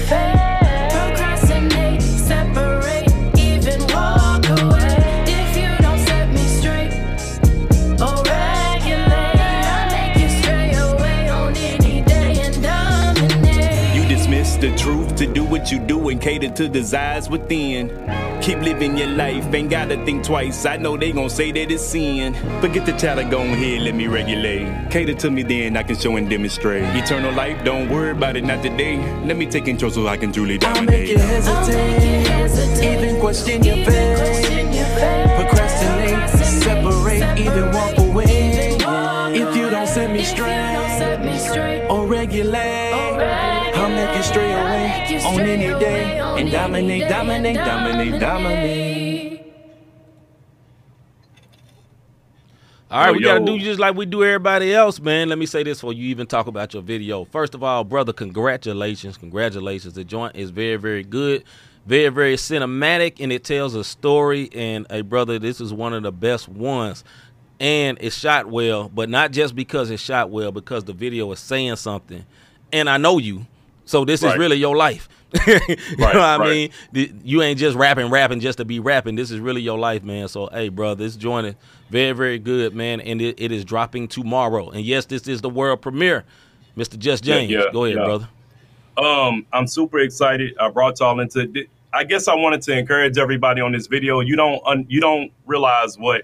question 0.08 0.47
to 15.18 15.26
do 15.26 15.44
what 15.44 15.72
you 15.72 15.80
do 15.80 16.10
and 16.10 16.22
cater 16.22 16.50
to 16.50 16.70
desires 16.70 17.28
within. 17.28 17.90
Keep 18.42 18.60
living 18.60 18.96
your 18.98 19.08
life, 19.08 19.52
ain't 19.54 19.70
gotta 19.70 19.98
think 20.06 20.24
twice. 20.24 20.66
I 20.66 20.78
know 20.78 20.96
they 20.96 21.12
gon' 21.12 21.30
say 21.30 21.52
that 21.52 21.72
it's 21.72 21.84
sin. 21.84 22.36
Forget 22.62 22.86
the 22.86 22.92
chatter, 22.94 23.24
go 23.24 23.42
ahead, 23.42 23.82
let 23.82 23.96
me 23.96 24.08
regulate. 24.08 24.92
Cater 24.92 25.16
to 25.16 25.32
me, 25.32 25.42
then 25.42 25.76
I 25.76 25.82
can 25.84 25.96
show 25.96 26.16
and 26.18 26.30
demonstrate. 26.30 26.84
Eternal 26.96 27.34
life, 27.34 27.64
don't 27.66 27.90
worry 27.90 28.12
about 28.12 28.36
it, 28.36 28.44
not 28.44 28.62
today. 28.62 28.98
Let 29.26 29.38
me 29.38 29.48
take 29.48 29.66
control 29.66 29.90
so 29.90 30.08
I 30.08 30.18
can 30.18 30.32
truly 30.32 30.60
I'll 30.62 30.84
make 30.84 31.10
you 31.10 31.18
dominate. 31.18 31.48
I'll 31.48 31.88
make 31.88 32.04
you 32.04 32.20
hesitate, 32.20 32.28
hesitate, 32.28 33.04
even 33.04 33.20
question 33.20 33.64
your 33.64 33.76
faith. 33.86 34.18
question. 34.18 34.68
Procrastinate, 35.36 36.30
separate, 36.64 37.40
even 37.40 37.72
walk 37.72 37.98
away. 37.98 38.78
If 39.34 39.56
you 39.56 39.70
don't 39.70 39.88
set 39.88 40.12
me 40.12 40.20
If 40.20 40.28
set 41.00 41.26
me 41.26 41.38
straight 41.38 41.48
straight 41.54 41.88
or 41.90 42.06
regulate, 42.08 42.87
I'll 44.18 44.24
you 44.24 44.30
stray 44.30 44.52
away 44.52 45.22
on 45.24 45.40
any 45.42 45.80
day 45.80 46.18
and 46.18 46.52
dominate, 46.52 47.08
dominate, 47.08 47.56
dominate, 47.56 48.20
dominate. 48.20 49.54
All 52.90 53.00
right, 53.00 53.08
Yo, 53.10 53.14
we 53.14 53.24
gotta 53.24 53.40
yo. 53.42 53.46
do 53.46 53.60
just 53.60 53.80
like 53.80 53.96
we 53.96 54.08
do 54.08 54.24
everybody 54.24 54.74
else, 54.74 55.00
man. 55.00 55.30
Let 55.30 55.38
me 55.38 55.46
say 55.46 55.62
this 55.62 55.82
for 55.82 55.94
you 55.94 56.08
even 56.08 56.26
talk 56.26 56.48
about 56.48 56.74
your 56.74 56.82
video. 56.82 57.26
First 57.26 57.54
of 57.54 57.62
all, 57.62 57.84
brother, 57.84 58.12
congratulations, 58.12 59.18
congratulations. 59.18 59.94
The 59.94 60.04
joint 60.04 60.36
is 60.36 60.50
very, 60.50 60.78
very 60.78 61.04
good, 61.04 61.44
very, 61.86 62.10
very 62.10 62.38
cinematic, 62.38 63.18
and 63.20 63.32
it 63.32 63.44
tells 63.44 63.76
a 63.76 63.84
story. 63.84 64.50
And 64.52 64.88
a 64.90 65.02
brother, 65.02 65.38
this 65.38 65.62
is 65.62 65.72
one 65.72 65.94
of 65.94 66.02
the 66.02 66.12
best 66.12 66.50
ones. 66.50 67.04
And 67.60 68.00
it's 68.02 68.18
shot 68.18 68.48
well, 68.48 68.90
but 68.90 69.10
not 69.10 69.32
just 69.32 69.54
because 69.56 69.92
it's 69.92 70.02
shot 70.02 70.32
well, 70.32 70.52
because 70.52 70.86
the 70.86 70.94
video 70.94 71.32
is 71.34 71.40
saying 71.40 71.76
something. 71.76 72.26
And 72.74 72.90
I 72.90 72.98
know 72.98 73.20
you, 73.20 73.46
so 73.88 74.06
this 74.06 74.22
is 74.24 74.36
really 74.38 74.58
your 74.58 74.76
life. 74.76 75.10
you 75.48 75.54
know 75.98 76.06
what 76.06 76.16
I 76.16 76.38
right. 76.38 76.72
mean? 76.94 77.22
You 77.24 77.42
ain't 77.42 77.60
just 77.60 77.76
rapping, 77.76 78.10
rapping 78.10 78.40
just 78.40 78.60
to 78.60 78.66
be 78.66 78.80
rapping. 78.80 79.16
This 79.16 79.30
is 79.30 79.40
really 79.40 79.62
your 79.62 79.78
life, 79.78 80.04
man. 80.04 80.28
So, 80.30 80.48
hey, 80.48 80.70
bro, 80.70 80.96
this 80.96 81.18
joint 81.18 81.48
is 81.48 81.56
very, 81.90 82.14
very 82.14 82.40
good, 82.40 82.74
man. 82.74 83.02
And 83.02 83.22
it, 83.22 83.36
it 83.38 83.52
is 83.52 83.66
dropping 83.66 84.08
tomorrow. 84.08 84.70
And 84.70 84.86
yes, 84.86 85.06
this 85.06 85.28
is 85.28 85.42
the 85.42 85.50
world 85.50 85.82
premiere. 85.82 86.24
Mr. 86.78 86.98
Just 86.98 87.24
James, 87.24 87.52
yeah, 87.52 87.64
go 87.74 87.86
ahead, 87.86 87.98
yeah. 87.98 88.06
brother. 88.06 88.30
Um, 88.98 89.46
I'm 89.52 89.68
super 89.68 90.00
excited. 90.00 90.56
I 90.60 90.70
brought 90.70 91.00
y'all 91.00 91.20
into. 91.20 91.68
I 91.94 92.04
guess 92.04 92.28
I 92.28 92.36
wanted 92.36 92.62
to 92.64 92.78
encourage 92.78 93.18
everybody 93.18 93.62
on 93.62 93.72
this 93.72 93.88
video. 93.88 94.20
You 94.22 94.36
don't 94.36 94.62
un, 94.66 94.86
you 94.88 95.02
don't 95.02 95.32
realize 95.46 95.98
what 95.98 96.24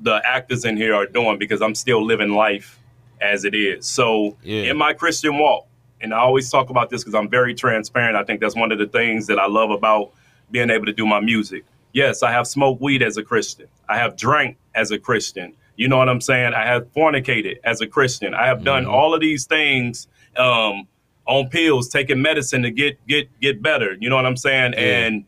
the 0.00 0.20
actors 0.24 0.64
in 0.64 0.76
here 0.76 0.94
are 0.94 1.06
doing 1.06 1.38
because 1.38 1.62
I'm 1.62 1.74
still 1.74 2.04
living 2.04 2.30
life 2.30 2.78
as 3.20 3.44
it 3.44 3.54
is. 3.54 3.86
So 3.86 4.36
Yeah. 4.42 4.64
in 4.64 4.76
my 4.76 4.92
Christian 4.92 5.38
walk, 5.38 5.66
and 6.00 6.12
I 6.12 6.18
always 6.18 6.50
talk 6.50 6.70
about 6.70 6.90
this 6.90 7.02
because 7.02 7.14
I'm 7.14 7.28
very 7.28 7.54
transparent. 7.54 8.16
I 8.16 8.24
think 8.24 8.40
that's 8.40 8.56
one 8.56 8.72
of 8.72 8.78
the 8.78 8.86
things 8.86 9.26
that 9.28 9.38
I 9.38 9.46
love 9.46 9.70
about 9.70 10.12
being 10.50 10.70
able 10.70 10.86
to 10.86 10.92
do 10.92 11.06
my 11.06 11.20
music. 11.20 11.64
Yes, 11.92 12.22
I 12.22 12.30
have 12.30 12.46
smoked 12.46 12.80
weed 12.80 13.02
as 13.02 13.16
a 13.16 13.22
Christian. 13.22 13.66
I 13.88 13.96
have 13.96 14.16
drank 14.16 14.58
as 14.74 14.90
a 14.90 14.98
Christian. 14.98 15.54
You 15.76 15.88
know 15.88 15.96
what 15.96 16.08
I'm 16.08 16.20
saying? 16.20 16.54
I 16.54 16.64
have 16.66 16.92
fornicated 16.92 17.58
as 17.64 17.80
a 17.80 17.86
Christian. 17.86 18.34
I 18.34 18.46
have 18.46 18.64
done 18.64 18.86
all 18.86 19.14
of 19.14 19.20
these 19.20 19.46
things 19.46 20.08
um, 20.36 20.86
on 21.26 21.48
pills, 21.48 21.88
taking 21.88 22.20
medicine 22.20 22.62
to 22.62 22.70
get 22.70 23.04
get 23.06 23.28
get 23.40 23.62
better. 23.62 23.96
You 23.98 24.10
know 24.10 24.16
what 24.16 24.26
I'm 24.26 24.36
saying? 24.36 24.72
Yeah. 24.72 24.78
And 24.80 25.24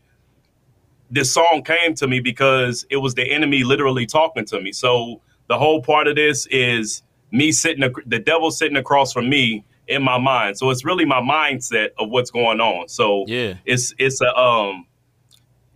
this 1.11 1.31
song 1.31 1.63
came 1.63 1.95
to 1.95 2.07
me 2.07 2.19
because 2.19 2.85
it 2.89 2.97
was 2.97 3.15
the 3.15 3.31
enemy 3.31 3.63
literally 3.63 4.05
talking 4.05 4.45
to 4.45 4.61
me. 4.61 4.71
So 4.71 5.21
the 5.47 5.57
whole 5.57 5.81
part 5.81 6.07
of 6.07 6.15
this 6.15 6.45
is 6.47 7.01
me 7.31 7.51
sitting, 7.51 7.91
the 8.05 8.19
devil 8.19 8.51
sitting 8.51 8.77
across 8.77 9.11
from 9.11 9.29
me 9.29 9.63
in 9.89 10.03
my 10.03 10.17
mind. 10.17 10.57
So 10.57 10.69
it's 10.69 10.85
really 10.85 11.03
my 11.03 11.19
mindset 11.19 11.89
of 11.97 12.09
what's 12.09 12.31
going 12.31 12.61
on. 12.61 12.87
So 12.87 13.25
Yeah. 13.27 13.55
it's 13.65 13.93
it's 13.97 14.21
a 14.21 14.33
um. 14.37 14.85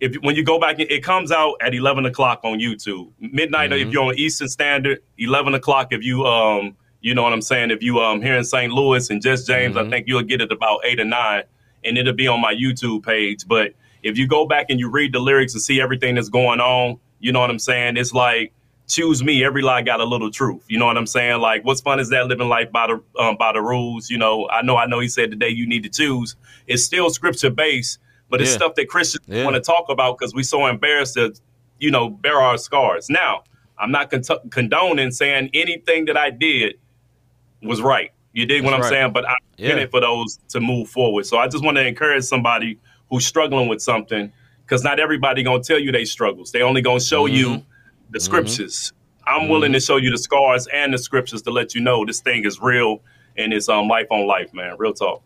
If 0.00 0.16
when 0.22 0.34
you 0.36 0.44
go 0.44 0.58
back, 0.58 0.78
it 0.80 1.02
comes 1.02 1.30
out 1.32 1.54
at 1.60 1.74
eleven 1.74 2.04
o'clock 2.06 2.40
on 2.44 2.58
YouTube. 2.58 3.10
Midnight 3.20 3.72
if 3.72 3.90
you're 3.92 4.04
on 4.04 4.18
Eastern 4.18 4.48
Standard. 4.48 5.00
Eleven 5.18 5.54
o'clock 5.54 5.88
if 5.92 6.02
you 6.02 6.24
um 6.24 6.76
you 7.00 7.14
know 7.14 7.22
what 7.22 7.32
I'm 7.32 7.42
saying. 7.42 7.70
If 7.70 7.82
you 7.82 8.00
um 8.00 8.22
here 8.22 8.36
in 8.36 8.44
St. 8.44 8.72
Louis 8.72 9.10
and 9.10 9.20
Just 9.22 9.46
James, 9.46 9.76
I 9.76 9.88
think 9.88 10.06
you'll 10.08 10.22
get 10.22 10.40
it 10.40 10.50
about 10.52 10.80
eight 10.84 10.98
or 11.00 11.04
nine 11.04 11.44
and 11.84 11.98
it'll 11.98 12.14
be 12.14 12.26
on 12.26 12.40
my 12.40 12.54
YouTube 12.54 13.04
page. 13.04 13.46
But 13.46 13.74
if 14.02 14.16
you 14.18 14.26
go 14.26 14.46
back 14.46 14.66
and 14.70 14.80
you 14.80 14.90
read 14.90 15.12
the 15.12 15.18
lyrics 15.20 15.52
and 15.54 15.62
see 15.62 15.80
everything 15.80 16.14
that's 16.14 16.28
going 16.30 16.60
on, 16.60 16.98
you 17.20 17.30
know 17.32 17.40
what 17.40 17.50
I'm 17.50 17.58
saying? 17.58 17.96
It's 17.96 18.12
like 18.14 18.52
choose 18.86 19.24
me. 19.24 19.44
Every 19.44 19.62
lie 19.62 19.82
got 19.82 20.00
a 20.00 20.04
little 20.04 20.30
truth. 20.30 20.64
You 20.68 20.78
know 20.78 20.86
what 20.86 20.96
I'm 20.96 21.06
saying? 21.06 21.40
Like, 21.40 21.64
what's 21.64 21.80
fun 21.80 22.00
is 22.00 22.10
that 22.10 22.26
living 22.26 22.48
life 22.48 22.70
by 22.70 22.86
the 22.88 23.02
um, 23.20 23.36
by 23.36 23.52
the 23.52 23.60
rules. 23.62 24.10
You 24.10 24.18
know, 24.18 24.48
I 24.50 24.62
know, 24.62 24.76
I 24.76 24.86
know. 24.86 25.00
He 25.00 25.08
said 25.08 25.30
today 25.30 25.48
you 25.48 25.66
need 25.66 25.82
to 25.84 25.88
choose. 25.88 26.36
It's 26.66 26.82
still 26.84 27.10
scripture 27.10 27.50
based, 27.50 27.98
but 28.30 28.40
it's 28.40 28.50
Yeah. 28.50 28.56
stuff 28.56 28.74
that 28.76 28.88
Christians 28.88 29.24
Yeah. 29.26 29.44
want 29.44 29.54
to 29.56 29.60
talk 29.62 29.86
about 29.88 30.18
because 30.18 30.34
we're 30.34 30.42
so 30.42 30.66
embarrassed 30.66 31.14
to, 31.14 31.34
you 31.78 31.90
know, 31.90 32.08
bear 32.10 32.40
our 32.40 32.58
scars. 32.58 33.08
Now, 33.10 33.44
I'm 33.78 33.90
not 33.90 34.10
con- 34.10 34.22
condoning 34.50 35.10
saying 35.10 35.50
anything 35.54 36.04
that 36.06 36.16
I 36.16 36.30
did 36.30 36.74
was 37.62 37.80
right. 37.80 38.10
You 38.32 38.46
dig 38.46 38.64
what 38.64 38.74
I'm 38.74 38.80
right. 38.80 38.88
saying? 38.88 39.12
But 39.12 39.28
I'm 39.28 39.36
Yeah. 39.56 39.72
in 39.72 39.78
it 39.78 39.90
for 39.90 40.00
those 40.00 40.38
to 40.48 40.60
move 40.60 40.88
forward. 40.88 41.26
So 41.26 41.38
I 41.38 41.48
just 41.48 41.64
want 41.64 41.76
to 41.76 41.86
encourage 41.86 42.24
somebody 42.24 42.78
who's 43.10 43.24
struggling 43.26 43.68
with 43.68 43.80
something 43.80 44.32
because 44.66 44.82
not 44.82 44.98
everybody 44.98 45.42
gonna 45.42 45.62
tell 45.62 45.78
you 45.78 45.92
they 45.92 46.04
struggles. 46.04 46.50
They 46.52 46.62
only 46.62 46.82
gonna 46.82 47.00
show 47.00 47.26
Mm-hmm. 47.26 47.34
you 47.36 47.62
the 48.14 48.20
scriptures. 48.20 48.92
I'm 49.26 49.48
willing 49.48 49.72
to 49.72 49.80
show 49.80 49.96
you 49.96 50.10
the 50.10 50.18
scars 50.18 50.66
and 50.72 50.94
the 50.94 50.98
scriptures 50.98 51.42
to 51.42 51.50
let 51.50 51.74
you 51.74 51.80
know 51.80 52.04
this 52.04 52.20
thing 52.20 52.44
is 52.44 52.60
real 52.60 53.02
and 53.36 53.52
it's 53.52 53.68
um 53.68 53.88
life 53.88 54.06
on 54.10 54.26
life, 54.26 54.54
man. 54.54 54.76
Real 54.78 54.94
talk. 54.94 55.22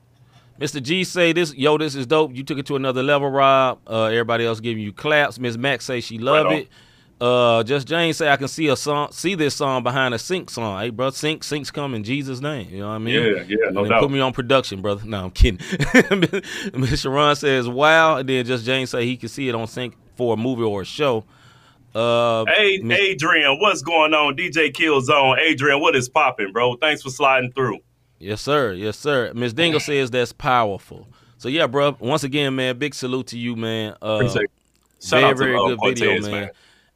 Mr. 0.59 0.83
G 0.83 1.05
say 1.05 1.33
this, 1.33 1.55
yo, 1.55 1.79
this 1.79 1.95
is 1.95 2.07
dope. 2.07 2.35
You 2.35 2.43
took 2.43 2.59
it 2.59 2.67
to 2.67 2.77
another 2.77 3.03
level, 3.03 3.31
Rob. 3.31 3.79
Uh, 3.87 4.05
everybody 4.05 4.45
else 4.45 4.59
giving 4.59 4.83
you 4.83 4.93
claps. 4.93 5.39
Miss 5.39 5.57
Max 5.57 5.85
say 5.85 6.01
she 6.01 6.19
love 6.19 6.47
Right 6.47 6.63
it. 6.63 6.69
Uh, 7.21 7.65
just 7.65 7.89
Jane 7.89 8.15
say 8.15 8.29
I 8.29 8.37
can 8.37 8.47
see 8.47 8.69
a 8.69 8.77
song, 8.77 9.11
see 9.11 9.35
this 9.35 9.55
song 9.57 9.83
behind 9.83 10.15
a 10.15 10.19
sync 10.21 10.51
song. 10.51 10.81
Hey, 10.81 10.91
bro, 10.91 11.11
sync, 11.11 11.43
sync's 11.43 11.71
come 11.71 11.95
in 11.95 12.05
Jesus' 12.05 12.41
name. 12.41 12.69
You 12.71 12.81
know 12.81 12.89
what 12.89 12.95
I 12.95 12.99
mean? 12.99 13.15
Yeah, 13.15 13.43
yeah, 13.49 13.71
no 13.71 13.85
doubt. 13.85 14.01
Put 14.03 14.13
me 14.13 14.21
on 14.21 14.33
production, 14.33 14.81
brother. 14.81 15.03
No, 15.09 15.25
I'm 15.25 15.31
kidding. 15.33 15.59
Miss 16.75 17.01
Sharon 17.01 17.35
says, 17.35 17.69
"Wow," 17.69 18.19
and 18.19 18.29
then 18.29 18.45
just 18.45 18.65
Jane 18.65 18.87
say 18.87 19.05
he 19.05 19.17
can 19.17 19.29
see 19.29 19.49
it 19.49 19.55
on 19.55 19.67
sync 19.67 19.97
for 20.17 20.35
a 20.35 20.37
movie 20.37 20.63
or 20.63 20.83
a 20.83 20.85
show. 20.85 21.25
Uh, 21.95 22.45
Hey, 22.47 22.81
Adrian, 22.91 23.59
what's 23.61 23.83
going 23.83 24.15
on? 24.15 24.37
DJ 24.37 24.73
Killzone. 24.73 25.39
Adrian, 25.39 25.81
what 25.81 25.97
is 25.97 26.09
popping, 26.09 26.53
bro? 26.53 26.77
Thanks 26.77 27.03
for 27.03 27.11
sliding 27.11 27.53
through. 27.53 27.79
Yes, 28.19 28.41
sir. 28.41 28.73
Yes, 28.73 28.99
sir. 28.99 29.33
Miss 29.35 29.53
Dingle 29.53 29.81
says 29.81 30.11
that's 30.11 30.33
powerful. 30.33 31.09
So 31.39 31.49
yeah, 31.49 31.67
bro. 31.67 31.97
Once 32.01 32.25
again, 32.25 32.57
man, 32.57 32.79
big 32.79 32.95
salute 32.95 33.29
to 33.29 33.39
you, 33.39 33.55
man. 33.55 33.95
Uh, 34.03 34.17
Appreciate 34.17 34.45
it. 34.45 34.51
Shout 35.01 35.37
very, 35.39 35.53
very 35.53 35.59
good 35.59 35.79
Cortez, 35.79 36.01
video, 36.01 36.23
man. 36.23 36.31
man. 36.33 36.51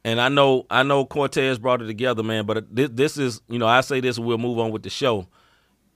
And 0.05 0.19
I 0.19 0.27
know, 0.27 0.65
I 0.69 0.83
know 0.83 1.05
Cortez 1.05 1.57
brought 1.57 1.81
it 1.81 1.85
together, 1.85 2.23
man. 2.23 2.45
But 2.45 2.75
this, 2.75 2.89
this 2.91 3.17
is, 3.17 3.41
you 3.47 3.57
know, 3.57 3.67
I 3.67 3.79
say 3.79 4.01
this, 4.01 4.17
and 4.17 4.25
we'll 4.25 4.37
move 4.37 4.59
on 4.59 4.71
with 4.71 4.83
the 4.83 4.89
show. 4.89 5.27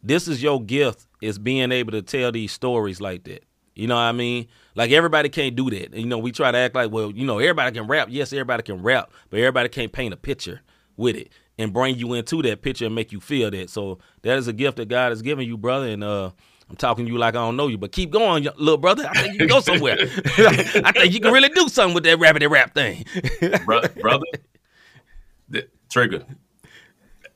This 0.02 0.30
is 0.30 0.42
your 0.42 0.64
gift, 0.64 1.06
is 1.22 1.38
being 1.38 1.74
able 1.74 1.92
to 1.92 2.02
tell 2.02 2.32
these 2.32 2.54
stories 2.54 3.02
like 3.02 3.26
that. 3.26 3.44
You 3.76 3.88
know 3.88 3.96
what 3.96 4.02
I 4.02 4.14
mean? 4.14 4.48
Like 4.78 4.92
everybody 4.92 5.28
can't 5.28 5.56
do 5.56 5.70
that. 5.72 5.94
You 5.94 6.06
know, 6.06 6.20
we 6.20 6.32
try 6.32 6.52
to 6.52 6.58
act 6.58 6.76
like, 6.76 6.92
well, 6.92 7.12
you 7.12 7.26
know, 7.26 7.40
everybody 7.40 7.78
can 7.78 7.88
rap. 7.88 8.10
Yes, 8.12 8.32
everybody 8.32 8.62
can 8.62 8.84
rap, 8.84 9.12
but 9.32 9.40
everybody 9.40 9.70
can't 9.70 9.92
paint 9.92 10.13
a 10.13 10.18
picture 10.18 10.62
with 10.96 11.16
it 11.16 11.30
and 11.58 11.74
bring 11.74 11.96
you 11.96 12.13
into 12.13 12.44
that 12.44 12.62
picture 12.62 12.86
and 12.86 12.94
make 12.94 13.12
you 13.12 13.20
feel 13.20 13.50
that. 13.50 13.72
So 13.72 13.98
that 14.22 14.38
is 14.38 14.48
a 14.48 14.54
gift 14.54 14.78
that 14.78 14.88
God 14.88 15.10
has 15.12 15.24
given 15.24 15.48
you, 15.48 15.58
brother. 15.58 15.88
And 15.88 16.04
uh 16.04 16.30
I'm 16.70 16.76
talking 16.76 17.06
to 17.06 17.12
you 17.12 17.18
like 17.18 17.34
I 17.36 17.40
don't 17.40 17.56
know 17.56 17.68
you, 17.68 17.78
but 17.80 17.92
keep 17.92 18.12
going, 18.12 18.44
little 18.58 18.78
brother. 18.78 19.08
I 19.10 19.22
think 19.22 19.34
you 19.34 19.40
can 19.40 19.48
go 19.48 19.62
somewhere. 19.62 19.98
I 20.00 20.92
think 20.94 21.13
you 21.13 21.22
can 21.22 21.34
really 21.34 21.50
do 21.50 21.70
something 21.70 21.96
with 21.96 22.04
that 22.04 22.20
rabbity 22.20 22.48
rap 22.50 22.74
thing. 22.76 23.04
Bro- 23.66 23.82
brother. 24.00 24.26
The- 25.50 25.70
Trigger. 25.90 26.24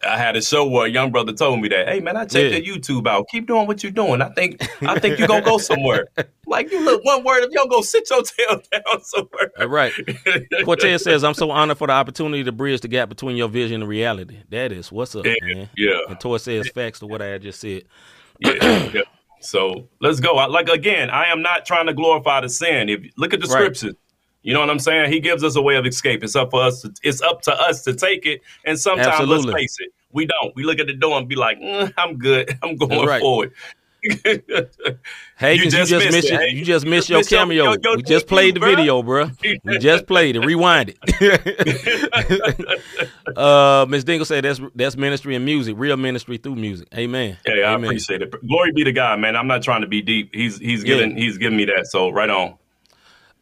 I 0.07 0.17
had 0.17 0.35
a 0.35 0.41
show 0.41 0.65
where 0.67 0.85
a 0.85 0.89
young 0.89 1.11
brother 1.11 1.31
told 1.33 1.61
me 1.61 1.69
that, 1.69 1.87
hey 1.87 1.99
man, 1.99 2.17
I 2.17 2.21
checked 2.25 2.53
Yeah. 2.53 2.57
your 2.59 2.77
YouTube 2.77 3.07
out. 3.07 3.27
Keep 3.29 3.47
doing 3.47 3.67
what 3.67 3.83
you're 3.83 3.91
doing. 3.91 4.21
I 4.21 4.29
think 4.29 4.61
I 4.81 4.99
think 4.99 5.19
you're 5.19 5.27
gonna 5.27 5.45
go 5.45 5.57
somewhere. 5.69 6.07
like 6.47 6.71
you 6.71 6.83
look 6.83 7.03
one 7.05 7.23
word 7.23 7.43
if 7.43 7.51
you 7.51 7.57
don't 7.57 7.69
go 7.69 7.81
sit 7.81 8.09
your 8.09 8.23
tail 8.23 8.61
down 8.71 9.01
somewhere. 9.03 9.51
All 9.59 9.67
right. 9.67 9.93
Cortez 10.65 11.03
says, 11.03 11.23
I'm 11.23 11.33
so 11.33 11.51
honored 11.51 11.77
for 11.77 11.87
the 11.87 11.93
opportunity 11.93 12.43
to 12.43 12.51
bridge 12.51 12.81
the 12.81 12.87
gap 12.87 13.09
between 13.09 13.37
your 13.37 13.47
vision 13.47 13.81
and 13.81 13.89
reality. 13.89 14.39
That 14.49 14.71
is 14.71 14.91
what's 14.91 15.15
up, 15.15 15.25
Yeah, 15.25 15.33
man. 15.43 15.69
yeah. 15.77 15.99
And 16.09 16.19
Tor 16.19 16.39
says 16.39 16.67
facts 16.69 16.99
to 16.99 17.07
what 17.07 17.21
I 17.21 17.27
had 17.27 17.41
just 17.41 17.59
said. 17.59 17.83
yeah, 18.39 18.89
yeah. 18.93 19.01
So 19.39 19.87
let's 20.01 20.19
go. 20.19 20.37
I- 20.37 20.45
Like 20.47 20.69
again, 20.69 21.09
I 21.09 21.25
am 21.31 21.41
not 21.41 21.65
trying 21.65 21.87
to 21.87 21.93
glorify 21.93 22.41
the 22.41 22.49
sin. 22.49 22.89
If 22.89 23.01
look 23.17 23.33
at 23.33 23.39
the 23.41 23.47
Right. 23.47 23.75
scriptures, 23.75 23.95
you 24.43 24.54
know 24.54 24.60
what 24.60 24.69
I'm 24.69 24.80
saying. 24.80 25.12
He 25.12 25.19
gives 25.19 25.43
us 25.43 25.56
a 25.56 25.62
way 25.62 25.75
of 25.75 25.86
escape. 25.86 26.23
It's 26.23 26.36
up 26.36 26.51
for 26.51 26.62
us. 26.63 26.82
To, 26.82 26.91
it's 27.04 27.21
up 27.21 27.41
to 27.43 27.54
us 27.54 27.84
to 27.84 27.93
take 27.93 28.25
it. 28.25 28.41
And 28.65 28.77
sometimes, 28.80 29.08
Absolutely. 29.08 29.51
let's 29.51 29.56
face 29.56 29.77
it, 29.80 29.93
we 30.12 30.25
don't. 30.25 30.56
We 30.56 30.63
look 30.63 30.80
at 30.80 30.88
the 30.88 30.93
door 30.93 31.17
and 31.17 31.27
be 31.27 31.36
like, 31.36 31.60
"Mm, 31.60 31.93
"I'm 31.97 32.17
good. 32.17 32.58
I'm 32.63 32.75
going 32.75 33.08
right. 33.08 33.21
forward." 33.21 33.54
Hey, 35.38 35.56
you 35.58 35.69
just 35.69 35.91
just 35.91 35.91
missed 35.91 36.12
missed 36.12 36.32
it, 36.32 36.39
hey. 36.39 36.49
you 36.56 36.65
just 36.65 36.86
You 36.86 36.89
missed 36.91 37.08
your 37.08 37.19
missed 37.19 37.30
cameo. 37.30 37.65
your- 37.65 37.77
your 37.84 37.97
we 37.97 38.01
just 38.01 38.25
played 38.25 38.56
the 38.56 38.60
video, 38.60 39.04
bro. 39.04 39.30
We 39.63 39.77
just 39.77 40.08
played 40.08 40.36
it. 40.36 40.39
Rewind 40.39 40.95
it. 40.95 40.97
uh, 43.38 43.86
Miss 43.88 44.04
Dingle 44.04 44.25
said 44.25 44.43
that's 44.43 44.60
that's 44.73 44.97
ministry 44.97 45.36
and 45.36 45.45
music, 45.45 45.75
real 45.77 45.97
ministry 45.97 46.38
through 46.38 46.56
music. 46.56 46.88
Amen. 46.95 47.38
Hey, 47.45 47.63
I 47.63 47.73
Amen. 47.73 47.86
appreciate 47.86 48.21
it. 48.23 48.32
Glory 48.47 48.71
be 48.73 48.84
to 48.86 48.91
God, 48.91 49.19
man. 49.19 49.36
I'm 49.36 49.47
not 49.47 49.62
trying 49.62 49.82
to 49.82 49.88
be 49.88 50.01
deep. 50.01 50.34
He's 50.34 50.58
he's 50.58 50.84
Yeah. 50.84 50.95
giving 50.95 51.15
he's 51.17 51.38
giving 51.38 51.58
me 51.58 51.65
that. 51.65 51.86
So 51.88 52.10
right 52.10 52.30
on. 52.30 52.56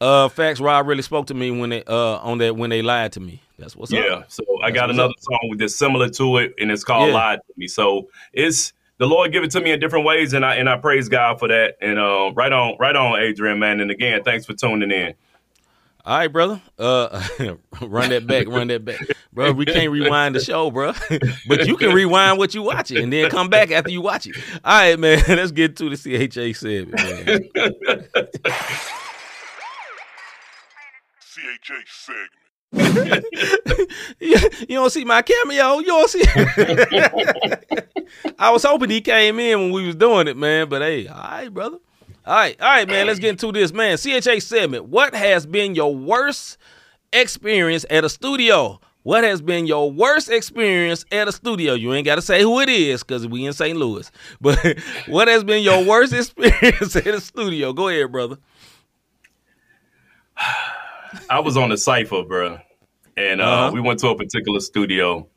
Uh, 0.02 0.30
facts. 0.30 0.60
Rob 0.60 0.88
really 0.88 1.02
spoke 1.02 1.28
to 1.28 1.34
me 1.34 1.52
when 1.52 1.70
they 1.70 1.84
uh 1.84 2.18
on 2.20 2.38
that 2.38 2.56
when 2.56 2.70
they 2.70 2.82
lied 2.82 3.12
to 3.14 3.20
me. 3.20 3.42
That's 3.58 3.76
what's 3.76 3.92
Yeah. 3.92 4.02
up. 4.02 4.32
So 4.32 4.44
I 4.64 4.68
That's 4.70 4.76
got 4.80 4.90
another 4.92 5.12
up. 5.14 5.20
song 5.20 5.56
that's 5.58 5.76
similar 5.76 6.08
to 6.10 6.38
it, 6.38 6.54
and 6.60 6.72
it's 6.72 6.84
called 6.86 7.10
Yeah. 7.10 7.16
"Lied 7.16 7.40
to 7.46 7.54
Me." 7.58 7.68
So 7.68 8.08
it's 8.32 8.72
the 8.98 9.06
Lord 9.06 9.32
give 9.34 9.44
it 9.44 9.52
to 9.52 9.62
me 9.62 9.72
in 9.72 9.80
different 9.80 10.06
ways, 10.06 10.34
and 10.34 10.46
I 10.46 10.56
and 10.56 10.70
I 10.70 10.78
praise 10.78 11.10
God 11.10 11.40
for 11.40 11.48
that. 11.50 11.76
And 11.82 12.00
uh, 12.00 12.32
right 12.34 12.52
on, 12.52 12.76
right 12.80 12.96
on, 12.96 13.20
Adrian, 13.20 13.60
man. 13.60 13.82
And 13.82 13.92
again, 13.92 14.24
thanks 14.24 14.46
for 14.46 14.54
tuning 14.54 14.92
in. 14.92 15.14
All 16.06 16.18
right, 16.18 16.28
brother. 16.30 16.62
Uh, 16.80 17.22
run 17.82 18.10
that 18.10 18.26
back, 18.26 18.48
run 18.48 18.68
that 18.70 18.86
back, 18.86 19.02
bro. 19.34 19.52
We 19.52 19.66
can't 19.66 19.92
rewind 19.92 20.34
the 20.34 20.40
show, 20.40 20.72
bro. 20.72 20.94
but 21.48 21.68
you 21.68 21.76
can 21.76 21.94
rewind 21.94 22.38
what 22.38 22.54
you 22.56 22.64
watch 22.64 22.90
it 22.92 23.04
and 23.04 23.12
then 23.12 23.30
come 23.30 23.50
back 23.50 23.70
after 23.72 23.92
you 23.92 24.00
watch 24.02 24.26
it. 24.26 24.36
All 24.64 24.80
right, 24.80 24.98
man. 24.98 25.22
Let's 25.28 25.52
get 25.52 25.76
to 25.76 25.90
the 25.94 25.98
CHA 25.98 26.58
segment, 26.58 27.52
man. 27.84 28.94
CHA 31.40 31.76
segment. 31.88 32.30
you, 34.20 34.38
you 34.62 34.76
don't 34.76 34.92
see 34.92 35.06
my 35.06 35.22
cameo. 35.22 35.80
You 35.80 35.86
don't 35.86 36.10
see. 36.10 36.24
I 38.40 38.52
was 38.52 38.64
hoping 38.64 38.90
he 38.90 39.02
came 39.02 39.40
in 39.40 39.60
when 39.60 39.72
we 39.72 39.88
was 39.88 39.96
doing 39.96 40.28
it, 40.28 40.38
man. 40.38 40.70
But 40.70 40.82
hey, 40.82 41.08
all 41.08 41.18
right, 41.18 41.54
brother. 41.54 41.78
All 42.26 42.36
right, 42.36 42.60
all 42.62 42.68
right, 42.68 42.88
man. 42.88 43.08
Let's 43.08 43.20
get 43.20 43.32
into 43.32 43.52
this, 43.52 43.74
man. 43.74 43.98
CHA 43.98 44.40
segment. 44.40 44.86
What 44.86 45.16
has 45.16 45.46
been 45.46 45.74
your 45.74 45.96
worst 45.96 46.58
experience 47.12 47.86
at 47.90 48.04
a 48.04 48.10
studio? 48.10 48.80
What 49.04 49.24
has 49.24 49.42
been 49.42 49.66
your 49.66 49.92
worst 49.92 50.30
experience 50.30 51.06
at 51.12 51.28
a 51.28 51.32
studio? 51.32 51.74
You 51.74 51.94
ain't 51.94 52.06
got 52.06 52.16
to 52.16 52.22
say 52.22 52.42
who 52.42 52.60
it 52.60 52.70
is 52.70 53.02
because 53.02 53.28
we 53.28 53.46
in 53.46 53.54
St. 53.54 53.78
Louis. 53.78 54.12
But 54.42 54.60
what 55.08 55.28
has 55.28 55.44
been 55.44 55.64
your 55.64 55.84
worst 55.84 56.14
experience 56.14 56.96
at 56.96 57.08
a 57.08 57.22
studio? 57.22 57.74
Go 57.74 57.88
ahead, 57.88 58.12
brother. 58.12 58.38
I 61.30 61.40
was 61.40 61.58
on 61.58 61.70
the 61.70 61.78
cipher, 61.78 62.24
bro, 62.24 62.60
and 63.18 63.42
uh, 63.42 63.44
Uh-huh. 63.46 63.72
we 63.74 63.82
went 63.82 64.00
to 64.02 64.08
a 64.10 64.16
particular 64.16 64.60
studio, 64.60 65.28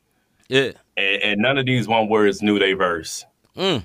Yeah. 0.49 0.71
and, 0.97 1.21
and 1.23 1.41
none 1.41 1.57
of 1.57 1.65
these 1.65 1.87
one 1.87 2.09
words 2.09 2.41
knew 2.41 2.59
they 2.59 2.73
verse. 2.73 3.25
Mm. 3.57 3.83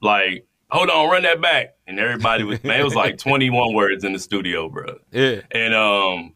Like, 0.00 0.46
hold 0.70 0.90
on, 0.90 1.08
run 1.10 1.22
that 1.22 1.40
back, 1.40 1.74
and 1.86 1.98
everybody 1.98 2.44
was 2.44 2.62
man. 2.64 2.80
It 2.80 2.84
was 2.84 2.94
like 2.94 3.18
21 3.30 3.74
words 3.74 4.04
in 4.04 4.12
the 4.12 4.18
studio, 4.18 4.68
bro. 4.68 4.98
Yeah. 5.12 5.40
and 5.50 5.74
um, 5.74 6.34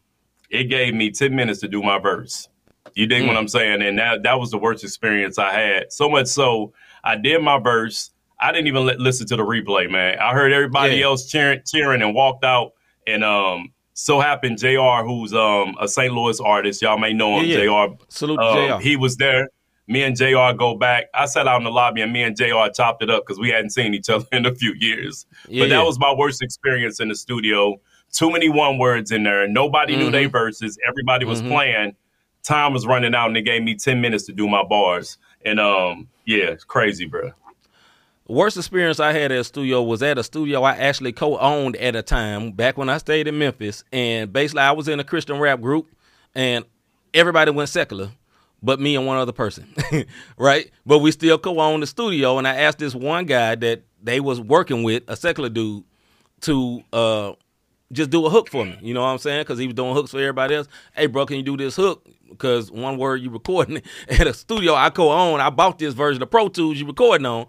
it 0.49 0.65
gave 0.65 0.93
me 0.93 1.11
ten 1.11 1.35
minutes 1.35 1.59
to 1.61 1.67
do 1.67 1.81
my 1.81 1.99
verse. 1.99 2.47
You 2.95 3.07
dig 3.07 3.23
Mm. 3.23 3.27
what 3.27 3.37
I'm 3.37 3.47
saying? 3.47 3.81
And 3.83 3.97
that 3.99 4.23
that 4.23 4.39
was 4.39 4.51
the 4.51 4.57
worst 4.57 4.83
experience 4.83 5.37
I 5.37 5.51
had. 5.53 5.93
So 5.93 6.09
much 6.09 6.27
so, 6.27 6.73
I 7.03 7.15
did 7.15 7.41
my 7.41 7.59
verse. 7.59 8.11
I 8.39 8.51
didn't 8.51 8.67
even 8.67 8.87
li- 8.87 8.95
listen 8.97 9.27
to 9.27 9.35
the 9.35 9.43
replay, 9.43 9.89
man. 9.89 10.17
I 10.19 10.33
heard 10.33 10.51
everybody 10.51 10.95
Yeah. 10.95 11.05
else 11.05 11.29
cheering, 11.29 11.61
cheering, 11.65 12.01
and 12.01 12.15
walked 12.15 12.43
out. 12.43 12.71
And 13.05 13.23
um, 13.23 13.71
so 13.93 14.19
happened 14.19 14.57
Jr., 14.57 15.03
who's 15.05 15.33
um 15.33 15.75
a 15.79 15.87
St. 15.87 16.13
Louis 16.13 16.39
artist, 16.39 16.81
y'all 16.81 16.97
may 16.97 17.13
know 17.13 17.39
him. 17.39 17.45
Yeah, 17.45 17.57
yeah. 17.63 17.87
Jr. 17.87 17.93
Salute 18.09 18.37
to 18.39 18.43
Um, 18.43 18.79
JR. 18.79 18.83
he 18.83 18.95
was 18.95 19.17
there. 19.17 19.47
Me 19.87 20.03
and 20.03 20.15
Jr. 20.15 20.55
go 20.57 20.75
back. 20.75 21.05
I 21.13 21.25
sat 21.25 21.47
out 21.47 21.57
in 21.57 21.63
the 21.65 21.71
lobby, 21.71 22.01
and 22.01 22.13
me 22.13 22.23
and 22.23 22.35
Jr. 22.37 22.69
chopped 22.73 23.03
it 23.03 23.09
up 23.09 23.23
because 23.25 23.39
we 23.39 23.49
hadn't 23.49 23.71
seen 23.71 23.93
each 23.93 24.09
other 24.09 24.25
in 24.31 24.45
a 24.45 24.53
few 24.55 24.73
years. 24.79 25.25
Yeah, 25.49 25.63
but 25.63 25.69
that 25.69 25.83
was 25.85 25.99
my 25.99 26.13
worst 26.13 26.41
experience 26.41 26.99
in 26.99 27.09
the 27.09 27.15
studio. 27.15 27.79
Too 28.13 28.31
many 28.31 28.47
one 28.49 28.77
words 28.77 29.11
in 29.11 29.23
there. 29.23 29.47
Nobody 29.47 29.95
knew 29.95 30.03
Mm-hmm. 30.05 30.11
their 30.11 30.29
verses. 30.29 30.77
Everybody 30.87 31.25
was 31.25 31.41
playing. 31.41 31.95
Time 32.43 32.73
was 32.73 32.85
running 32.87 33.13
out, 33.15 33.27
and 33.27 33.35
they 33.35 33.41
gave 33.41 33.63
me 33.63 33.75
ten 33.75 33.99
minutes 34.01 34.25
to 34.27 34.33
do 34.33 34.47
my 34.47 34.63
bars. 34.63 35.17
And 35.45 35.59
um, 35.59 36.07
yeah, 36.25 36.45
it's 36.45 36.63
crazy, 36.63 37.05
bro. 37.05 37.31
Worst 38.31 38.55
experience 38.55 39.01
I 39.01 39.11
had 39.11 39.33
at 39.33 39.39
a 39.39 39.43
studio 39.43 39.83
was 39.83 40.01
at 40.01 40.17
a 40.17 40.23
studio 40.23 40.63
I 40.63 40.71
actually 40.71 41.11
co-owned 41.11 41.75
at 41.75 41.97
a 41.97 42.01
time 42.01 42.53
back 42.53 42.77
when 42.77 42.87
I 42.87 42.97
stayed 42.97 43.27
in 43.27 43.37
Memphis, 43.37 43.83
and 43.91 44.31
basically 44.31 44.61
I 44.61 44.71
was 44.71 44.87
in 44.87 45.01
a 45.01 45.03
Christian 45.03 45.37
rap 45.37 45.59
group, 45.59 45.89
and 46.33 46.63
everybody 47.13 47.51
went 47.51 47.67
secular, 47.67 48.09
but 48.63 48.79
me 48.79 48.95
and 48.95 49.05
one 49.05 49.17
other 49.17 49.33
person, 49.33 49.75
right? 50.37 50.71
But 50.85 50.99
we 50.99 51.11
still 51.11 51.37
co-owned 51.37 51.83
the 51.83 51.87
studio, 51.87 52.37
and 52.37 52.47
I 52.47 52.55
asked 52.55 52.77
this 52.77 52.95
one 52.95 53.25
guy 53.25 53.55
that 53.55 53.81
they 54.01 54.21
was 54.21 54.39
working 54.39 54.83
with, 54.83 55.03
a 55.09 55.17
secular 55.17 55.49
dude, 55.49 55.83
to 56.41 56.83
uh 56.93 57.33
just 57.91 58.11
do 58.11 58.25
a 58.25 58.29
hook 58.29 58.49
for 58.49 58.63
me. 58.63 58.77
You 58.81 58.93
know 58.93 59.01
what 59.01 59.07
I'm 59.07 59.17
saying? 59.17 59.41
Because 59.41 59.59
he 59.59 59.67
was 59.67 59.73
doing 59.73 59.93
hooks 59.93 60.11
for 60.11 60.19
everybody 60.19 60.55
else. 60.55 60.69
Hey, 60.95 61.07
bro, 61.07 61.25
can 61.25 61.35
you 61.35 61.43
do 61.43 61.57
this 61.57 61.75
hook? 61.75 62.07
Because 62.29 62.71
one 62.71 62.97
word 62.97 63.17
you 63.21 63.29
recording 63.29 63.81
at 64.07 64.25
a 64.25 64.33
studio 64.33 64.73
I 64.73 64.89
co-own. 64.89 65.41
I 65.41 65.49
bought 65.49 65.79
this 65.79 65.93
version 65.93 66.23
of 66.23 66.31
Pro 66.31 66.47
Tools 66.47 66.79
you 66.79 66.87
recording 66.87 67.25
on, 67.25 67.47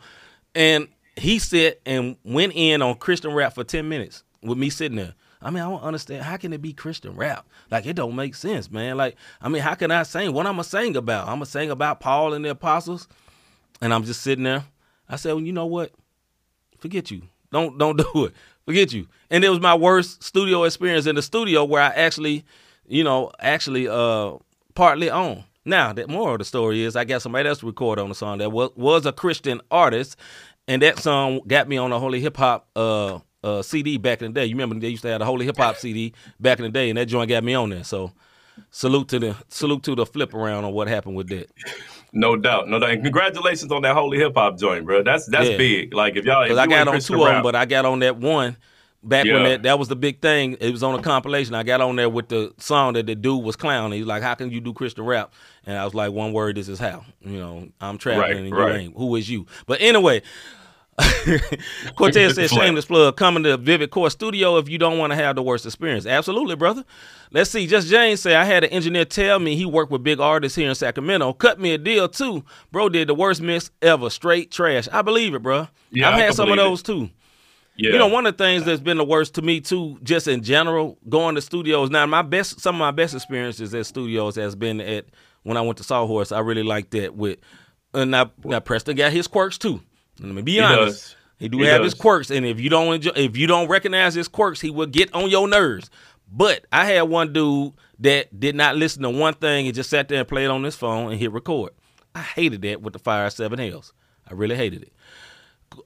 and 0.55 0.89
he 1.17 1.39
sit 1.39 1.81
and 1.87 2.17
went 2.25 2.53
in 2.55 2.83
on 2.83 2.97
Christian 2.97 3.33
rap 3.33 3.55
for 3.55 3.65
ten 3.65 3.89
minutes 3.89 4.25
with 4.43 4.59
me 4.59 4.71
sitting 4.71 4.97
there. 4.97 5.15
I 5.41 5.51
mean, 5.51 5.63
I 5.63 5.69
don't 5.69 5.83
understand. 5.83 6.23
How 6.23 6.37
can 6.37 6.53
it 6.53 6.63
be 6.63 6.73
Christian 6.73 7.17
rap? 7.17 7.47
Like, 7.71 7.85
it 7.87 7.95
don't 7.95 8.15
make 8.15 8.35
sense, 8.35 8.71
man. 8.71 8.97
Like, 8.97 9.17
I 9.41 9.49
mean, 9.49 9.63
how 9.63 9.75
can 9.75 9.91
I 9.91 10.05
sing? 10.05 10.33
What 10.33 10.47
I'm 10.47 10.55
going 10.55 10.65
to 10.65 10.71
sing 10.71 10.97
about? 10.97 11.27
I'm 11.27 11.39
going 11.39 11.47
to 11.47 11.51
sing 11.51 11.71
about 11.71 11.99
Paul 12.01 12.35
and 12.35 12.45
the 12.45 12.51
apostles. 12.51 13.09
And 13.81 13.93
I'm 13.93 14.05
just 14.05 14.23
sitting 14.23 14.45
there. 14.45 14.65
I 15.09 15.17
said, 15.17 15.33
well, 15.33 15.43
you 15.43 15.53
know 15.53 15.67
what? 15.67 15.91
Forget 16.79 17.11
you. 17.11 17.23
Don't 17.51 17.77
don't 17.79 17.97
do 18.15 18.27
it. 18.27 18.35
Forget 18.65 18.93
you. 18.93 19.09
And 19.31 19.45
it 19.45 19.49
was 19.51 19.61
my 19.61 19.75
worst 19.75 20.23
studio 20.23 20.65
experience 20.65 21.07
in 21.07 21.17
the 21.17 21.23
studio 21.23 21.65
where 21.65 21.83
I 21.83 21.89
actually, 21.89 22.45
you 22.87 23.05
know, 23.05 23.31
actually 23.39 23.89
uh 23.89 24.35
partly 24.75 25.11
own. 25.11 25.45
Now, 25.65 25.93
the 25.93 26.09
moral 26.09 26.35
of 26.35 26.39
the 26.41 26.45
story 26.45 26.83
is 26.83 26.97
I 26.97 27.05
got 27.05 27.23
somebody 27.23 27.49
else 27.49 27.59
to 27.61 27.67
record 27.67 27.99
on 27.99 28.09
the 28.09 28.15
song 28.15 28.39
that 28.39 28.51
was, 28.51 28.71
was 28.75 29.07
a 29.07 29.13
Christian 29.13 29.61
artist, 29.71 30.17
and 30.67 30.83
that 30.83 30.99
song 30.99 31.41
got 31.47 31.69
me 31.69 31.77
on 31.77 31.91
the 31.91 32.01
Holy 32.01 32.21
Hip 32.21 32.37
Hop 32.37 32.69
uh, 32.75 33.21
uh, 33.45 33.63
CD 33.63 33.97
back 33.97 34.23
in 34.23 34.33
the 34.33 34.41
day. 34.41 34.47
You 34.47 34.55
remember 34.57 34.79
they 34.79 34.89
used 34.89 35.03
to 35.03 35.09
have 35.09 35.21
the 35.21 35.25
Holy 35.25 35.45
Hip 35.47 35.57
Hop 35.59 35.77
CD 35.77 36.15
back 36.41 36.59
in 36.59 36.65
the 36.65 36.71
day, 36.71 36.89
and 36.91 36.99
that 36.99 37.07
joint 37.07 37.29
got 37.29 37.45
me 37.45 37.55
on 37.55 37.71
there. 37.71 37.85
So 37.85 38.13
salute 38.71 39.09
to 39.09 39.19
the 39.19 39.37
salute 39.49 39.83
to 39.85 39.95
the 39.95 40.05
flip 40.05 40.35
around 40.35 40.65
on 40.65 40.73
what 40.73 40.89
happened 40.89 41.17
with 41.17 41.29
that. 41.29 41.51
No 42.13 42.37
doubt, 42.37 42.69
no 42.69 42.79
doubt. 42.79 42.91
And 42.91 43.03
congratulations 43.03 43.71
on 43.73 43.83
that 43.83 43.95
holy 43.95 44.19
hip 44.19 44.35
hop 44.35 44.59
joint, 44.59 44.85
bro. 44.85 45.03
That's 45.03 45.27
that's 45.27 45.49
Yeah. 45.49 45.57
big. 45.57 45.95
Like 45.95 46.17
if 46.17 46.25
y'all, 46.25 46.43
if 46.43 46.49
Because 46.49 46.59
I 46.59 46.67
got 46.67 46.89
on 46.89 47.01
two 47.01 47.23
of 47.23 47.29
them, 47.29 47.43
but 47.43 47.55
I 47.55 47.65
got 47.67 47.85
on 47.85 48.01
that 48.01 48.17
one 48.17 48.57
back 49.03 49.25
when 49.27 49.43
that 49.45 49.63
that 49.65 49.79
was 49.79 49.89
the 49.89 49.97
big 49.97 50.21
thing. 50.21 50.57
It 50.61 50.71
was 50.71 50.83
on 50.83 50.99
a 50.99 51.03
compilation. 51.03 51.55
I 51.55 51.63
got 51.63 51.81
on 51.81 51.97
there 51.97 52.09
with 52.09 52.29
the 52.29 52.53
song 52.59 52.95
that 52.95 53.07
the 53.07 53.15
dude 53.15 53.43
was 53.43 53.57
clowning. 53.57 53.99
He's 53.99 54.07
like, 54.07 54.23
"How 54.23 54.35
can 54.35 54.51
you 54.51 54.61
do 54.61 54.73
Christian 54.73 55.05
rap?" 55.05 55.33
And 55.67 55.77
I 55.79 55.85
was 55.85 55.95
like, 55.95 56.13
"One 56.13 56.33
word. 56.33 56.57
This 56.57 56.69
is 56.69 56.79
how." 56.79 57.05
You 57.21 57.39
know, 57.39 57.69
I'm 57.81 57.99
traveling 57.99 58.29
Right, 58.29 58.37
and 58.37 58.49
you 58.49 58.55
right. 58.57 58.77
ain't. 58.81 58.97
Who 58.97 59.15
is 59.17 59.29
you? 59.29 59.47
But 59.67 59.81
anyway. 59.81 60.23
Cortez 61.97 62.35
said, 62.35 62.51
shameless 62.51 62.85
plug, 62.85 63.17
coming 63.17 63.43
to 63.45 63.57
Vivid 63.57 63.91
Core 63.91 64.11
Studio 64.11 64.59
if 64.59 64.69
you 64.69 64.77
don't 64.77 64.99
want 64.99 65.11
to 65.11 65.17
have 65.17 65.37
the 65.37 65.43
worst 65.43 65.65
experience. 65.65 66.05
Absolutely, 66.05 66.55
brother. 66.55 66.85
Let's 67.31 67.51
see. 67.51 67.67
Just 67.67 67.89
James 67.89 68.21
say, 68.21 68.35
I 68.35 68.45
had 68.45 68.63
an 68.65 68.71
engineer 68.71 69.07
tell 69.07 69.39
me 69.39 69.57
he 69.57 69.65
worked 69.65 69.91
with 69.91 70.03
big 70.03 70.21
artists 70.21 70.55
here 70.55 70.69
in 70.69 70.75
Sacramento. 70.75 71.33
Cut 71.33 71.59
me 71.59 71.73
a 71.73 71.79
deal, 71.79 72.09
too. 72.11 72.45
Bro 72.73 72.91
did 72.91 73.09
the 73.09 73.15
worst 73.15 73.41
mix 73.41 73.71
ever. 73.81 74.11
Straight 74.11 74.51
trash. 74.51 74.87
I 74.93 75.01
believe 75.01 75.35
it, 75.35 75.43
bro. 75.43 75.69
Yeah, 75.91 76.11
I've 76.11 76.21
had 76.21 76.35
some 76.35 76.51
of 76.51 76.57
believe 76.57 76.67
it. 76.67 76.71
those, 76.71 76.83
too. 76.83 77.09
Yeah. 77.77 77.93
You 77.93 77.99
know, 77.99 78.07
one 78.09 78.27
of 78.27 78.37
the 78.37 78.45
things 78.45 78.65
that's 78.65 78.81
been 78.81 78.99
the 78.99 79.05
worst 79.05 79.35
to 79.35 79.43
me 79.43 79.61
too, 79.61 79.99
just 80.03 80.29
in 80.29 80.43
general, 80.43 80.99
going 81.09 81.35
to 81.37 81.41
studios. 81.41 81.91
Now, 81.91 82.05
my 82.07 82.23
best, 82.23 82.61
some 82.61 82.75
of 82.77 82.81
my 82.81 82.91
best 82.91 83.15
experiences 83.15 83.75
at 83.75 83.87
studios 83.87 84.37
has 84.37 84.55
been 84.55 84.81
at 84.81 85.07
when 85.43 85.57
I 85.57 85.63
went 85.63 85.79
to 85.79 85.85
Sawhorse. 85.85 86.33
I 86.33 86.41
really 86.41 86.63
liked 86.63 86.91
that 86.93 87.15
with, 87.15 87.39
and 87.95 88.11
now, 88.11 88.31
now 88.45 88.61
Preston 88.61 88.97
got 88.97 89.13
his 89.13 89.27
quirks 89.27 89.59
too. 89.59 89.81
Let 90.21 90.35
me 90.35 90.43
be 90.43 90.53
He 90.53 90.61
honest, 90.61 91.03
does. 91.03 91.17
he 91.39 91.49
do 91.49 91.59
He 91.59 91.65
have 91.67 91.79
does. 91.83 91.93
his 91.93 92.01
quirks, 92.01 92.31
and 92.31 92.45
if 92.45 92.61
you 92.61 92.69
don't 92.69 92.95
enjoy, 92.95 93.13
if 93.17 93.37
you 93.37 93.47
don't 93.47 93.69
recognize 93.69 94.15
his 94.15 94.29
quirks, 94.29 94.61
he 94.61 94.71
will 94.71 94.87
get 94.87 95.13
on 95.15 95.31
your 95.31 95.49
nerves. 95.49 95.91
But 96.31 96.67
I 96.73 96.85
had 96.87 97.03
one 97.03 97.33
dude 97.33 97.73
that 97.99 98.39
did 98.39 98.55
not 98.55 98.77
listen 98.77 99.03
to 99.03 99.11
one 99.11 99.35
thing 99.35 99.67
and 99.67 99.75
just 99.75 99.91
sat 99.91 100.09
there 100.09 100.19
and 100.21 100.29
played 100.29 100.47
on 100.49 100.63
his 100.63 100.77
phone 100.77 101.11
and 101.11 101.21
hit 101.21 101.31
record. 101.33 101.73
I 102.15 102.21
hated 102.21 102.63
that 102.63 102.83
with 102.83 102.93
the 102.93 102.99
Fire 102.99 103.29
Seven 103.31 103.59
Hells. 103.59 103.93
I 104.29 104.35
really 104.35 104.57
hated 104.57 104.83
it 104.83 104.93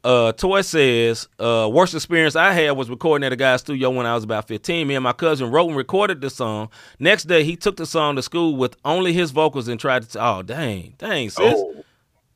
uh, 0.04 0.32
Toy 0.32 0.62
says, 0.62 1.28
uh, 1.38 1.68
worst 1.72 1.94
experience 1.94 2.36
I 2.36 2.52
had 2.52 2.72
was 2.72 2.90
recording 2.90 3.24
at 3.26 3.32
a 3.32 3.36
guy's 3.36 3.60
studio 3.60 3.90
when 3.90 4.06
I 4.06 4.14
was 4.14 4.24
about 4.24 4.48
15. 4.48 4.86
Me 4.86 4.94
and 4.94 5.04
my 5.04 5.12
cousin 5.12 5.50
wrote 5.50 5.68
and 5.68 5.76
recorded 5.76 6.20
the 6.20 6.30
song. 6.30 6.68
Next 6.98 7.24
day, 7.24 7.44
he 7.44 7.56
took 7.56 7.76
the 7.76 7.86
song 7.86 8.16
to 8.16 8.22
school 8.22 8.56
with 8.56 8.76
only 8.84 9.12
his 9.12 9.30
vocals 9.30 9.68
and 9.68 9.80
tried 9.80 10.08
to. 10.08 10.24
oh, 10.24 10.42
dang, 10.42 10.94
dang, 10.98 11.30
sis, 11.30 11.54
Oh, 11.54 11.84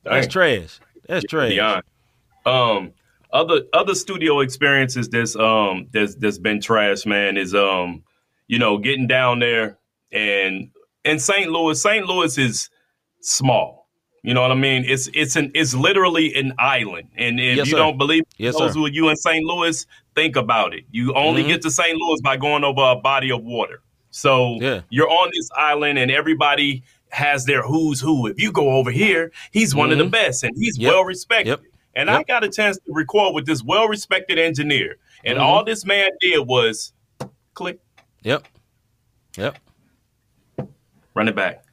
that's 0.05 0.27
trash. 0.27 0.81
That's 1.07 1.25
trash. 1.25 1.51
Beyond. 1.51 1.83
Um, 2.47 2.93
other 3.33 3.63
other 3.73 3.95
studio 3.95 4.41
experiences 4.41 5.09
that's 5.09 5.37
um 5.37 5.87
that's 5.93 6.15
that's 6.17 6.39
been 6.39 6.61
trash, 6.61 7.07
man, 7.07 7.37
is 7.37 7.55
um, 7.55 8.03
you 8.49 8.59
know, 8.59 8.79
getting 8.79 9.07
down 9.07 9.39
there 9.39 9.79
and 10.13 10.71
in 11.05 11.19
St. 11.19 11.51
Louis. 11.51 11.81
St. 11.81 12.07
Louis 12.07 12.37
is 12.39 12.71
small. 13.21 13.80
You 14.23 14.35
know 14.35 14.43
what 14.43 14.51
I 14.53 14.55
mean? 14.55 14.85
It's 14.87 15.09
it's 15.15 15.37
an 15.37 15.51
it's 15.55 15.75
literally 15.75 16.35
an 16.35 16.53
island. 16.59 17.09
And 17.17 17.41
if 17.41 17.57
Yes, 17.57 17.67
you 17.69 17.73
sir. 17.73 17.79
don't 17.79 17.97
believe 17.97 18.25
Yes, 18.37 18.57
those 18.59 18.73
sir. 18.73 18.79
who 18.79 18.87
are 18.87 18.91
you 18.91 19.09
in 19.09 19.17
St. 19.17 19.43
Louis, 19.45 19.87
think 20.15 20.37
about 20.37 20.75
it. 20.75 20.85
You 20.91 21.15
only 21.15 21.43
Mhm. 21.43 21.49
get 21.49 21.63
to 21.63 21.71
St. 21.71 21.97
Louis 21.97 22.21
by 22.23 22.37
going 22.37 22.63
over 22.63 22.83
a 22.83 22.97
body 22.97 23.31
of 23.33 23.43
water. 23.43 23.83
So 24.11 24.59
Yeah. 24.61 24.81
you're 24.91 25.09
on 25.09 25.31
this 25.33 25.49
island 25.57 25.99
and 25.99 26.11
everybody 26.11 26.83
has 27.09 27.47
their 27.47 27.63
who's 27.63 28.01
who. 28.01 28.27
If 28.27 28.39
you 28.41 28.53
go 28.53 28.73
over 28.73 28.91
here, 28.91 29.33
he's 29.53 29.75
one 29.75 29.91
of 29.91 29.99
the 29.99 30.05
Mhm. 30.05 30.11
best 30.11 30.45
and 30.45 30.53
he's 30.57 30.77
Yep. 30.79 30.93
well 30.93 31.05
respected. 31.05 31.49
Yep. 31.51 31.61
And 31.97 32.11
I 32.11 32.23
got 32.23 32.45
a 32.45 32.49
chance 32.49 32.77
to 32.77 32.93
record 32.93 33.35
with 33.35 33.47
this 33.47 33.65
well 33.65 33.89
respected 33.89 34.39
engineer. 34.39 34.97
And 35.25 35.39
Mhm. 35.39 35.43
all 35.43 35.65
this 35.65 35.85
man 35.87 36.11
did 36.21 36.47
was 36.47 36.93
click, 37.55 37.79
Yep. 38.23 38.47
Yep. 39.39 39.57
run 41.15 41.27
it 41.29 41.35
back. 41.35 41.65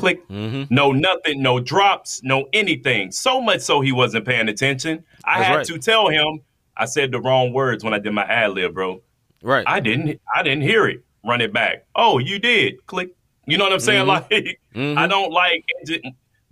Click. 0.00 0.26
Mm-hmm. 0.28 0.74
No 0.74 0.92
nothing, 0.92 1.42
no 1.42 1.60
drops, 1.60 2.22
no 2.22 2.48
anything. 2.52 3.12
So 3.12 3.40
much 3.40 3.60
so 3.60 3.80
he 3.80 3.92
wasn't 3.92 4.24
paying 4.26 4.48
attention. 4.48 5.04
I 5.24 5.38
That's 5.38 5.46
had 5.48 5.56
right. 5.56 5.66
to 5.66 5.78
tell 5.78 6.08
him 6.08 6.40
I 6.76 6.86
said 6.86 7.12
the 7.12 7.20
wrong 7.20 7.52
words 7.52 7.84
when 7.84 7.92
I 7.92 7.98
did 7.98 8.12
my 8.12 8.24
ad 8.24 8.52
lib, 8.52 8.74
bro. 8.74 9.02
Right. 9.42 9.64
I 9.66 9.80
didn't 9.80 10.20
I 10.34 10.42
didn't 10.42 10.62
hear 10.62 10.86
it. 10.86 11.04
Run 11.24 11.40
it 11.42 11.52
back. 11.52 11.84
Oh, 11.94 12.18
you 12.18 12.38
did. 12.38 12.86
Click. 12.86 13.10
You 13.46 13.58
know 13.58 13.64
what 13.64 13.72
I'm 13.74 13.80
saying? 13.80 14.06
Mhm. 14.06 14.08
Like 14.30 14.58
Mhm. 14.74 14.96
I 14.96 15.06
don't 15.06 15.32
like 15.32 15.64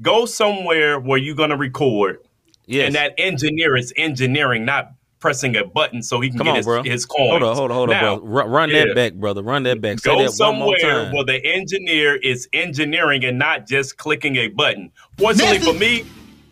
go 0.02 0.26
somewhere 0.26 1.00
where 1.00 1.18
you're 1.18 1.34
gonna 1.34 1.56
record 1.56 2.18
yes. 2.66 2.86
and 2.86 2.94
that 2.94 3.14
engineer 3.18 3.76
is 3.76 3.92
engineering, 3.96 4.64
not 4.64 4.92
pressing 5.20 5.56
a 5.56 5.64
button 5.64 6.02
so 6.02 6.20
he 6.20 6.28
can 6.28 6.38
Come 6.38 6.44
get 6.46 6.50
on, 6.50 6.56
his, 6.56 6.66
bro. 6.66 6.82
his 6.82 7.06
coins. 7.06 7.30
hold 7.30 7.42
on, 7.42 7.56
hold 7.56 7.70
on, 7.70 7.76
hold 7.76 7.90
Now, 7.90 8.14
on, 8.14 8.20
bro. 8.20 8.28
Run, 8.28 8.50
run 8.50 8.70
yeah. 8.70 8.86
that 8.86 8.94
back, 8.94 9.14
brother. 9.14 9.42
Run 9.42 9.62
that 9.64 9.80
back. 9.80 9.98
Say 9.98 10.10
Go 10.10 10.18
that 10.18 10.34
one 10.38 10.58
more 10.58 10.76
somewhere 10.78 11.04
time. 11.04 11.12
where 11.14 11.24
the 11.24 11.44
engineer 11.44 12.16
is 12.16 12.48
engineering 12.52 13.24
and 13.24 13.38
not 13.38 13.66
just 13.66 13.96
clicking 13.98 14.36
a 14.36 14.48
button. 14.48 14.92
Fortunately 15.18 15.58
for 15.58 15.74
me, 15.74 16.04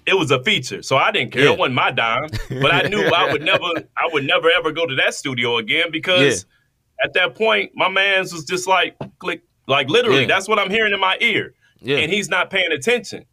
it 0.06 0.14
was 0.14 0.30
a 0.30 0.42
feature, 0.42 0.82
so 0.82 0.96
I 0.96 1.10
didn't 1.10 1.32
care. 1.32 1.44
Yeah. 1.44 1.52
It 1.52 1.58
wasn't 1.58 1.74
my 1.74 1.90
dime, 1.90 2.28
but 2.48 2.72
I 2.72 2.82
knew 2.88 3.02
I 3.02 3.32
would 3.32 3.42
never, 3.42 3.64
I 3.96 4.08
would 4.12 4.24
never 4.24 4.50
ever 4.50 4.70
go 4.72 4.86
to 4.86 4.94
that 4.96 5.14
studio 5.14 5.58
again 5.58 5.90
because 5.90 6.46
at 7.02 7.12
that 7.14 7.34
point, 7.34 7.72
my 7.74 7.88
man's 7.88 8.32
was 8.32 8.44
just 8.44 8.66
like 8.66 8.96
click, 9.18 9.42
like 9.66 9.88
literally. 9.90 10.22
Yeah. 10.22 10.26
That's 10.28 10.48
what 10.48 10.58
I'm 10.58 10.70
hearing 10.70 10.92
in 10.92 11.00
my 11.00 11.16
ear, 11.20 11.54
yeah. 11.80 11.98
and 11.98 12.12
he's 12.12 12.28
not 12.28 12.50
paying 12.50 12.70
attention. 12.72 13.24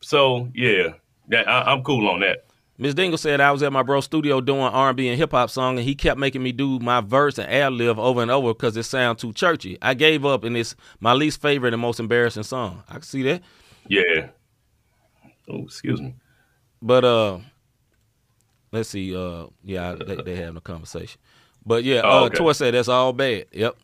So 0.00 0.48
yeah, 0.54 0.94
that, 1.28 1.48
I, 1.48 1.72
I'm 1.72 1.82
cool 1.82 2.08
on 2.08 2.20
that. 2.20 2.46
Miss 2.82 2.94
Dingle 2.94 3.16
said 3.16 3.40
I 3.40 3.52
was 3.52 3.62
at 3.62 3.72
my 3.72 3.84
bro 3.84 4.00
studio 4.00 4.40
doing 4.40 4.60
R&B 4.62 5.06
and 5.08 5.16
hip 5.16 5.30
hop 5.30 5.50
song, 5.50 5.78
and 5.78 5.86
he 5.86 5.94
kept 5.94 6.18
making 6.18 6.42
me 6.42 6.50
do 6.50 6.80
my 6.80 7.00
verse 7.00 7.38
and 7.38 7.48
ad 7.48 7.74
lib 7.74 7.96
over 7.96 8.20
and 8.20 8.30
over 8.30 8.52
because 8.52 8.76
it 8.76 8.82
sounded 8.82 9.20
too 9.20 9.32
churchy. 9.32 9.78
I 9.80 9.94
gave 9.94 10.24
up, 10.26 10.42
and 10.42 10.56
it's 10.56 10.74
my 10.98 11.12
least 11.12 11.40
favorite 11.40 11.74
and 11.74 11.80
most 11.80 12.00
embarrassing 12.00 12.42
song. 12.42 12.82
I 12.88 12.94
can 12.94 13.02
see 13.02 13.22
that, 13.22 13.42
Yeah. 13.86 14.30
Oh, 15.48 15.62
excuse 15.64 16.00
me. 16.00 16.16
but 16.82 17.04
uh, 17.04 17.38
let's 18.72 18.88
see. 18.88 19.14
Uh, 19.16 19.46
yeah, 19.62 19.94
they 19.94 20.16
they 20.16 20.34
having 20.34 20.56
a 20.56 20.60
conversation, 20.60 21.20
but 21.64 21.84
yeah, 21.84 22.00
Oh, 22.02 22.22
uh, 22.22 22.26
okay. 22.26 22.36
Toy 22.38 22.50
said 22.52 22.74
that's 22.74 22.88
all 22.88 23.12
bad. 23.12 23.46
Yep. 23.52 23.76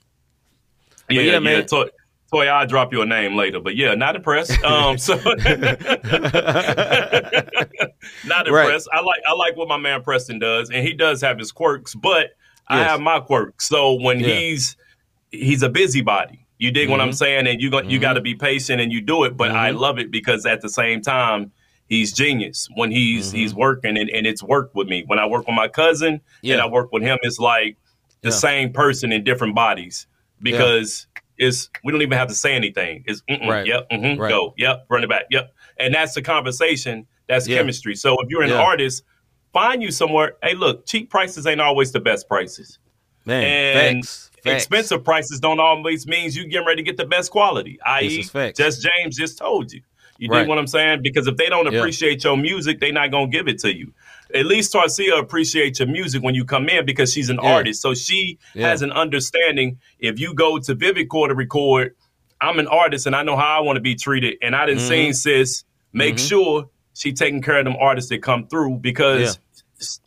Yeah, 1.09 1.21
yeah, 1.21 1.33
yeah, 1.35 1.39
man. 1.39 1.67
Toy, 1.67 1.87
Toy, 2.31 2.47
I'll 2.47 2.67
drop 2.67 2.93
your 2.93 3.07
name 3.07 3.37
later, 3.37 3.59
but 3.59 3.75
yeah, 3.75 3.95
not 3.95 4.15
impressed. 4.15 4.63
Um, 4.63 4.99
so 4.99 5.15
not 8.25 8.47
impressed. 8.47 8.89
I 8.93 9.01
like 9.01 9.23
I 9.27 9.33
like 9.35 9.57
what 9.57 9.69
my 9.69 9.79
man 9.79 10.03
Preston 10.03 10.39
does, 10.39 10.71
and 10.71 10.87
he 10.87 10.93
does 10.93 11.21
have 11.23 11.39
his 11.39 11.53
quirks, 11.53 11.95
but 11.95 12.31
I 12.69 12.81
have 12.83 13.01
my 13.01 13.21
quirks. 13.21 13.67
So 13.69 13.95
when 13.95 14.21
Yeah. 14.21 14.35
he's 14.35 14.77
he's 15.31 15.63
a 15.63 15.69
busybody. 15.69 16.45
You 16.59 16.71
dig 16.73 16.89
what 16.91 17.01
I'm 17.01 17.11
Mhm. 17.11 17.15
saying? 17.15 17.47
And 17.47 17.61
you 17.63 17.71
got 17.71 17.89
you 17.91 17.99
got 17.99 18.15
to 18.15 18.21
be 18.21 18.35
patient 18.35 18.81
and 18.81 18.93
you 18.93 19.01
do 19.01 19.25
it. 19.25 19.37
But 19.37 19.51
I 19.53 19.71
Mhm. 19.71 19.79
love 19.79 19.99
it 19.99 20.11
because 20.11 20.45
at 20.45 20.61
the 20.61 20.69
same 20.69 21.01
time, 21.03 21.53
he's 21.89 22.13
genius 22.13 22.69
when 22.75 22.91
he's 22.91 23.31
Mhm. 23.33 23.37
he's 23.37 23.55
working 23.55 23.97
and, 23.97 24.11
and 24.11 24.27
it's 24.27 24.43
worked 24.43 24.75
with 24.75 24.89
me. 24.89 25.05
When 25.07 25.19
I 25.19 25.27
work 25.27 25.47
with 25.47 25.55
my 25.55 25.69
cousin 25.69 26.21
and 26.43 26.61
I 26.61 26.67
work 26.67 26.93
with 26.93 27.03
him, 27.03 27.17
it's 27.23 27.39
like 27.39 27.77
the 28.23 28.31
Yeah. 28.31 28.35
same 28.35 28.73
person 28.73 29.13
in 29.13 29.23
different 29.25 29.55
bodies 29.55 30.07
because 30.43 31.07
it's 31.39 31.71
we 31.85 31.93
don't 31.93 32.03
even 32.03 32.19
have 32.19 32.29
to 32.29 32.35
say 32.35 32.55
anything. 32.55 33.05
It's 33.07 33.23
Right. 33.29 33.67
yep, 33.67 33.89
mhm, 33.91 34.19
Right. 34.19 34.29
go, 34.29 34.55
yep, 34.57 34.85
run 34.91 35.05
it 35.05 35.09
back, 35.09 35.25
yep, 35.31 35.53
and 35.79 35.95
that's 35.95 36.15
the 36.15 36.23
conversation. 36.23 37.07
That's 37.29 37.47
Yeah. 37.47 37.59
chemistry. 37.59 37.95
So 37.95 38.15
if 38.21 38.29
you're 38.31 38.43
an 38.43 38.51
Yeah. 38.51 38.57
artist, 38.57 39.03
find 39.53 39.83
you 39.83 39.91
somewhere. 39.91 40.37
Hey, 40.43 40.55
look, 40.55 40.87
cheap 40.87 41.11
prices 41.11 41.47
ain't 41.47 41.61
always 41.61 41.93
the 41.93 42.01
best 42.01 42.29
prices, 42.29 42.79
Man, 43.27 43.45
and 43.45 44.05
facts, 44.05 44.31
facts. 44.43 44.63
expensive 44.65 45.05
prices 45.05 45.39
don't 45.41 45.61
always 45.61 46.07
means 46.07 46.37
you 46.37 46.47
getting 46.49 46.67
ready 46.67 46.83
to 46.83 46.87
get 46.87 46.97
the 46.97 47.05
best 47.07 47.31
quality. 47.31 47.79
I.e., 47.85 48.23
just 48.57 48.83
James 48.83 49.17
just 49.17 49.39
told 49.39 49.73
you. 49.73 49.83
You 50.19 50.29
Right. 50.29 50.41
dig 50.41 50.49
what 50.49 50.59
I'm 50.59 50.67
saying? 50.67 51.03
Because 51.03 51.27
if 51.29 51.37
they 51.37 51.49
don't 51.49 51.71
Yeah. 51.73 51.79
appreciate 51.79 52.25
your 52.25 52.37
music, 52.37 52.81
they 52.81 52.91
not 52.91 53.11
gonna 53.11 53.29
give 53.29 53.47
it 53.47 53.59
to 53.61 53.73
you. 53.77 53.93
At 54.35 54.47
least 54.47 54.73
Tarcia 54.75 55.19
appreciates 55.19 55.79
your 55.81 55.89
music 55.89 56.23
when 56.23 56.35
you 56.35 56.45
come 56.45 56.69
in 56.69 56.85
because 56.85 57.13
she's 57.13 57.31
an 57.31 57.39
Yeah. 57.43 57.55
artist. 57.55 57.83
So 57.83 57.95
she 57.95 58.39
Yeah. 58.55 58.69
has 58.69 58.83
an 58.83 58.93
understanding. 58.93 59.79
If 59.99 60.19
you 60.21 60.35
go 60.35 60.59
to 60.59 60.75
Vivid 60.75 61.09
Core 61.09 61.29
to 61.29 61.35
record, 61.35 61.95
I'm 62.41 62.59
an 62.59 62.69
artist 62.69 63.07
and 63.07 63.17
I 63.17 63.23
know 63.23 63.37
how 63.37 63.59
I 63.59 63.61
want 63.61 63.77
to 63.77 63.81
be 63.81 63.95
treated. 63.95 64.37
And 64.43 64.55
I 64.55 64.67
didn't 64.67 64.81
Mm-hmm. 64.81 64.89
seen 64.89 65.13
sis 65.15 65.65
make 65.93 66.19
sure 66.19 66.69
she 66.95 67.13
taking 67.13 67.41
care 67.43 67.59
of 67.59 67.65
them 67.65 67.77
artists 67.81 68.11
that 68.11 68.23
come 68.23 68.47
through 68.49 68.79
because 68.81 69.39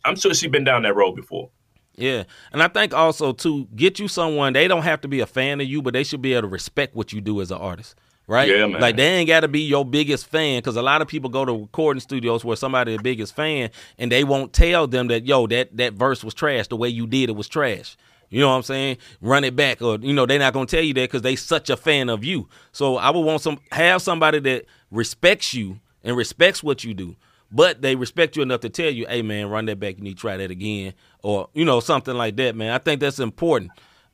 I'm 0.04 0.16
sure 0.16 0.32
she 0.34 0.46
been 0.48 0.64
down 0.64 0.82
that 0.82 0.94
road 0.94 1.12
before. 1.12 1.50
Yeah. 1.94 2.24
And 2.52 2.62
I 2.62 2.68
think 2.68 2.94
also 2.94 3.32
to 3.32 3.66
get 3.76 3.98
you 3.98 4.08
someone, 4.08 4.52
they 4.54 4.66
don't 4.68 4.82
have 4.82 5.00
to 5.02 5.08
be 5.08 5.20
a 5.20 5.26
fan 5.26 5.60
of 5.60 5.66
you, 5.66 5.82
but 5.82 5.92
they 5.92 6.04
should 6.04 6.22
be 6.22 6.32
able 6.32 6.42
to 6.42 6.48
respect 6.48 6.94
what 6.94 7.12
you 7.12 7.20
do 7.20 7.40
as 7.42 7.50
an 7.50 7.58
artist. 7.58 7.96
Right? 8.32 8.48
Yeah, 8.48 8.66
man. 8.66 8.80
Like 8.80 8.96
they 8.96 9.04
ain't 9.16 9.28
gotta 9.28 9.46
be 9.46 9.60
your 9.60 9.84
biggest 9.84 10.26
fan 10.26 10.56
because 10.58 10.76
a 10.76 10.80
lot 10.80 11.02
of 11.02 11.08
people 11.08 11.28
go 11.28 11.44
to 11.44 11.52
recording 11.52 12.00
studios 12.00 12.42
where 12.42 12.56
somebody 12.56 12.96
the 12.96 13.02
biggest 13.02 13.36
fan 13.36 13.68
and 13.98 14.10
they 14.10 14.24
won't 14.24 14.54
tell 14.54 14.86
them 14.86 15.08
that, 15.08 15.26
yo, 15.26 15.46
that 15.48 15.76
that 15.76 15.92
verse 15.92 16.24
was 16.24 16.32
trash. 16.32 16.66
The 16.68 16.76
way 16.76 16.88
you 16.88 17.06
did 17.06 17.28
it 17.28 17.32
was 17.32 17.46
trash. 17.46 17.94
You 18.30 18.40
know 18.40 18.48
what 18.48 18.54
I'm 18.54 18.62
saying? 18.62 18.96
Run 19.20 19.44
it 19.44 19.54
back, 19.54 19.82
or 19.82 19.98
you 20.00 20.14
know 20.14 20.24
they're 20.24 20.38
not 20.38 20.54
gonna 20.54 20.64
tell 20.64 20.80
you 20.80 20.94
that 20.94 21.02
because 21.02 21.20
they 21.20 21.36
such 21.36 21.68
a 21.68 21.76
fan 21.76 22.08
of 22.08 22.24
you. 22.24 22.48
So 22.72 22.96
I 22.96 23.10
would 23.10 23.20
want 23.20 23.42
some 23.42 23.58
have 23.70 24.00
somebody 24.00 24.38
that 24.38 24.64
respects 24.90 25.52
you 25.52 25.80
and 26.02 26.16
respects 26.16 26.62
what 26.62 26.84
you 26.84 26.94
do, 26.94 27.16
but 27.50 27.82
they 27.82 27.96
respect 27.96 28.34
you 28.34 28.42
enough 28.42 28.60
to 28.60 28.70
tell 28.70 28.88
you, 28.88 29.04
"Hey, 29.10 29.20
man, 29.20 29.50
run 29.50 29.66
that 29.66 29.78
back. 29.78 29.98
You 29.98 30.04
need 30.04 30.16
to 30.16 30.20
try 30.22 30.38
that 30.38 30.50
again," 30.50 30.94
or 31.22 31.50
you 31.52 31.66
know 31.66 31.80
something 31.80 32.14
like 32.14 32.36
that. 32.36 32.56
Man, 32.56 32.72
I 32.72 32.78
think 32.78 33.02
that's 33.02 33.18
important. 33.18 33.72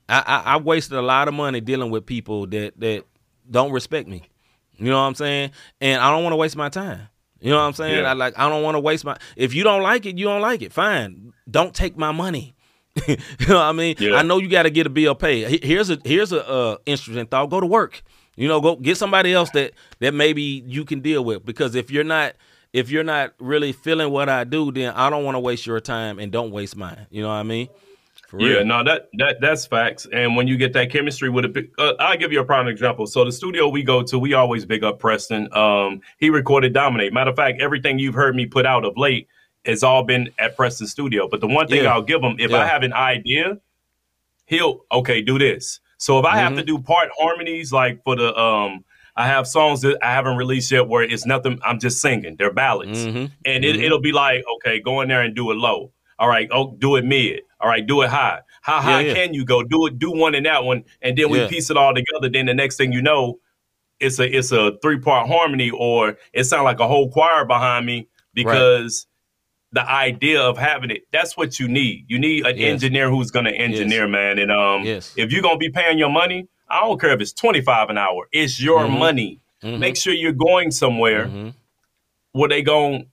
I, 0.08 0.24
I, 0.26 0.54
I 0.54 0.56
wasted 0.56 0.98
a 0.98 1.02
lot 1.02 1.28
of 1.28 1.34
money 1.34 1.60
dealing 1.60 1.92
with 1.92 2.04
people 2.04 2.48
that 2.48 2.80
that 2.80 3.04
don't 3.50 3.72
respect 3.72 4.08
me. 4.08 4.22
You 4.76 4.86
know 4.86 4.96
what 4.96 5.08
I'm 5.08 5.14
saying? 5.14 5.50
And 5.80 6.00
I 6.00 6.10
don't 6.10 6.22
want 6.22 6.32
to 6.32 6.36
waste 6.36 6.56
my 6.56 6.68
time. 6.68 7.08
You 7.40 7.50
know 7.50 7.56
what 7.56 7.62
I'm 7.62 7.72
saying? 7.72 8.02
Yeah. 8.02 8.10
I 8.10 8.14
like 8.14 8.38
I 8.38 8.48
don't 8.48 8.62
want 8.62 8.74
to 8.76 8.80
waste 8.80 9.04
my. 9.04 9.16
If 9.36 9.54
you 9.54 9.64
don't 9.64 9.82
like 9.82 10.06
it, 10.06 10.18
you 10.18 10.24
don't 10.24 10.40
like 10.40 10.62
it. 10.62 10.72
Fine. 10.72 11.32
Don't 11.50 11.74
take 11.74 11.96
my 11.96 12.12
money. 12.12 12.54
you 13.06 13.16
know 13.48 13.54
what 13.54 13.62
I 13.62 13.72
mean? 13.72 13.96
Yeah. 13.98 14.16
I 14.16 14.22
know 14.22 14.38
you 14.38 14.48
got 14.48 14.64
to 14.64 14.70
get 14.70 14.86
a 14.86 14.90
bill 14.90 15.14
paid. 15.14 15.62
Here's 15.62 15.90
a 15.90 15.98
here's 16.04 16.32
a 16.32 16.48
uh, 16.48 16.76
interesting 16.84 17.26
thought. 17.26 17.50
Go 17.50 17.60
to 17.60 17.66
work. 17.66 18.02
You 18.36 18.48
know, 18.48 18.60
go 18.60 18.76
get 18.76 18.96
somebody 18.96 19.32
else 19.32 19.50
that 19.50 19.72
that 20.00 20.14
maybe 20.14 20.42
you 20.42 20.84
can 20.84 21.00
deal 21.00 21.24
with. 21.24 21.44
Because 21.44 21.74
if 21.74 21.90
you're 21.90 22.04
not 22.04 22.34
if 22.72 22.90
you're 22.90 23.04
not 23.04 23.34
really 23.38 23.72
feeling 23.72 24.10
what 24.10 24.28
I 24.28 24.44
do, 24.44 24.72
then 24.72 24.92
I 24.94 25.10
don't 25.10 25.24
want 25.24 25.36
to 25.36 25.40
waste 25.40 25.66
your 25.66 25.80
time 25.80 26.18
and 26.18 26.30
don't 26.32 26.50
waste 26.50 26.76
mine. 26.76 27.06
You 27.10 27.22
know 27.22 27.28
what 27.28 27.34
I 27.34 27.42
mean? 27.44 27.68
For 28.28 28.40
Yeah, 28.40 28.62
no, 28.62 28.84
that 28.84 29.08
that 29.14 29.40
that's 29.40 29.66
facts. 29.66 30.06
And 30.12 30.36
when 30.36 30.46
you 30.46 30.56
get 30.58 30.74
that 30.74 30.90
chemistry 30.92 31.30
with 31.30 31.46
a, 31.46 31.68
uh, 31.78 31.94
I'll 31.98 32.16
give 32.18 32.30
you 32.30 32.40
a 32.40 32.44
prime 32.44 32.68
example. 32.68 33.06
So 33.06 33.24
the 33.24 33.32
studio 33.32 33.68
we 33.68 33.82
go 33.82 34.02
to, 34.02 34.18
we 34.18 34.34
always 34.34 34.66
big 34.66 34.84
up 34.84 34.98
Preston. 34.98 35.48
Um, 35.56 36.02
he 36.18 36.28
recorded 36.28 36.74
Dominate. 36.74 37.12
Matter 37.14 37.30
of 37.30 37.36
fact, 37.36 37.60
everything 37.60 37.98
you've 37.98 38.14
heard 38.14 38.36
me 38.36 38.44
put 38.44 38.66
out 38.66 38.84
of 38.84 38.96
late 38.98 39.28
has 39.64 39.82
all 39.82 40.02
been 40.04 40.28
at 40.38 40.56
Preston 40.56 40.86
Studio. 40.86 41.26
But 41.26 41.40
the 41.40 41.46
one 41.48 41.66
thing 41.68 41.82
Yeah. 41.84 41.92
I'll 41.94 42.02
give 42.02 42.22
him, 42.22 42.36
if 42.38 42.50
Yeah. 42.50 42.58
I 42.58 42.66
have 42.66 42.82
an 42.82 42.92
idea, 42.92 43.58
he'll 44.46 44.84
okay 44.92 45.22
do 45.22 45.38
this. 45.38 45.80
So 45.96 46.18
if 46.18 46.24
I 46.26 46.36
have 46.36 46.54
to 46.56 46.62
Mm-hmm. 46.62 46.66
do 46.66 46.78
part 46.82 47.08
harmonies, 47.18 47.72
like 47.72 48.02
for 48.04 48.14
the 48.16 48.36
um. 48.38 48.84
I 49.16 49.26
have 49.26 49.48
songs 49.48 49.80
that 49.80 49.98
I 50.00 50.12
haven't 50.12 50.36
released 50.36 50.70
yet 50.70 50.86
where 50.86 51.02
it's 51.02 51.26
nothing. 51.26 51.58
I'm 51.64 51.80
just 51.80 52.00
singing. 52.00 52.36
They're 52.38 52.52
ballads, 52.52 53.04
Mhm. 53.04 53.32
and 53.44 53.64
it, 53.64 53.74
it'll 53.74 53.98
be 54.00 54.12
like, 54.12 54.44
okay, 54.58 54.78
go 54.78 55.00
in 55.00 55.08
there 55.08 55.22
and 55.22 55.34
do 55.34 55.50
it 55.50 55.54
low. 55.56 55.90
All 56.18 56.28
right, 56.28 56.48
oh, 56.52 56.74
do 56.78 56.96
it 56.96 57.04
mid. 57.04 57.42
All 57.60 57.68
right, 57.68 57.86
do 57.86 58.02
it 58.02 58.10
high. 58.10 58.40
How 58.62 58.80
high 58.80 59.00
yeah. 59.02 59.14
can 59.14 59.34
you 59.34 59.44
go? 59.44 59.62
Do 59.62 59.86
it. 59.86 59.98
Do 59.98 60.10
one 60.12 60.34
in 60.34 60.44
that 60.44 60.64
one, 60.64 60.84
and 61.02 61.16
then 61.16 61.30
we 61.30 61.40
Yeah. 61.40 61.48
piece 61.48 61.70
it 61.70 61.76
all 61.76 61.94
together. 61.94 62.28
Then 62.28 62.46
the 62.46 62.54
next 62.54 62.76
thing 62.76 62.92
you 62.92 63.02
know, 63.02 63.38
it's 64.00 64.18
a 64.18 64.28
it's 64.36 64.52
a 64.52 64.78
three 64.82 64.98
part 64.98 65.28
harmony, 65.28 65.70
or 65.70 66.16
it 66.32 66.44
sounds 66.44 66.64
like 66.64 66.80
a 66.80 66.86
whole 66.88 67.10
choir 67.10 67.44
behind 67.44 67.86
me 67.86 68.08
because 68.34 69.06
the 69.72 69.88
idea 69.88 70.40
of 70.40 70.56
having 70.56 70.90
it. 70.90 71.02
That's 71.12 71.36
what 71.36 71.58
you 71.60 71.68
need. 71.68 72.06
You 72.08 72.18
need 72.18 72.46
an 72.46 72.56
Yes. 72.56 72.72
engineer 72.72 73.10
who's 73.10 73.30
going 73.30 73.44
to 73.44 73.52
engineer, 73.52 74.08
man. 74.08 74.38
And 74.38 74.50
um, 74.50 74.82
Yes. 74.82 75.12
if 75.16 75.30
you're 75.30 75.42
gonna 75.42 75.58
be 75.58 75.68
paying 75.68 75.98
your 75.98 76.08
money, 76.10 76.46
I 76.70 76.80
don't 76.80 76.98
care 77.00 77.10
if 77.10 77.20
it's 77.20 77.32
twenty 77.34 77.60
five 77.60 77.90
an 77.90 77.98
hour. 77.98 78.28
It's 78.32 78.60
your 78.62 78.86
Mhm. 78.86 78.98
money. 78.98 79.40
Mhm. 79.62 79.78
Make 79.78 79.96
sure 79.96 80.14
you're 80.14 80.32
going 80.32 80.70
somewhere 80.70 81.26
Mhm. 81.26 81.54
where 82.32 82.48
they 82.48 82.62
gon' 82.62 83.06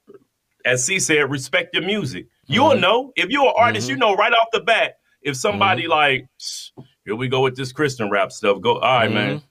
as 0.64 0.86
C 0.86 0.98
said, 1.00 1.30
respect 1.30 1.74
your 1.76 1.84
music. 1.84 2.28
You'll 2.48 2.72
Mm-hmm. 2.72 2.82
know 2.82 3.12
if 3.16 3.30
you're 3.30 3.48
an 3.48 3.54
artist, 3.58 3.90
you 3.90 3.96
know 3.98 4.16
right 4.16 4.32
off 4.34 4.48
the 4.54 4.62
bat. 4.62 4.98
If 5.22 5.36
somebody 5.38 5.84
Mm-hmm. 5.84 5.92
like, 5.92 6.28
here 7.06 7.16
we 7.16 7.28
go 7.28 7.42
with 7.42 7.56
this 7.56 7.72
Christian 7.72 8.10
rap 8.10 8.32
stuff. 8.32 8.62
Go, 8.62 8.76
all 8.80 9.00
right, 9.00 9.12
man. 9.12 9.42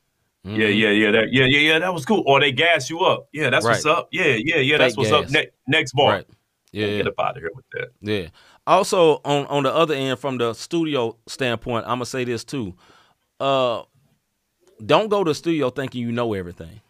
Mm-hmm. 0.47 0.61
Yeah, 0.61 0.67
yeah, 0.69 0.91
yeah, 0.91 1.11
that, 1.11 1.33
yeah, 1.33 1.45
yeah, 1.47 1.59
yeah. 1.73 1.79
That 1.79 1.95
was 1.95 2.05
cool. 2.05 2.23
Or 2.27 2.39
they 2.39 2.53
gas 2.53 2.91
you 2.91 3.01
up. 3.01 3.29
Yeah, 3.33 3.51
that's 3.51 3.65
what's 3.65 3.87
up. 3.87 4.09
Yeah, 4.13 4.37
yeah, 4.39 4.57
yeah. 4.59 4.77
That's 4.79 4.95
Fake 4.95 4.99
what's 5.11 5.13
up. 5.13 5.31
Ne- 5.31 5.49
next 5.67 5.93
bar. 5.95 6.13
Right. 6.17 6.27
Yeah. 6.71 6.89
Get 6.99 7.07
up 7.07 7.15
out 7.19 7.37
of 7.37 7.43
here 7.43 7.51
with 7.55 7.65
that. 7.73 7.89
Yeah. 8.03 8.29
Also, 8.67 9.21
on 9.25 9.47
on 9.47 9.63
the 9.63 9.73
other 9.75 9.95
end, 9.95 10.19
from 10.19 10.37
the 10.39 10.53
studio 10.55 11.17
standpoint, 11.27 11.85
I'm 11.87 11.97
gonna 11.97 12.07
say 12.07 12.25
this 12.25 12.45
too. 12.45 12.75
Uh, 13.41 13.83
don't 14.85 15.09
go 15.09 15.25
to 15.25 15.31
the 15.31 15.35
studio 15.35 15.71
thinking 15.71 16.03
you 16.03 16.13
know 16.13 16.35
everything. 16.35 16.81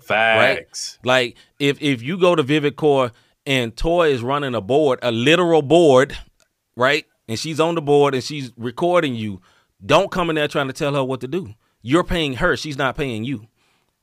Facts. 0.00 0.98
Like 1.04 1.36
if 1.58 1.80
if 1.80 2.02
you 2.02 2.18
go 2.18 2.34
to 2.34 2.42
Vivid 2.42 2.76
Core 2.76 3.12
and 3.46 3.76
Toy 3.76 4.10
is 4.10 4.22
running 4.22 4.54
a 4.54 4.60
board, 4.60 4.98
a 5.02 5.12
literal 5.12 5.62
board, 5.62 6.16
right? 6.76 7.04
And 7.28 7.38
she's 7.38 7.60
on 7.60 7.74
the 7.74 7.82
board 7.82 8.14
and 8.14 8.22
she's 8.22 8.52
recording 8.56 9.14
you. 9.14 9.40
Don't 9.84 10.10
come 10.10 10.30
in 10.30 10.36
there 10.36 10.48
trying 10.48 10.66
to 10.68 10.72
tell 10.72 10.94
her 10.94 11.04
what 11.04 11.20
to 11.20 11.28
do. 11.28 11.54
You're 11.82 12.04
paying 12.04 12.34
her. 12.34 12.56
She's 12.56 12.78
not 12.78 12.96
paying 12.96 13.24
you. 13.24 13.46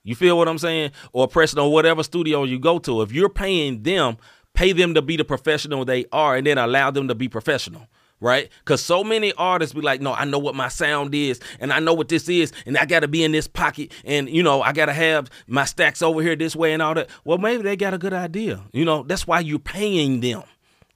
You 0.04 0.16
feel 0.16 0.38
what 0.38 0.48
I'm 0.48 0.58
saying? 0.58 0.92
Or 1.14 1.28
Preston 1.28 1.60
on 1.60 1.72
whatever 1.72 2.04
studio 2.04 2.44
you 2.44 2.60
go 2.60 2.80
to. 2.80 3.02
If 3.02 3.12
you're 3.12 3.30
paying 3.30 3.84
them, 3.84 4.18
pay 4.54 4.72
them 4.72 4.94
to 4.96 5.02
be 5.02 5.18
the 5.18 5.26
professional 5.26 5.86
they 5.86 6.06
are 6.12 6.36
and 6.36 6.46
then 6.46 6.58
allow 6.58 6.92
them 6.92 7.08
to 7.08 7.16
be 7.16 7.28
professional. 7.28 7.88
Right? 8.22 8.50
Because 8.60 8.82
so 8.82 9.04
many 9.04 9.34
artists 9.34 9.74
be 9.74 9.82
like, 9.82 10.00
no, 10.00 10.14
I 10.14 10.26
know 10.26 10.40
what 10.40 10.56
my 10.56 10.68
sound 10.70 11.14
is 11.14 11.40
and 11.60 11.74
I 11.74 11.80
know 11.80 11.94
what 11.94 12.08
this 12.08 12.30
is 12.30 12.54
and 12.66 12.78
I 12.78 12.86
got 12.86 13.00
to 13.00 13.08
be 13.08 13.24
in 13.24 13.32
this 13.32 13.48
pocket 13.48 13.92
and, 14.06 14.30
you 14.30 14.44
know, 14.44 14.62
I 14.62 14.72
got 14.74 14.86
to 14.86 14.94
have 14.94 15.30
my 15.48 15.66
stacks 15.66 16.04
over 16.04 16.22
here 16.22 16.36
this 16.36 16.56
way 16.56 16.72
and 16.72 16.84
all 16.84 16.94
that. 16.94 17.10
Well, 17.26 17.40
maybe 17.40 17.64
they 17.64 17.76
got 17.76 17.96
a 17.96 17.98
good 17.98 18.14
idea. 18.14 18.64
You 18.74 18.86
know, 18.86 19.02
that's 19.02 19.26
why 19.26 19.40
you're 19.40 19.58
paying 19.58 20.20
them 20.20 20.44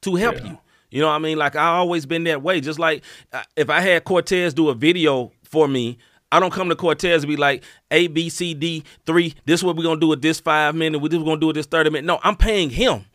to 0.01 0.15
help 0.15 0.41
you. 0.43 0.59
You 0.91 1.01
know 1.01 1.07
what 1.07 1.15
I 1.15 1.19
mean? 1.19 1.37
Like 1.37 1.55
I 1.57 1.67
always 1.67 2.05
been 2.05 2.23
that 2.23 2.41
way. 2.41 2.61
Just 2.61 2.79
like 2.79 3.03
uh, 3.33 3.43
if 3.57 3.69
I 3.69 3.81
had 3.81 4.05
Cortez 4.05 4.53
do 4.53 4.69
a 4.69 4.73
video 4.73 5.33
for 5.43 5.67
me, 5.67 5.97
I 6.31 6.39
don't 6.39 6.53
come 6.53 6.69
to 6.69 6.75
Cortez 6.75 7.23
and 7.23 7.29
be 7.29 7.35
like 7.35 7.63
A 7.91 8.07
B 8.07 8.29
C 8.29 8.53
D 8.53 8.83
three. 9.05 9.35
This 9.45 9.59
is 9.59 9.63
what 9.65 9.75
we're 9.75 9.83
gonna 9.83 9.99
do 9.99 10.07
with 10.07 10.21
this 10.21 10.39
five 10.39 10.73
minute. 10.73 10.99
We 10.99 11.09
just 11.09 11.25
gonna 11.25 11.39
do 11.39 11.49
it 11.49 11.53
this 11.53 11.65
thirty 11.65 11.89
minute. 11.89 12.05
No, 12.05 12.19
I'm 12.23 12.37
paying 12.37 12.69
him. 12.69 13.05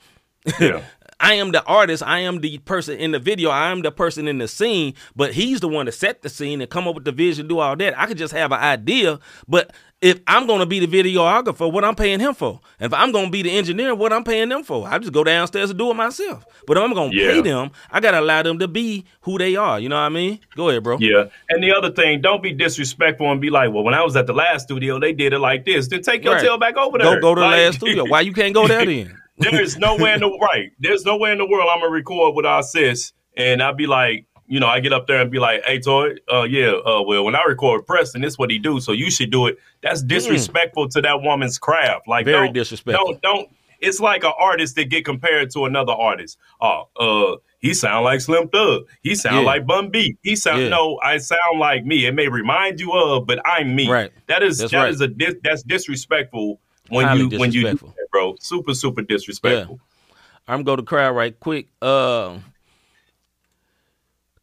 Yeah. 0.59 0.83
I 1.21 1.35
am 1.35 1.53
the 1.53 1.62
artist. 1.64 2.03
I 2.05 2.21
am 2.21 2.41
the 2.41 2.59
person 2.59 2.99
in 2.99 3.11
the 3.12 3.18
video. 3.18 3.51
I 3.51 3.71
am 3.71 3.83
the 3.83 3.93
person 3.93 4.27
in 4.27 4.39
the 4.39 4.49
scene. 4.49 4.95
But 5.14 5.35
he's 5.35 5.61
the 5.61 5.68
one 5.68 5.87
to 5.87 5.93
set 5.93 6.23
the 6.23 6.29
scene 6.29 6.61
and 6.61 6.71
come 6.71 6.89
up 6.89 6.95
with 6.95 7.05
the 7.05 7.12
vision, 7.12 7.47
do 7.47 7.59
all 7.59 7.77
that. 7.77 7.99
I 7.99 8.07
could 8.07 8.16
just 8.18 8.33
have 8.33 8.53
an 8.53 8.59
idea. 8.61 9.18
But 9.47 9.73
if 10.01 10.18
I'm 10.27 10.47
going 10.47 10.61
to 10.61 10.66
be 10.66 10.85
the 10.85 10.87
videographer, 10.87 11.71
what 11.71 11.85
I'm 11.85 11.95
paying 11.95 12.21
him 12.21 12.33
for? 12.33 12.61
If 12.81 12.95
I'm 12.95 13.12
going 13.12 13.27
to 13.27 13.31
be 13.31 13.43
the 13.43 13.51
engineer, 13.51 13.95
what 13.95 14.14
I'm 14.14 14.25
paying 14.25 14.49
them 14.49 14.64
for? 14.64 14.89
I 14.89 14.99
just 14.99 15.12
go 15.12 15.23
downstairs 15.23 15.68
and 15.68 15.79
do 15.79 15.91
it 15.91 15.95
myself. 15.95 16.43
But 16.66 16.79
if 16.79 16.83
I'm 16.85 16.95
going 16.95 17.11
to 17.11 17.16
Yeah. 17.18 17.33
pay 17.33 17.41
them, 17.43 17.71
I 17.91 18.01
got 18.01 18.12
to 18.12 18.21
allow 18.21 18.43
them 18.43 18.59
to 18.61 18.66
be 18.68 19.05
who 19.21 19.37
they 19.37 19.57
are. 19.57 19.79
You 19.79 19.91
know 19.91 19.97
what 19.97 20.03
I 20.03 20.09
mean? 20.09 20.41
Go 20.57 20.71
ahead, 20.71 20.83
bro. 20.83 20.97
Yeah. 21.01 21.25
And 21.51 21.62
the 21.62 21.73
other 21.77 21.91
thing, 21.91 22.23
don't 22.23 22.43
be 22.43 22.53
disrespectful 22.55 23.31
and 23.31 23.43
be 23.43 23.51
like, 23.51 23.73
well, 23.75 23.85
when 23.85 23.93
I 23.93 24.03
was 24.03 24.16
at 24.16 24.27
the 24.27 24.33
last 24.33 24.62
studio, 24.62 24.99
they 24.99 25.12
did 25.12 25.35
it 25.35 25.39
like 25.39 25.66
this. 25.66 25.89
Then 25.89 26.01
take 26.01 26.25
your 26.25 26.33
Right. 26.35 26.43
tail 26.43 26.57
back 26.57 26.79
over 26.79 26.97
Go 26.97 27.05
there. 27.11 27.21
go 27.21 27.35
to 27.35 27.41
the 27.43 27.47
Like- 27.47 27.57
last 27.59 27.77
studio. 27.77 28.07
Why 28.07 28.23
you 28.23 28.33
can't 28.33 28.55
go 28.55 28.66
there 28.66 28.87
then? 28.87 29.16
there 29.41 29.61
is 29.61 29.76
nowhere 29.78 30.14
in 30.14 30.20
the 30.20 30.30
right. 30.43 30.70
There's 30.78 31.05
nowhere 31.05 31.32
in 31.32 31.38
the 31.38 31.47
world 31.47 31.68
I'm 31.70 31.80
gonna 31.80 31.91
record 31.93 32.34
with 32.34 32.47
our 32.47 32.62
sis, 32.62 33.12
and 33.36 33.62
I'd 33.62 33.76
be 33.76 33.86
like, 33.86 34.26
you 34.47 34.59
know, 34.61 34.66
I 34.66 34.80
get 34.80 34.93
up 34.93 35.07
there 35.07 35.20
and 35.20 35.30
be 35.30 35.38
like, 35.38 35.62
"Hey, 35.64 35.78
Toy, 35.80 36.14
uh, 36.32 36.43
yeah, 36.43 36.72
uh, 36.72 37.03
well, 37.03 37.24
when 37.24 37.34
I 37.36 37.43
record 37.47 37.86
Preston, 37.86 38.22
this 38.22 38.32
is 38.34 38.38
what 38.38 38.51
he 38.51 38.59
do, 38.59 38.80
so 38.80 38.93
you 38.93 39.11
should 39.11 39.30
do 39.30 39.47
it." 39.47 39.59
That's 39.82 40.03
disrespectful 40.03 40.88
to 40.91 41.01
that 41.03 41.22
woman's 41.22 41.59
craft. 41.59 42.09
Like, 42.09 42.24
Very 42.26 42.47
don't- 42.49 42.55
disrespectful. 42.55 43.12
Don't 43.12 43.22
don't. 43.22 43.49
It's 43.80 43.99
like 43.99 44.24
an 44.24 44.32
artist 44.38 44.76
that 44.76 44.91
get 44.91 45.07
compared 45.07 45.51
to 45.53 45.64
another 45.64 45.93
artist. 45.95 46.36
Oh, 46.61 46.88
uh, 46.99 47.36
he 47.61 47.72
sound 47.72 48.05
like 48.05 48.20
Slim 48.20 48.49
Thug. 48.49 48.82
He 49.03 49.14
sound 49.14 49.36
Yeah. 49.36 49.43
like 49.47 49.66
Bun 49.66 49.88
B. 49.88 50.16
He 50.22 50.36
sound 50.36 50.62
Yeah. 50.62 50.68
no, 50.68 50.99
I 51.03 51.16
sound 51.16 51.59
like 51.59 51.86
me. 51.86 52.05
It 52.05 52.14
may 52.14 52.28
remind 52.28 52.78
you 52.78 52.93
of, 52.93 53.26
but 53.26 53.41
I'm 53.47 53.74
me. 53.74 53.88
Right. 53.91 54.11
That 54.26 54.43
is 54.43 54.59
That's 54.59 54.72
that 54.72 54.78
right. 54.82 54.91
is 54.91 55.01
a 55.01 55.09
dis, 55.09 55.34
that's 55.43 55.62
disrespectful 55.62 56.61
when 56.91 57.16
you 57.16 57.38
when 57.38 57.53
you 57.53 57.62
do 57.62 57.74
that, 57.76 58.11
bro. 58.11 58.36
Super 58.41 58.74
super 58.74 59.03
disrespectful. 59.03 59.80
Yeah. 59.80 60.14
I'm 60.49 60.64
gonna 60.64 60.64
go 60.64 60.76
to 60.76 60.82
crowd 60.82 61.14
right 61.14 61.38
quick. 61.38 61.68
Uh, 61.80 62.38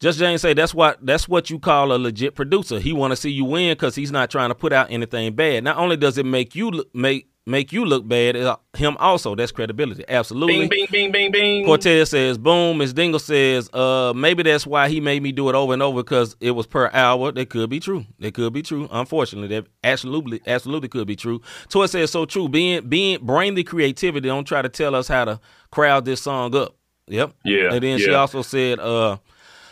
just 0.00 0.18
James 0.18 0.42
say 0.42 0.54
that's 0.54 0.74
what 0.74 1.04
that's 1.04 1.28
what 1.28 1.50
you 1.50 1.58
call 1.58 1.92
a 1.92 1.98
legit 1.98 2.34
producer. 2.34 2.78
He 2.78 2.92
want 2.92 3.12
to 3.12 3.16
see 3.16 3.30
you 3.30 3.44
win 3.44 3.72
because 3.72 3.94
he's 3.94 4.12
not 4.12 4.30
trying 4.30 4.50
to 4.50 4.54
put 4.54 4.72
out 4.72 4.90
anything 4.90 5.34
bad. 5.34 5.64
Not 5.64 5.76
only 5.76 5.96
does 5.96 6.18
it 6.18 6.26
make 6.26 6.54
you 6.54 6.70
look, 6.70 6.94
make 6.94 7.28
make 7.48 7.72
you 7.72 7.84
look 7.84 8.06
bad, 8.06 8.36
uh, 8.36 8.56
him 8.76 8.96
also 9.00 9.34
that's 9.34 9.50
credibility. 9.50 10.04
Absolutely. 10.06 10.68
Bing, 10.68 10.68
bing, 10.68 10.86
bing, 10.90 11.12
bing, 11.12 11.32
bing. 11.32 11.64
Cortez 11.64 12.10
says, 12.10 12.38
boom. 12.38 12.78
Miss 12.78 12.92
Dingle 12.92 13.18
says, 13.18 13.68
uh, 13.72 14.12
maybe 14.14 14.42
that's 14.42 14.66
why 14.66 14.88
he 14.88 15.00
made 15.00 15.22
me 15.22 15.32
do 15.32 15.48
it 15.48 15.54
over 15.54 15.72
and 15.72 15.82
over 15.82 16.02
because 16.02 16.36
it 16.40 16.52
was 16.52 16.66
per 16.66 16.90
hour. 16.92 17.32
That 17.32 17.48
could 17.48 17.70
be 17.70 17.80
true. 17.80 18.04
That 18.20 18.34
could 18.34 18.52
be 18.52 18.62
true. 18.62 18.86
Unfortunately, 18.92 19.48
that 19.48 19.66
absolutely, 19.82 20.40
absolutely 20.46 20.88
could 20.88 21.06
be 21.06 21.16
true. 21.16 21.40
Toy 21.68 21.86
says, 21.86 22.12
so 22.12 22.26
true. 22.26 22.48
Being, 22.48 22.88
being, 22.88 23.24
bring 23.24 23.54
the 23.54 23.64
creativity. 23.64 24.28
Don't 24.28 24.44
try 24.44 24.62
to 24.62 24.68
tell 24.68 24.94
us 24.94 25.08
how 25.08 25.24
to 25.24 25.40
crowd 25.72 26.04
this 26.04 26.20
song 26.20 26.54
up. 26.54 26.76
Yep. 27.08 27.32
Yeah, 27.44 27.72
And 27.72 27.82
then 27.82 27.98
she 27.98 28.12
also 28.12 28.42
said, 28.42 28.78
uh, 28.78 29.16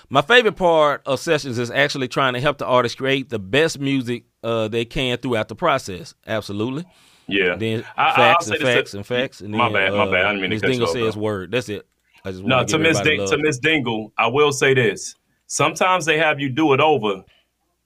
my 0.09 0.23
favorite 0.23 0.57
part 0.57 1.03
of 1.07 1.21
sessions 1.21 1.59
is 1.59 1.71
actually 1.71 2.09
trying 2.09 2.35
to 2.35 2.41
help 2.41 2.59
the 2.59 2.67
artist 2.67 2.99
create 2.99 3.29
the 3.29 3.39
best 3.39 3.79
music 3.79 4.25
uh, 4.43 4.69
they 4.69 4.85
can 4.85 5.19
throughout 5.19 5.49
the 5.49 5.55
process. 5.57 6.15
Absolutely. 6.27 6.85
Yeah. 7.27 7.57
Then 7.57 7.85
I- 7.97 8.15
facts 8.15 8.49
and 8.49 8.59
facts 8.61 8.95
and 8.95 9.05
facts. 9.07 9.41
And 9.41 9.53
then, 9.53 9.59
My 9.59 9.73
bad, 9.73 9.93
my 9.93 10.05
uh, 10.05 10.11
bad. 10.11 10.25
I 10.27 10.33
didn't 10.33 10.43
mean 10.43 10.51
to 10.53 10.61
cut 10.61 10.71
Dingle 10.71 10.87
says 10.89 11.15
bro. 11.15 11.23
word. 11.25 11.51
That's 11.51 11.69
it. 11.69 11.87
I 12.25 12.31
just 12.31 12.45
No, 12.45 12.65
to 12.65 12.79
Miss 12.79 12.97
love. 13.05 13.31
to 13.31 13.39
Miss 13.39 13.59
Dingle, 13.59 14.13
I 14.17 14.27
will 14.29 14.53
say 14.53 14.75
this. 14.75 15.15
Sometimes 15.49 16.05
they 16.05 16.19
have 16.19 16.41
you 16.41 16.49
do 16.49 16.73
it 16.73 16.81
over, 16.81 17.23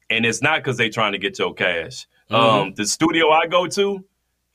and 0.08 0.24
it's 0.26 0.42
not 0.42 0.60
because 0.60 0.76
they're 0.78 0.88
trying 0.90 1.12
to 1.12 1.18
get 1.18 1.38
your 1.38 1.52
cash. 1.54 2.06
Mm-hmm. 2.30 2.34
Um, 2.34 2.74
the 2.74 2.86
studio 2.86 3.30
I 3.30 3.46
go 3.46 3.66
to, 3.66 4.04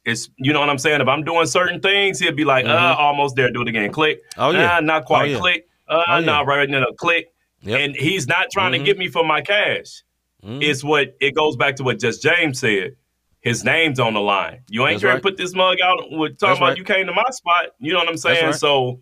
it's 0.06 0.30
you 0.38 0.54
know 0.54 0.60
what 0.60 0.70
I'm 0.70 0.78
saying. 0.78 1.02
If 1.02 1.08
I'm 1.08 1.24
doing 1.24 1.46
certain 1.46 1.82
things, 1.82 2.20
he'll 2.20 2.32
be 2.34 2.46
like, 2.46 2.66
uh, 2.66 2.96
almost 2.98 3.36
there, 3.36 3.52
do 3.52 3.62
it 3.62 3.68
again, 3.68 3.92
click. 3.92 4.22
Mm-hmm. 4.34 4.42
Oh, 4.42 4.52
yeah. 4.52 4.66
nah, 4.68 4.80
not 4.80 5.06
quite, 5.06 5.22
Oh, 5.24 5.26
yeah. 5.34 5.40
click. 5.40 5.68
Uh, 5.88 6.04
Oh, 6.08 6.14
yeah. 6.18 6.26
nah, 6.26 6.42
right 6.42 6.70
now, 6.70 6.86
click. 6.98 7.32
Yep. 7.66 7.80
And 7.80 7.96
he's 7.96 8.28
not 8.28 8.48
trying 8.52 8.72
Mhm. 8.72 8.78
to 8.80 8.84
get 8.84 8.98
me 8.98 9.08
for 9.10 9.24
my 9.26 9.42
cash. 9.42 10.04
Mhm. 10.44 10.62
It's 10.64 10.84
what 10.84 11.16
it 11.20 11.36
goes 11.36 11.56
back 11.58 11.76
to 11.78 11.84
what 11.84 12.00
just 12.00 12.22
James 12.24 12.60
said. 12.60 12.96
His 13.42 13.64
name's 13.64 14.00
on 14.00 14.14
the 14.14 14.22
line. 14.22 14.62
You 14.70 14.88
ain't 14.88 15.02
trying 15.02 15.14
right. 15.14 15.18
to 15.18 15.22
put 15.22 15.38
this 15.38 15.54
mug 15.54 15.78
out 15.84 15.98
with 16.12 16.38
talking 16.40 16.50
That's 16.50 16.58
about 16.60 16.68
right. 16.70 16.78
you 16.78 16.84
came 16.84 17.06
to 17.08 17.14
my 17.14 17.24
spot. 17.32 17.68
You 17.80 17.94
know 17.94 18.00
what 18.00 18.08
I'm 18.08 18.18
saying? 18.18 18.46
right. 18.46 18.56
So 18.56 19.02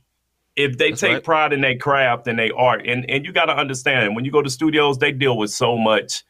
if 0.56 0.78
they 0.78 0.90
That's 0.90 1.02
take 1.02 1.24
pride 1.24 1.54
in 1.54 1.62
their 1.62 1.78
craft 1.78 2.28
and 2.28 2.38
their 2.40 2.56
art, 2.58 2.86
and 2.86 3.10
and 3.10 3.26
you 3.26 3.32
got 3.32 3.46
to 3.46 3.56
understand 3.56 4.16
when 4.16 4.26
you 4.26 4.32
go 4.32 4.42
to 4.42 4.50
studios, 4.50 4.98
they 4.98 5.12
deal 5.12 5.38
with 5.38 5.50
so 5.52 5.78
much 5.78 6.24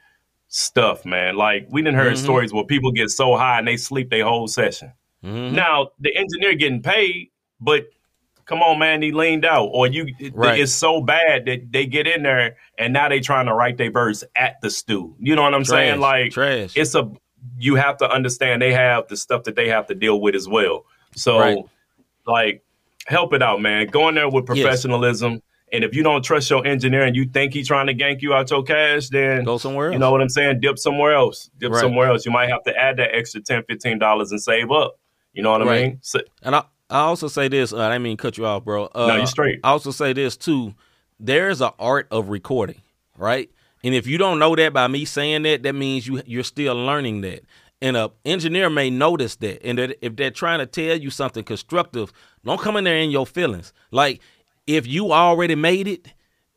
stuff, 0.48 1.06
man. 1.06 1.36
Like 1.36 1.68
we 1.72 1.82
didn't 1.82 1.98
heard 1.98 2.14
Mhm. 2.14 2.18
stories 2.24 2.54
where 2.54 2.64
people 2.64 2.92
get 2.92 3.10
so 3.10 3.36
high 3.36 3.58
and 3.60 3.68
they 3.68 3.78
sleep 3.78 4.10
their 4.12 4.24
whole 4.26 4.48
session. 4.48 4.92
Mhm. 5.24 5.54
Now 5.54 5.90
the 6.00 6.16
engineer 6.16 6.54
getting 6.54 6.82
paid, 6.84 7.30
but 7.60 7.88
come 8.46 8.62
on, 8.62 8.80
man, 8.80 9.02
he 9.02 9.12
leaned 9.12 9.46
out, 9.46 9.70
or 9.74 9.88
you, 9.88 10.14
right. 10.34 10.60
it's 10.60 10.72
so 10.72 11.02
bad 11.02 11.46
that 11.46 11.72
they 11.72 11.86
get 11.86 12.08
in 12.08 12.24
there 12.24 12.58
and 12.78 12.94
now 12.94 13.10
they 13.10 13.20
trying 13.20 13.46
to 13.46 13.54
write 13.54 13.78
their 13.78 13.92
verse 13.92 14.24
at 14.36 14.60
the 14.62 14.70
stew. 14.70 15.16
You 15.20 15.36
know 15.36 15.44
what 15.44 15.54
I'm 15.54 15.66
saying? 15.66 16.00
Like 16.00 16.32
Trash. 16.32 16.76
it's 16.76 16.96
a 16.96 17.12
you 17.60 17.76
have 17.76 17.98
to 17.98 18.10
understand 18.10 18.62
they 18.62 18.74
have 18.74 19.08
the 19.10 19.18
stuff 19.18 19.44
that 19.44 19.56
they 19.56 19.68
have 19.70 19.88
to 19.88 19.96
deal 19.96 20.20
with 20.22 20.34
as 20.36 20.48
well. 20.48 20.86
So 21.16 21.40
Right. 21.40 21.58
like 22.26 22.64
help 23.06 23.34
it 23.34 23.42
out, 23.44 23.62
man. 23.62 23.88
Go 23.88 24.08
in 24.10 24.16
there 24.16 24.30
with 24.30 24.46
Yes. 24.50 24.64
professionalism. 24.64 25.42
And 25.72 25.84
if 25.84 25.96
you 25.96 26.04
don't 26.04 26.24
trust 26.24 26.50
your 26.52 26.66
engineer 26.68 27.04
and 27.04 27.16
you 27.16 27.26
think 27.26 27.52
he's 27.54 27.68
trying 27.68 27.88
to 27.88 27.94
gank 27.96 28.22
you 28.22 28.34
out 28.34 28.50
your 28.52 28.62
cash, 28.64 29.10
then 29.10 29.44
Go 29.44 29.58
somewhere 29.58 29.88
else. 29.88 29.94
you 29.94 30.00
know 30.00 30.12
what 30.12 30.22
I'm 30.22 30.30
saying? 30.30 30.60
Dip 30.60 30.78
somewhere 30.78 31.14
else. 31.14 31.50
Dip 31.60 31.72
Right. 31.72 31.80
somewhere 31.82 32.10
else. 32.10 32.26
You 32.26 32.32
might 32.32 32.50
have 32.50 32.64
to 32.64 32.78
add 32.80 32.98
that 32.98 33.14
extra 33.16 33.42
10 33.42 33.64
$15 33.64 34.32
and 34.32 34.42
save 34.42 34.72
up. 34.72 34.98
You 35.34 35.42
know 35.42 35.52
what 35.52 35.64
I 35.64 35.66
mean? 35.82 35.98
So, 36.02 36.20
And 36.44 36.56
I, 36.56 36.64
I 36.94 37.00
also 37.00 37.28
say 37.28 37.48
this. 37.48 37.74
Uh, 37.74 37.80
I 37.80 37.90
didn't 37.90 38.04
mean 38.04 38.18
to 38.18 38.22
cut 38.22 38.38
you 38.38 38.46
off, 38.46 38.64
bro. 38.64 38.86
Uh, 38.94 39.08
No, 39.08 39.16
you 39.16 39.26
straight. 39.26 39.60
I 39.64 39.72
also 39.72 39.90
say 39.92 40.14
this 40.14 40.38
too. 40.38 40.76
There's 41.20 41.60
an 41.60 41.72
art 41.80 42.08
of 42.12 42.30
recording, 42.30 42.82
right? 43.18 43.50
And 43.84 43.96
if 43.96 44.06
you 44.06 44.18
don't 44.18 44.38
know 44.38 44.56
that 44.56 44.74
by 44.74 44.88
me 44.88 45.04
saying 45.04 45.42
that, 45.44 45.64
that 45.64 45.74
means 45.74 46.08
you 46.08 46.22
you're 46.26 46.44
still 46.44 46.76
learning 46.76 47.22
that. 47.22 47.42
And 47.82 47.98
a 47.98 48.12
engineer 48.24 48.70
may 48.70 48.90
notice 48.92 49.36
that. 49.38 49.66
And 49.68 49.78
that 49.80 49.98
if 50.06 50.16
they're 50.16 50.32
trying 50.32 50.60
to 50.60 50.68
tell 50.68 50.96
you 50.96 51.10
something 51.10 51.44
constructive, 51.44 52.14
don't 52.46 52.62
come 52.62 52.78
in 52.78 52.84
there 52.84 52.98
in 52.98 53.10
your 53.10 53.26
feelings. 53.26 53.74
Like 53.92 54.22
if 54.68 54.86
you 54.86 55.12
already 55.12 55.56
made 55.56 55.88
it, 55.88 56.08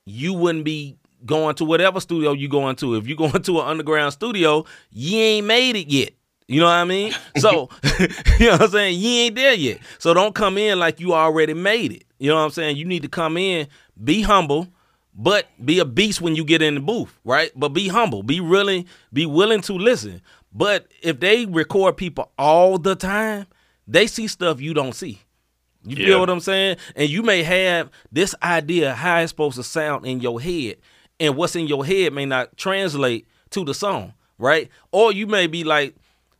you 0.05 0.35
wouldn't 0.35 0.65
be 0.65 0.99
going 1.25 1.55
to 1.57 1.65
whatever 1.65 1.99
studio 1.99 2.33
you 2.33 2.49
going 2.49 2.77
to. 2.77 2.95
If 2.95 3.09
you 3.09 3.17
going 3.25 3.43
to 3.43 3.61
an 3.61 3.67
underground 3.67 4.13
studio, 4.13 4.67
you 4.93 5.19
ain't 5.19 5.47
made 5.47 5.77
it 5.77 5.89
yet. 5.89 6.11
You 6.49 6.61
know 6.61 6.67
what 6.67 6.73
I 6.73 6.85
mean? 6.85 7.13
So, 7.39 7.69
you 8.39 8.47
know 8.47 8.53
what 8.53 8.63
I'm 8.63 8.71
saying? 8.71 9.01
You 9.01 9.09
ain't 9.11 9.35
there 9.35 9.55
yet. 9.55 9.81
So 9.99 10.15
don't 10.15 10.35
come 10.35 10.59
in 10.59 10.79
like 10.79 11.01
you 11.01 11.13
already 11.15 11.55
made 11.55 11.93
it. 11.93 12.05
You 12.19 12.31
know 12.31 12.37
what 12.37 12.43
I'm 12.43 12.51
saying? 12.51 12.77
You 12.77 12.85
need 12.85 13.03
to 13.03 13.09
come 13.09 13.37
in, 13.37 13.67
be 14.03 14.23
humble, 14.23 14.69
but 15.15 15.47
be 15.65 15.79
a 15.81 15.85
beast 15.85 16.21
when 16.21 16.37
you 16.37 16.45
get 16.45 16.63
in 16.63 16.75
the 16.75 16.81
booth, 16.81 17.19
right? 17.25 17.51
But 17.57 17.71
be 17.71 17.89
humble, 17.89 18.23
be 18.23 18.41
really, 18.41 18.87
be 19.13 19.27
willing 19.27 19.61
to 19.63 19.73
listen. 19.75 20.23
But 20.53 20.87
if 21.03 21.21
they 21.21 21.47
record 21.47 21.97
people 21.97 22.31
all 22.39 22.79
the 22.79 22.95
time, 22.95 23.47
they 23.87 24.07
see 24.07 24.27
stuff 24.29 24.61
you 24.61 24.73
don't 24.73 24.95
see. 24.95 25.21
You 25.85 25.97
Yeah. 25.99 26.07
feel 26.07 26.21
what 26.21 26.31
I'm 26.31 26.41
saying? 26.41 26.77
And 26.95 27.09
you 27.09 27.23
may 27.23 27.43
have 27.43 27.91
this 28.11 28.35
idea 28.43 28.95
how 28.95 29.19
it's 29.19 29.31
supposed 29.31 29.57
to 29.57 29.63
sound 29.63 30.07
in 30.07 30.21
your 30.21 30.41
head, 30.41 30.77
and 31.21 31.37
what's 31.37 31.57
in 31.57 31.67
your 31.67 31.85
head 31.85 32.13
may 32.13 32.25
not 32.27 32.57
translate 32.57 33.27
to 33.51 33.65
the 33.65 33.75
song, 33.75 34.15
right? 34.39 34.69
Or 34.93 35.13
you 35.13 35.27
may 35.27 35.47
be 35.47 35.65
like, 35.65 35.95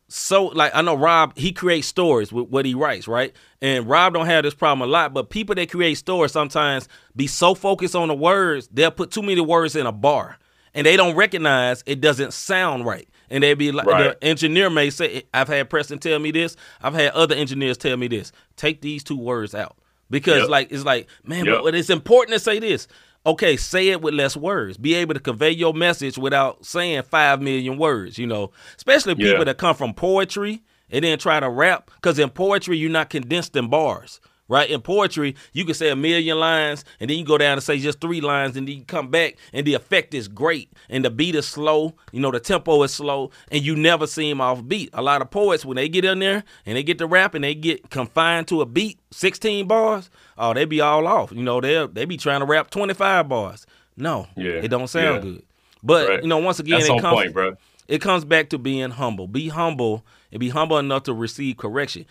so 0.09 0.47
like 0.47 0.73
I 0.75 0.83
know 0.83 0.95
Rob, 0.95 1.37
he 1.37 1.53
creates 1.53 1.89
stories 1.89 2.33
with 2.33 2.49
what 2.49 2.65
he 2.65 2.75
writes, 2.75 3.09
right? 3.09 3.35
And 3.61 3.89
Rob 3.89 4.15
don't 4.15 4.27
have 4.27 4.45
this 4.45 4.55
problem 4.55 4.89
a 4.89 4.91
lot, 4.93 5.13
but 5.13 5.31
people 5.31 5.55
that 5.57 5.71
create 5.71 5.95
stories 5.97 6.33
sometimes 6.33 6.89
be 7.17 7.27
so 7.27 7.55
focused 7.55 7.97
on 7.97 8.09
the 8.09 8.15
words, 8.15 8.69
they'll 8.73 8.91
put 8.91 9.11
too 9.11 9.23
many 9.23 9.41
words 9.41 9.75
in 9.75 9.87
a 9.87 9.93
bar, 9.93 10.39
and 10.75 10.87
they 10.87 10.97
don't 10.97 11.17
recognize 11.17 11.83
it 11.87 12.01
doesn't 12.01 12.33
sound 12.33 12.85
right. 12.87 13.09
And 13.29 13.43
they 13.43 13.55
be 13.55 13.73
like, 13.73 13.87
Right. 13.87 14.21
the 14.21 14.25
engineer 14.27 14.71
may 14.71 14.91
say, 14.91 15.25
I've 15.35 15.49
had 15.49 15.69
Preston 15.69 15.99
tell 15.99 16.21
me 16.21 16.31
this, 16.31 16.57
I've 16.81 16.95
had 16.95 17.11
other 17.13 17.35
engineers 17.35 17.77
tell 17.77 17.97
me 17.97 18.07
this. 18.07 18.31
Take 18.57 18.83
these 18.83 19.03
two 19.03 19.19
words 19.19 19.53
out 19.55 19.77
because 20.11 20.43
Yep. 20.43 20.49
like 20.51 20.71
it's 20.73 20.85
like, 20.85 21.09
man, 21.25 21.45
Yep. 21.47 21.63
but 21.65 21.75
it's 21.75 21.91
important 21.91 22.35
to 22.35 22.41
say 22.41 22.61
this. 22.61 22.87
Okay, 23.27 23.57
say 23.57 23.89
it 23.89 24.01
with 24.01 24.15
less 24.15 24.37
words. 24.37 24.77
Be 24.79 24.95
able 24.95 25.15
to 25.15 25.21
convey 25.21 25.51
your 25.51 25.75
message 25.75 26.17
without 26.17 26.65
saying 26.65 27.03
five 27.03 27.43
million 27.43 27.77
words. 27.77 28.19
You 28.19 28.27
know, 28.29 28.53
especially 28.77 29.17
people 29.17 29.39
Yeah. 29.39 29.45
that 29.45 29.59
come 29.59 29.75
from 29.75 29.93
poetry 29.95 30.63
and 30.91 31.05
then 31.05 31.19
try 31.19 31.41
to 31.41 31.51
rap. 31.51 31.91
Because 31.97 32.19
in 32.21 32.31
poetry, 32.31 32.79
you're 32.79 32.89
not 32.91 33.11
condensed 33.11 33.57
in 33.57 33.69
bars, 33.69 34.21
right? 34.49 34.69
In 34.71 34.81
poetry, 34.81 35.35
you 35.53 35.65
can 35.65 35.75
say 35.75 35.91
a 35.91 35.97
million 35.97 36.39
lines 36.39 36.85
and 37.01 37.11
then 37.11 37.19
you 37.19 37.25
go 37.25 37.39
down 37.39 37.55
and 37.55 37.63
say 37.63 37.79
just 37.79 38.01
three 38.01 38.21
lines 38.21 38.57
and 38.57 38.67
then 38.69 38.77
you 38.77 38.85
come 38.85 39.09
back 39.11 39.37
and 39.53 39.67
the 39.67 39.75
effect 39.75 40.15
is 40.15 40.29
great 40.29 40.73
and 40.89 41.05
the 41.05 41.11
beat 41.11 41.35
is 41.35 41.47
slow. 41.47 41.95
You 42.13 42.21
know, 42.21 42.31
the 42.31 42.41
tempo 42.41 42.83
is 42.83 42.95
slow 42.95 43.31
and 43.51 43.63
you 43.65 43.75
never 43.77 44.07
seem 44.07 44.41
off 44.41 44.67
beat. 44.67 44.91
A 44.93 45.03
lot 45.03 45.23
of 45.23 45.31
poets, 45.31 45.65
when 45.65 45.77
they 45.77 45.89
get 45.89 46.05
in 46.05 46.19
there 46.21 46.45
and 46.65 46.77
they 46.77 46.83
get 46.83 46.99
to 46.99 47.07
rap 47.07 47.35
and 47.35 47.43
they 47.45 47.55
get 47.55 47.91
confined 47.91 48.49
to 48.49 48.61
a 48.61 48.67
beat, 48.67 48.99
16 49.11 49.67
bars, 49.67 50.11
oh, 50.39 50.55
they 50.55 50.65
be 50.65 50.81
all 50.81 51.07
off. 51.07 51.33
You 51.33 51.43
know, 51.43 51.61
they 51.61 51.87
they 51.87 52.05
be 52.05 52.17
trying 52.17 52.41
to 52.41 52.47
rap 52.47 52.71
25 52.71 53.29
bars. 53.29 53.67
No, 53.97 54.27
Yeah. 54.37 54.61
it 54.63 54.69
don't 54.69 54.89
sound 54.89 55.17
Yeah. 55.25 55.31
good. 55.33 55.43
But 55.83 56.09
Right. 56.09 56.23
you 56.23 56.29
know, 56.29 56.39
once 56.39 56.59
again, 56.59 56.81
That's 56.81 56.91
it 56.91 57.01
comes 57.01 57.15
point, 57.23 57.33
bro. 57.33 57.57
it 57.89 58.01
comes 58.01 58.25
back 58.25 58.51
to 58.51 58.59
being 58.59 58.91
humble. 58.91 59.27
Be 59.27 59.49
humble 59.49 60.05
and 60.33 60.39
be 60.41 60.49
humble 60.51 60.79
enough 60.79 61.05
to 61.05 61.15
receive 61.15 61.57
correction. 61.57 62.05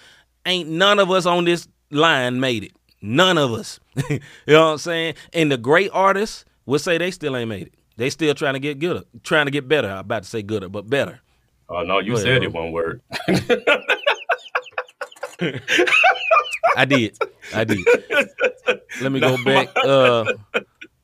Ain't 0.45 0.69
none 0.69 0.99
of 0.99 1.11
us 1.11 1.25
on 1.25 1.45
this 1.45 1.67
line 1.95 2.39
made 2.39 2.63
it. 2.63 2.71
None 3.01 3.37
of 3.37 3.53
us. 3.53 3.79
you 4.09 4.19
know 4.47 4.65
what 4.65 4.71
I'm 4.73 4.77
saying? 4.77 5.15
And 5.33 5.51
the 5.51 5.57
great 5.57 5.91
artists 5.93 6.45
would 6.65 6.81
say 6.81 6.97
they 6.97 7.11
still 7.11 7.35
ain't 7.35 7.49
made 7.49 7.67
it. 7.67 7.73
They 7.97 8.09
still 8.09 8.33
trying 8.33 8.53
to 8.55 8.59
get 8.59 8.79
gooder, 8.79 9.03
trying 9.23 9.45
to 9.45 9.51
get 9.51 9.67
better. 9.67 9.89
I'm 9.89 9.99
about 9.99 10.23
to 10.23 10.29
say 10.29 10.41
gooder, 10.41 10.69
but 10.69 10.89
better. 10.89 11.21
Oh, 11.69 11.83
no, 11.83 11.99
you 11.99 12.17
said 12.17 12.43
it 12.43 12.51
one 12.53 12.71
word. 12.71 13.01
I 16.75 16.85
did. 16.85 17.17
I 17.53 17.63
did. 17.63 17.79
Let 19.01 19.11
me 19.11 19.19
go 19.19 19.41
back. 19.43 19.69
Uh, 19.75 20.25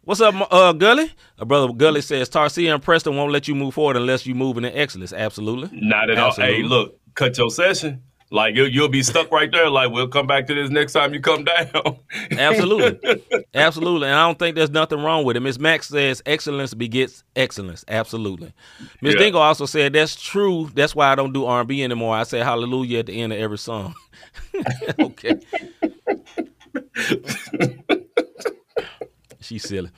what's 0.03 0.21
up, 0.21 0.35
uh, 0.51 0.73
Gully? 0.73 1.11
Uh, 1.39 1.45
brother 1.45 1.71
Gully 1.73 2.01
says 2.01 2.29
Tarsia 2.29 2.73
and 2.73 2.83
Preston 2.83 3.15
won't 3.15 3.31
let 3.31 3.47
you 3.47 3.55
move 3.55 3.73
forward 3.73 3.97
unless 3.97 4.25
you 4.25 4.35
move 4.35 4.57
in 4.57 4.63
the 4.63 4.77
excellence. 4.77 5.13
Absolutely. 5.13 5.69
Not 5.71 6.09
at 6.09 6.17
all. 6.17 6.31
Hey, 6.33 6.63
look, 6.63 6.99
cut 7.15 7.37
your 7.37 7.49
session. 7.49 8.03
Like 8.33 8.55
you'll, 8.55 8.69
you'll 8.69 8.87
be 8.87 9.03
stuck 9.03 9.29
right 9.29 9.51
there. 9.51 9.69
Like 9.69 9.91
we'll 9.91 10.07
come 10.07 10.25
back 10.25 10.47
to 10.47 10.53
this 10.55 10.69
next 10.69 10.93
time 10.93 11.13
you 11.13 11.19
come 11.19 11.43
down. 11.43 11.97
Absolutely. 12.31 13.21
Absolutely. 13.53 14.07
And 14.07 14.15
I 14.15 14.25
don't 14.25 14.39
think 14.39 14.55
there's 14.55 14.69
nothing 14.69 15.03
wrong 15.03 15.25
with 15.25 15.35
it. 15.35 15.41
Miss 15.41 15.59
Max 15.59 15.89
says 15.89 16.23
excellence 16.25 16.73
begets 16.73 17.25
excellence. 17.35 17.83
Absolutely. 17.89 18.53
Miss 19.01 19.15
Yeah. 19.15 19.19
Dingle 19.19 19.41
also 19.41 19.65
said 19.65 19.91
that's 19.93 20.15
true. 20.21 20.69
That's 20.73 20.95
why 20.95 21.11
I 21.11 21.15
don't 21.15 21.33
do 21.33 21.43
R&B 21.45 21.83
anymore. 21.83 22.15
I 22.15 22.23
say 22.23 22.39
hallelujah 22.39 22.99
at 22.99 23.07
the 23.07 23.21
end 23.21 23.33
of 23.33 23.39
every 23.39 23.57
song. 23.57 23.93
okay. 24.99 25.39
She's 29.41 29.67
silly. 29.67 29.89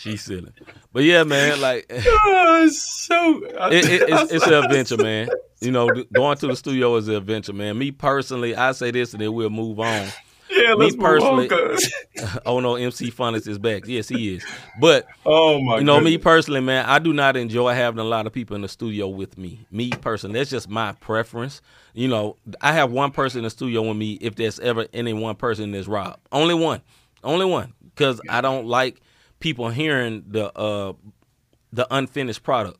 She's 0.00 0.22
silly. 0.22 0.50
But 0.94 1.04
yeah, 1.04 1.24
man, 1.24 1.60
like 1.60 1.84
it, 1.90 2.04
oh, 2.08 2.68
so 2.72 3.42
it, 3.70 3.84
it's, 4.08 4.32
it's 4.32 4.46
an 4.46 4.54
adventure, 4.54 4.96
man. 4.96 5.28
You 5.60 5.72
know, 5.72 5.90
going 6.14 6.38
to 6.38 6.46
the 6.46 6.56
studio 6.56 6.96
is 6.96 7.06
an 7.08 7.16
adventure, 7.16 7.52
man. 7.52 7.76
Me 7.76 7.90
personally, 7.90 8.56
I 8.56 8.72
say 8.72 8.90
this 8.90 9.12
and 9.12 9.20
then 9.20 9.34
we'll 9.34 9.50
move 9.50 9.78
on. 9.78 10.08
yeah, 10.50 10.72
let's 10.72 10.96
me 10.96 11.02
move 11.02 11.22
on, 11.22 11.46
personally- 11.46 11.48
'cause- 11.48 11.92
oh 12.46 12.60
no, 12.60 12.76
MC 12.76 13.10
Funnest 13.10 13.46
is 13.46 13.58
back. 13.58 13.82
Yes, 13.86 14.08
he 14.08 14.36
is. 14.36 14.44
But 14.80 15.06
oh 15.26 15.60
my, 15.60 15.78
you 15.80 15.84
know, 15.84 16.00
me 16.00 16.16
personally, 16.16 16.62
man, 16.62 16.86
I 16.86 16.98
do 16.98 17.12
not 17.12 17.36
enjoy 17.36 17.74
having 17.74 18.00
a 18.00 18.04
lot 18.04 18.26
of 18.26 18.32
people 18.32 18.56
in 18.56 18.62
the 18.62 18.68
studio 18.68 19.06
with 19.06 19.36
me. 19.36 19.66
Me 19.70 19.90
personally, 19.90 20.38
that's 20.40 20.48
just 20.50 20.70
my 20.70 20.92
preference. 20.92 21.60
You 21.92 22.08
know, 22.08 22.36
I 22.62 22.72
have 22.72 22.90
one 22.90 23.10
person 23.10 23.40
in 23.40 23.44
the 23.44 23.50
studio 23.50 23.82
with 23.82 23.98
me 23.98 24.12
if 24.22 24.36
there's 24.36 24.58
ever 24.60 24.86
any 24.94 25.12
one 25.12 25.34
person 25.36 25.72
that's 25.72 25.86
Rob. 25.88 26.18
Only 26.32 26.54
one, 26.54 26.80
only 27.22 27.44
one, 27.44 27.74
because 27.94 28.18
I 28.30 28.40
don't 28.40 28.64
like 28.66 29.02
people 29.40 29.68
hearing 29.70 30.24
the 30.28 30.56
uh 30.56 30.92
the 31.72 31.86
unfinished 31.94 32.42
product. 32.42 32.78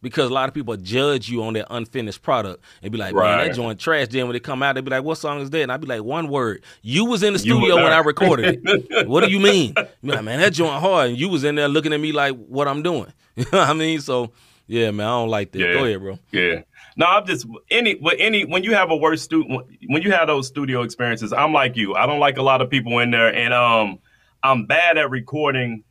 because 0.00 0.30
a 0.30 0.32
lot 0.32 0.48
of 0.48 0.54
people 0.54 0.76
judge 0.76 1.28
you 1.28 1.42
on 1.42 1.54
that 1.54 1.66
unfinished 1.70 2.22
product 2.22 2.62
and 2.82 2.92
be 2.92 2.98
like, 2.98 3.12
man, 3.14 3.22
Right. 3.22 3.48
that 3.48 3.56
joint 3.56 3.80
trash. 3.80 4.06
Then 4.08 4.26
when 4.26 4.32
they 4.34 4.38
come 4.40 4.62
out, 4.62 4.76
they 4.76 4.80
be 4.80 4.90
like, 4.90 5.02
what 5.02 5.18
song 5.18 5.40
is 5.40 5.50
that? 5.50 5.60
And 5.62 5.72
I'd 5.72 5.80
be 5.80 5.88
like, 5.88 6.04
one 6.04 6.28
word. 6.28 6.62
You 6.82 7.04
was 7.04 7.24
in 7.24 7.32
the 7.32 7.38
studio 7.40 7.74
when. 7.76 7.92
I 7.92 7.98
recorded 7.98 8.60
it. 8.64 9.08
what 9.08 9.24
do 9.24 9.30
you 9.30 9.40
mean? 9.40 9.74
Be 9.74 10.12
like, 10.12 10.22
man, 10.24 10.38
that 10.38 10.52
joint 10.52 10.80
hard. 10.80 11.10
And 11.10 11.18
you 11.18 11.28
was 11.28 11.42
in 11.42 11.56
there 11.56 11.66
looking 11.68 11.92
at 11.92 11.98
me 12.00 12.12
like 12.12 12.36
what 12.36 12.68
I'm 12.68 12.82
doing. 12.82 13.12
You 13.36 13.44
know 13.52 13.58
what 13.60 13.68
I 13.68 13.72
mean? 13.72 14.00
So 14.00 14.32
yeah, 14.68 14.90
man, 14.90 15.06
I 15.06 15.10
don't 15.10 15.28
like 15.30 15.52
that. 15.52 15.58
Yeah. 15.60 15.72
Go 15.74 15.84
ahead, 15.84 16.00
bro. 16.00 16.18
Yeah. 16.32 16.62
No, 16.96 17.06
I'm 17.06 17.24
just 17.26 17.46
any 17.70 17.94
with 17.96 18.16
any 18.18 18.44
when 18.44 18.62
you 18.64 18.74
have 18.74 18.90
a 18.90 18.96
worse 18.96 19.22
stu 19.22 19.42
when 19.88 20.02
you 20.02 20.10
have 20.12 20.26
those 20.28 20.46
studio 20.48 20.82
experiences, 20.82 21.32
I'm 21.32 21.52
like 21.52 21.76
you. 21.76 21.94
I 21.94 22.06
don't 22.06 22.18
like 22.20 22.36
a 22.38 22.42
lot 22.42 22.60
of 22.62 22.68
people 22.70 22.98
in 22.98 23.10
there, 23.12 23.32
and 23.34 23.54
um, 23.54 23.98
I'm 24.42 24.66
bad 24.66 24.98
at 24.98 25.08
recording 25.10 25.84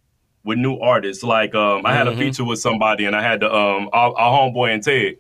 with 0.48 0.58
new 0.58 0.78
artists. 0.80 1.24
Like 1.24 1.54
um, 1.54 1.86
I 1.86 1.94
had 1.94 2.08
a 2.08 2.12
Mhm. 2.12 2.18
feature 2.18 2.46
with 2.46 2.60
somebody, 2.60 3.06
and 3.06 3.16
I 3.16 3.22
had 3.22 3.42
the 3.42 3.54
um 3.54 3.90
our, 3.94 4.18
our 4.18 4.40
homeboy 4.40 4.74
and 4.74 4.82
Ted, 4.82 5.18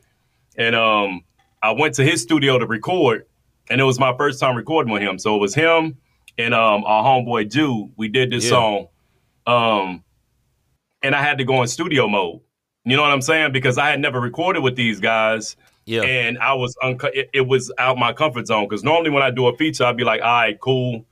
and 0.57 0.75
um, 0.75 1.21
I 1.61 1.71
went 1.71 1.93
to 1.95 2.03
his 2.03 2.21
studio 2.21 2.57
to 2.57 2.65
record, 2.65 3.25
and 3.69 3.80
it 3.80 3.84
was 3.84 3.99
my 3.99 4.15
first 4.17 4.39
time 4.39 4.55
recording 4.55 4.91
with 4.91 5.01
him. 5.03 5.19
So 5.19 5.36
it 5.36 5.39
was 5.39 5.53
him 5.53 5.97
and 6.38 6.53
um 6.55 6.84
our 6.86 7.03
homeboy 7.03 7.51
Jude. 7.51 7.91
We 7.97 8.07
did 8.07 8.32
this 8.32 8.45
Yeah. 8.45 8.49
song, 8.49 8.88
um, 9.45 10.03
and 11.03 11.13
I 11.13 11.21
had 11.21 11.38
to 11.38 11.43
go 11.43 11.61
in 11.61 11.67
studio 11.67 12.07
mode. 12.07 12.39
You 12.86 12.95
know 12.95 13.01
what 13.01 13.11
I'm 13.11 13.21
saying? 13.21 13.51
Because 13.51 13.78
I 13.78 13.89
had 13.89 13.99
never 13.99 14.19
recorded 14.21 14.61
with 14.63 14.75
these 14.78 14.99
guys 15.01 15.57
Yeah. 15.86 16.03
and 16.03 16.38
I 16.39 16.53
was 16.53 16.75
unco- 16.82 17.11
it, 17.13 17.30
it 17.34 17.45
was 17.47 17.71
out 17.78 17.97
my 17.97 18.13
comfort 18.13 18.47
zone 18.47 18.63
because 18.63 18.84
normally 18.84 19.09
when 19.09 19.23
I 19.23 19.30
do 19.30 19.47
a 19.47 19.55
feature, 19.57 19.84
I'd 19.84 19.97
be 19.97 20.05
like, 20.05 20.21
"All 20.21 20.28
right, 20.28 20.57
cool, 20.59 21.05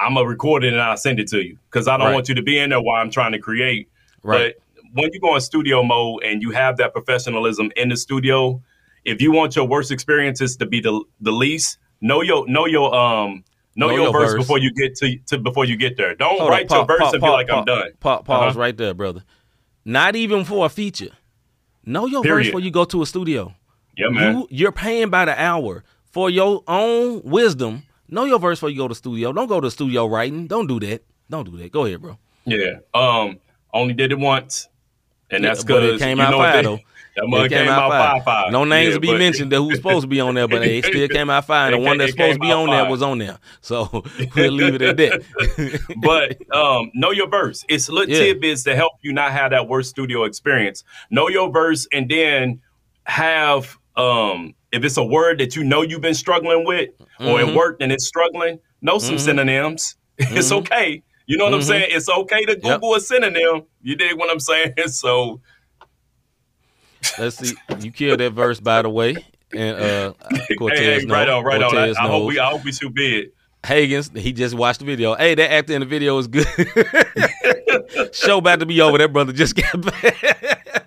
I'm 0.00 0.14
gonna 0.14 0.26
record 0.28 0.64
it 0.64 0.72
and 0.72 0.80
I'll 0.82 0.96
send 0.96 1.18
it 1.20 1.28
to 1.28 1.42
you," 1.42 1.58
because 1.70 1.88
I 1.88 1.96
don't 1.96 2.08
Right. 2.08 2.14
want 2.14 2.28
you 2.28 2.34
to 2.36 2.42
be 2.42 2.58
in 2.58 2.70
there 2.70 2.80
while 2.80 3.00
I'm 3.00 3.10
trying 3.10 3.32
to 3.32 3.38
create. 3.38 3.88
Right. 4.22 4.54
But 4.92 5.02
when 5.02 5.10
you 5.12 5.20
go 5.20 5.34
in 5.34 5.40
studio 5.40 5.82
mode 5.82 6.22
and 6.24 6.40
you 6.42 6.50
have 6.52 6.76
that 6.78 6.92
professionalism 6.92 7.70
in 7.76 7.88
the 7.88 7.96
studio, 7.96 8.62
if 9.04 9.20
you 9.20 9.32
want 9.32 9.56
your 9.56 9.66
worst 9.66 9.90
experiences 9.92 10.56
to 10.58 10.66
be 10.66 10.80
the 10.80 11.02
the 11.20 11.32
least, 11.32 11.78
know 12.00 12.22
your 12.22 12.46
know 12.48 12.66
your 12.66 12.94
um 12.94 13.44
know, 13.76 13.86
Know 13.88 13.94
your, 13.94 14.02
your 14.04 14.12
verse, 14.12 14.32
verse. 14.32 14.40
before 14.42 14.58
you 14.58 14.72
get 14.72 14.96
to, 14.96 15.16
to 15.26 15.38
before 15.38 15.64
you 15.64 15.76
get 15.76 15.96
there. 15.96 16.14
Don't 16.16 16.30
Hold 16.30 16.42
on, 16.42 16.48
write 16.50 16.68
your 16.70 16.84
verse 16.84 16.98
pa- 16.98 17.10
and 17.12 17.20
pa- 17.20 17.26
be 17.28 17.32
like, 17.32 17.48
pa- 17.48 17.58
"I'm 17.60 17.64
done." 17.64 17.90
pa- 18.00 18.22
pause 18.22 18.50
Uh-huh. 18.50 18.58
right 18.60 18.76
there, 18.76 18.92
brother. 18.92 19.22
Not 19.84 20.16
even 20.16 20.44
for 20.44 20.66
a 20.66 20.68
feature. 20.68 21.10
Know 21.84 22.06
your 22.06 22.22
verse 22.22 22.28
Period. 22.28 22.44
before 22.46 22.60
you 22.60 22.70
go 22.72 22.84
to 22.84 23.02
a 23.02 23.06
studio. 23.06 23.54
Yeah, 23.96 24.08
man. 24.10 24.36
You, 24.36 24.48
you're 24.50 24.72
paying 24.72 25.10
by 25.10 25.24
the 25.26 25.40
hour 25.40 25.84
for 26.10 26.28
your 26.28 26.62
own 26.66 27.22
wisdom. 27.24 27.84
Know 28.08 28.24
your 28.24 28.38
verse 28.38 28.58
before 28.58 28.70
you 28.70 28.78
go 28.78 28.88
to 28.88 28.94
studio. 28.94 29.32
Don't 29.32 29.48
go 29.48 29.60
to 29.60 29.70
studio 29.70 30.06
writing. 30.06 30.46
Don't 30.46 30.66
do 30.66 30.80
that. 30.80 31.02
Don't 31.30 31.50
do 31.50 31.56
that. 31.58 31.70
Go 31.72 31.84
ahead, 31.84 32.00
bro. 32.00 32.18
Yeah. 32.46 32.78
Um. 32.94 33.38
Only 33.74 33.92
did 33.92 34.12
it 34.12 34.18
once, 34.18 34.66
and 35.30 35.44
Yeah, 35.44 35.50
that's 35.50 35.62
because 35.62 35.84
it 35.94 35.98
came 36.04 36.18
out 36.20 36.32
fire, 36.32 36.62
though. 36.62 36.78
That 37.16 37.44
It 37.46 37.48
came, 37.50 37.68
out 37.68 37.90
five 37.90 38.24
five. 38.24 38.52
No 38.52 38.64
names 38.64 38.90
Yeah, 38.90 38.94
to 38.94 39.00
be 39.00 39.08
but- 39.08 39.18
mentioned 39.18 39.52
that 39.52 39.58
who's 39.58 39.76
supposed 39.76 40.02
to 40.02 40.06
be 40.06 40.20
on 40.20 40.36
there, 40.36 40.46
but 40.48 40.62
it 40.62 40.84
still 40.84 41.08
came 41.16 41.28
out. 41.28 41.50
And 41.50 41.74
the 41.74 41.78
one 41.78 41.98
that's 41.98 42.12
supposed 42.12 42.34
to 42.34 42.38
be 42.38 42.50
on 42.52 42.70
there 42.70 42.88
was 42.88 43.02
on 43.02 43.18
there. 43.18 43.38
So 43.60 44.04
we'll 44.36 44.52
leave 44.52 44.76
it 44.76 44.82
at 44.82 44.96
that. 44.96 45.80
but 46.00 46.56
um, 46.56 46.90
know 46.94 47.10
your 47.10 47.28
verse. 47.28 47.64
It's 47.68 47.88
little 47.88 48.08
Yeah. 48.14 48.20
tidbits 48.20 48.62
to 48.64 48.76
help 48.76 48.92
you 49.02 49.12
not 49.12 49.32
have 49.32 49.50
that 49.50 49.68
worst 49.68 49.90
studio 49.90 50.24
experience. 50.24 50.84
Know 51.10 51.28
your 51.28 51.50
verse, 51.50 51.86
and 51.92 52.08
then 52.08 52.62
have 53.04 53.76
um, 53.96 54.54
if 54.72 54.84
it's 54.84 54.96
a 54.96 55.04
word 55.04 55.38
that 55.40 55.56
you 55.56 55.64
know 55.64 55.82
you've 55.82 56.00
been 56.00 56.14
struggling 56.14 56.64
with, 56.66 56.90
or 57.20 57.38
Mhm. 57.38 57.48
it 57.48 57.54
worked 57.54 57.82
and 57.82 57.90
it's 57.92 58.06
struggling, 58.06 58.58
know 58.82 58.98
some 58.98 59.16
Mhm. 59.16 59.20
synonyms. 59.20 59.96
It's 60.18 60.50
Mhm. 60.50 60.58
okay. 60.58 61.02
You 61.26 61.36
know 61.36 61.44
what 61.44 61.54
I'm 61.54 61.60
Mhm. 61.60 61.64
saying? 61.64 61.88
It's 61.90 62.08
okay 62.08 62.44
to 62.44 62.56
Google 62.56 62.94
a 62.94 63.00
synonym. 63.00 63.62
You 63.82 63.96
dig 63.96 64.16
what 64.18 64.30
I'm 64.30 64.40
saying? 64.40 64.74
So 64.88 65.40
Let's 67.18 67.36
see. 67.36 67.54
You 67.80 67.92
killed 67.92 68.18
that 68.20 68.32
verse, 68.32 68.58
by 68.60 68.82
the 68.82 68.88
way. 68.90 69.14
And 69.54 69.76
uh, 69.78 70.12
Cortez 70.58 70.78
hey, 70.80 71.00
hey, 71.00 71.04
know. 71.06 71.14
right 71.14 71.28
on, 71.28 71.44
right 71.44 71.62
on. 71.62 71.68
I, 71.68 71.70
Cortez 71.70 71.96
I 71.96 72.02
hope 72.02 72.10
knows. 72.22 72.28
we, 72.28 72.38
I 72.40 72.46
hope 72.50 72.64
we 72.64 72.72
big. 72.94 73.28
Hagens, 73.64 74.16
he 74.16 74.32
just 74.32 74.54
watched 74.54 74.80
the 74.80 74.84
video. 74.84 75.14
Hey, 75.14 75.34
that 75.34 75.50
actor 75.52 75.74
in 75.74 75.80
the 75.80 75.86
video 75.86 76.18
is 76.18 76.26
good. 76.28 76.46
Show 78.14 78.38
about 78.38 78.60
to 78.60 78.66
be 78.66 78.80
over. 78.80 78.98
That 78.98 79.12
brother 79.12 79.32
just 79.32 79.54
got 79.56 79.80
back. 79.80 80.77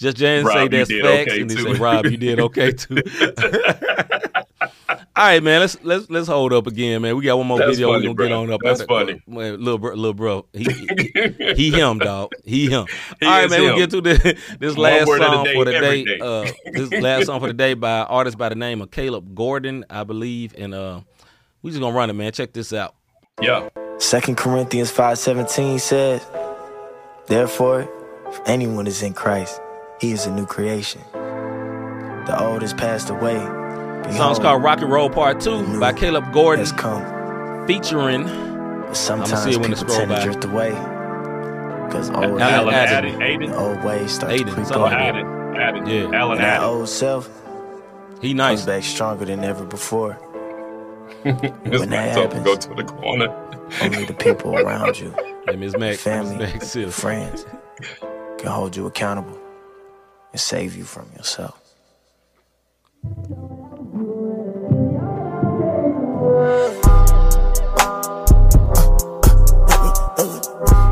Just 0.00 0.16
Jan 0.16 0.44
say 0.46 0.68
that's 0.68 0.88
did 0.88 1.02
facts, 1.04 1.30
okay, 1.32 1.40
and 1.42 1.50
he 1.50 1.56
too. 1.56 1.74
say 1.74 1.80
Rob, 1.80 2.06
you 2.06 2.16
did 2.16 2.40
okay 2.40 2.72
too. 2.72 2.96
All 5.16 5.26
right, 5.26 5.42
man. 5.42 5.60
Let's 5.60 5.76
let's 5.82 6.08
let's 6.08 6.26
hold 6.28 6.52
up 6.52 6.66
again, 6.66 7.02
man. 7.02 7.14
We 7.16 7.24
got 7.24 7.36
one 7.36 7.46
more 7.46 7.58
That's 7.58 7.72
video 7.76 7.92
funny, 7.92 8.08
we're 8.08 8.14
gonna 8.14 8.28
get 8.30 8.34
on 8.34 8.52
up. 8.52 8.60
That's 8.62 8.80
after- 8.80 8.92
funny. 8.94 9.22
Man, 9.26 9.58
little 9.62 9.78
bro, 9.78 9.94
little 9.94 10.14
bro. 10.14 10.46
He, 10.54 10.64
he, 10.64 11.54
he 11.54 11.70
him, 11.70 11.98
dog. 11.98 12.30
He 12.44 12.70
him. 12.70 12.86
He 13.20 13.26
All 13.26 13.32
right, 13.32 13.50
man. 13.50 13.62
him. 13.62 13.74
We 13.74 13.80
get 13.80 13.90
to 13.90 14.00
the, 14.00 14.38
this 14.58 14.74
One 14.76 14.82
last 14.84 15.06
word 15.08 15.20
of 15.20 15.26
the 15.30 15.34
song 15.36 15.44
day, 15.44 15.54
for 15.54 15.64
the 15.66 15.74
every 15.74 16.04
day. 16.04 16.18
day. 16.18 16.20
Uh, 16.20 16.52
this 16.72 17.02
last 17.02 17.26
song 17.26 17.40
for 17.40 17.48
the 17.48 17.52
day 17.52 17.74
by 17.74 18.00
an 18.00 18.06
artist 18.08 18.38
by 18.38 18.48
the 18.48 18.54
name 18.54 18.80
of 18.80 18.90
Caleb 18.90 19.34
Gordon, 19.34 19.84
I 19.90 20.04
believe, 20.04 20.54
and 20.56 20.72
uh, 20.74 21.00
we 21.62 21.70
just 21.70 21.80
gonna 21.82 21.94
run 21.94 22.08
it, 22.08 22.14
man. 22.14 22.32
Check 22.32 22.52
this 22.54 22.72
out. 22.72 22.94
Yeah. 23.42 23.68
Second 23.98 24.36
Corinthians 24.38 24.90
5:17 24.90 25.80
says, 25.80 26.24
Therefore, 27.26 27.88
if 28.28 28.40
anyone 28.46 28.86
is 28.86 29.02
in 29.02 29.12
Christ, 29.12 29.60
he 30.00 30.12
is 30.12 30.26
a 30.26 30.30
new 30.32 30.46
creation. 30.46 31.00
The 31.12 32.36
old 32.38 32.62
has 32.62 32.72
passed 32.74 33.10
away. 33.10 33.34
The 33.34 34.12
song's 34.16 34.38
called 34.38 34.62
Rock 34.62 34.80
and 34.80 34.90
Roll 34.90 35.10
Part 35.10 35.40
2 35.40 35.78
by 35.80 35.92
Caleb 35.92 36.32
Gordon, 36.32 36.60
has 36.64 36.72
come. 36.72 37.66
featuring 37.66 38.24
But 38.24 38.96
sometimes 38.96 39.32
I'ma 39.32 39.42
see 39.44 39.50
it 39.50 39.56
when 39.60 39.72
it 39.72 39.78
people 39.78 39.94
scroll 39.94 40.06
tend 40.06 40.16
to 40.16 40.22
drift 40.22 40.44
away. 40.44 40.70
Because 41.86 42.10
old, 42.10 42.40
Alan 42.40 42.40
Alan 42.42 42.74
Aiden. 43.14 43.16
Aiden. 43.18 43.52
old 43.58 43.82
ways 43.84 44.14
start 44.14 44.32
Aiden, 44.32 44.46
to 44.46 44.52
creep 44.52 44.66
something 44.66 44.92
Added. 44.92 45.26
Added. 45.56 45.88
Yeah. 45.88 46.18
Alan 46.18 46.32
And 46.38 46.40
that 46.40 46.58
added. 46.60 46.66
old 46.66 46.88
self 46.88 47.28
He 48.22 48.34
comes 48.34 48.64
back 48.64 48.82
stronger 48.84 49.24
than 49.24 49.44
ever 49.44 49.64
before. 49.64 50.12
When 51.22 51.90
that 51.90 52.16
happens- 52.16 52.44
go 52.44 52.56
to 52.56 52.74
the 52.74 52.84
corner. 52.84 53.28
Only 53.82 54.04
the 54.04 54.14
people 54.14 54.56
around 54.58 54.98
you, 54.98 55.14
Hey, 55.46 55.54
Miss 55.56 55.72
Mac, 55.74 55.80
Miss 55.80 56.02
family, 56.02 56.36
Mac 56.38 56.62
friends, 56.92 57.46
can 58.38 58.48
hold 58.50 58.74
you 58.76 58.86
accountable 58.86 59.38
and 60.32 60.40
save 60.40 60.76
you 60.76 60.84
from 60.84 61.10
yourself. 61.16 61.56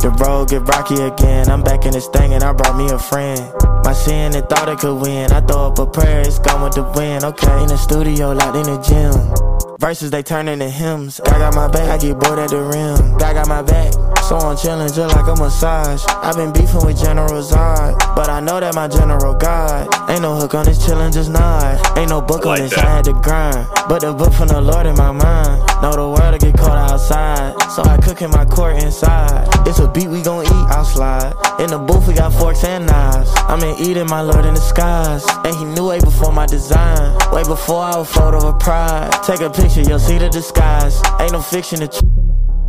The 0.01 0.11
road 0.21 0.49
get 0.49 0.63
rocky 0.63 0.95
again. 0.95 1.51
I'm 1.51 1.63
back 1.63 1.85
in 1.85 1.93
this 1.93 2.07
thing 2.09 2.33
and 2.33 2.43
I 2.43 2.53
brought 2.53 2.77
me 2.77 2.89
a 2.91 2.99
friend. 2.99 3.41
My 3.85 3.93
sin 3.93 4.35
and 4.35 4.49
thought 4.49 4.69
it 4.69 4.79
could 4.79 5.01
win. 5.01 5.33
I 5.33 5.41
throw 5.41 5.69
up 5.69 5.79
a 5.79 5.87
prayer, 5.87 6.21
it's 6.21 6.39
gone 6.39 6.63
with 6.63 6.75
the 6.75 6.85
wind. 6.95 7.25
Okay, 7.25 7.63
in 7.63 7.69
the 7.69 7.77
studio, 7.77 8.33
locked 8.33 8.57
in 8.57 8.63
the 8.65 8.79
gym. 8.81 9.77
Verses 9.79 10.11
they 10.11 10.23
turn 10.23 10.49
into 10.49 10.69
hymns. 10.69 11.21
God 11.25 11.39
got 11.39 11.55
my 11.55 11.69
back, 11.69 11.89
I 11.89 11.99
get 11.99 12.19
bored 12.19 12.39
at 12.39 12.51
the 12.51 12.61
rim. 12.61 13.19
God 13.19 13.35
got 13.35 13.49
my 13.49 13.63
back, 13.63 13.93
so 14.29 14.37
I'm 14.37 14.57
chillin' 14.57 14.95
just 14.95 15.17
like 15.17 15.27
a 15.27 15.35
massage. 15.41 16.05
I've 16.09 16.37
been 16.37 16.53
beefing 16.53 16.85
with 16.85 17.01
General 17.01 17.41
Zod, 17.41 17.97
but 18.15 18.29
I 18.29 18.41
know 18.41 18.61
that 18.61 18.75
my 18.75 18.87
General 18.87 19.33
God. 19.33 19.89
Ain't 20.11 20.21
no 20.21 20.37
hook 20.37 20.55
on 20.55 20.67
this 20.67 20.85
chillin', 20.87 21.15
just 21.15 21.31
nod. 21.31 21.81
Ain't 21.97 22.11
no 22.11 22.21
book 22.21 22.45
on 22.45 22.53
like 22.53 22.61
this, 22.61 22.75
that. 22.75 22.85
I 22.85 22.91
had 22.97 23.05
to 23.07 23.15
grind. 23.15 23.67
But 23.89 24.01
the 24.01 24.13
book 24.13 24.35
from 24.35 24.49
the 24.49 24.61
Lord 24.61 24.85
in 24.85 24.97
my 24.97 25.13
mind. 25.13 25.65
Know 25.81 25.93
the 25.97 26.09
world 26.09 26.39
to 26.39 26.39
get 26.39 26.59
cold 26.59 26.77
outside, 26.77 27.57
so 27.73 27.83
I 27.85 27.97
cook 27.97 28.21
in 28.21 28.31
my 28.31 28.45
court 28.45 28.83
inside. 28.83 29.49
It's 29.67 29.79
a 29.79 29.89
beat 29.89 30.09
we 30.09 30.21
gon' 30.21 30.45
eat, 30.45 30.67
I'll 30.77 30.85
slide. 30.85 31.33
In 31.61 31.71
the 31.71 31.79
booth 31.79 32.07
we 32.07 32.13
got 32.13 32.35
forks 32.35 32.65
and 32.65 32.85
knives. 32.85 33.31
I'm 33.49 33.63
in 33.65 33.81
Eden, 33.81 34.09
my 34.09 34.21
Lord 34.21 34.45
in 34.45 34.53
the 34.53 34.61
skies. 34.61 35.25
And 35.45 35.57
he 35.57 35.65
knew 35.65 35.89
way 35.89 36.01
before 36.01 36.33
my 36.33 36.45
design, 36.45 37.17
way 37.33 37.45
before 37.45 37.81
I 37.81 37.97
was 37.97 38.13
photo 38.13 38.47
of 38.47 38.61
pride. 38.61 39.11
Take 39.25 39.41
a 39.41 39.49
picture, 39.49 39.81
you'll 39.81 39.99
see 39.99 40.19
the 40.19 40.29
disguise. 40.29 41.01
Ain't 41.19 41.33
no 41.33 41.41
fiction, 41.41 41.81
the 41.81 41.89
I 41.89 41.95
had 41.95 42.68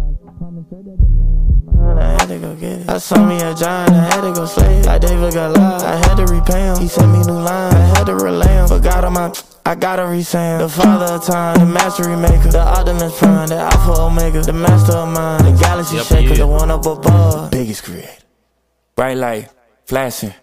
to 2.42 2.48
go 2.48 2.56
get 2.56 2.80
it. 2.82 2.90
I 2.90 2.98
saw 2.98 3.26
me 3.26 3.36
a 3.38 3.54
giant, 3.54 3.92
I 3.92 4.04
had 4.16 4.22
to 4.22 4.34
go 4.34 4.46
slay 4.46 4.80
it. 4.80 4.86
Like 4.86 5.02
David 5.02 5.34
got 5.34 5.56
live, 5.56 5.84
I 5.84 5.96
had 5.96 6.16
to 6.16 6.26
repay 6.26 6.62
him. 6.62 6.78
He 6.80 6.88
sent 6.88 7.12
me 7.12 7.20
new 7.20 7.34
line, 7.34 7.74
I 7.74 7.98
had 7.98 8.06
to 8.06 8.16
relay 8.16 8.48
him. 8.48 8.70
But 8.70 8.80
God 8.80 9.04
on 9.04 9.14
my, 9.14 9.34
I 9.66 9.76
gotta 9.76 10.04
resay 10.04 10.56
him. 10.56 10.62
The 10.62 10.70
father 10.70 11.14
of 11.16 11.24
time, 11.26 11.60
the 11.60 11.66
mastery 11.66 12.16
maker, 12.16 12.50
the 12.50 12.60
Optimus 12.62 13.18
Prime, 13.20 13.48
the 13.48 13.56
Alpha 13.58 14.02
Omega, 14.02 14.42
the 14.42 14.54
master 14.54 14.94
of 14.94 15.10
mind, 15.10 15.46
the 15.46 15.60
galaxy 15.60 15.98
Yep, 15.98 16.06
shaker, 16.06 16.30
yeah. 16.30 16.36
the 16.36 16.48
one 16.48 16.72
up 16.72 16.86
above. 16.86 17.52
Biggest 17.52 17.84
creator. 17.84 18.10
Bright 18.96 19.18
light, 19.18 19.50
flashing. 19.86 20.34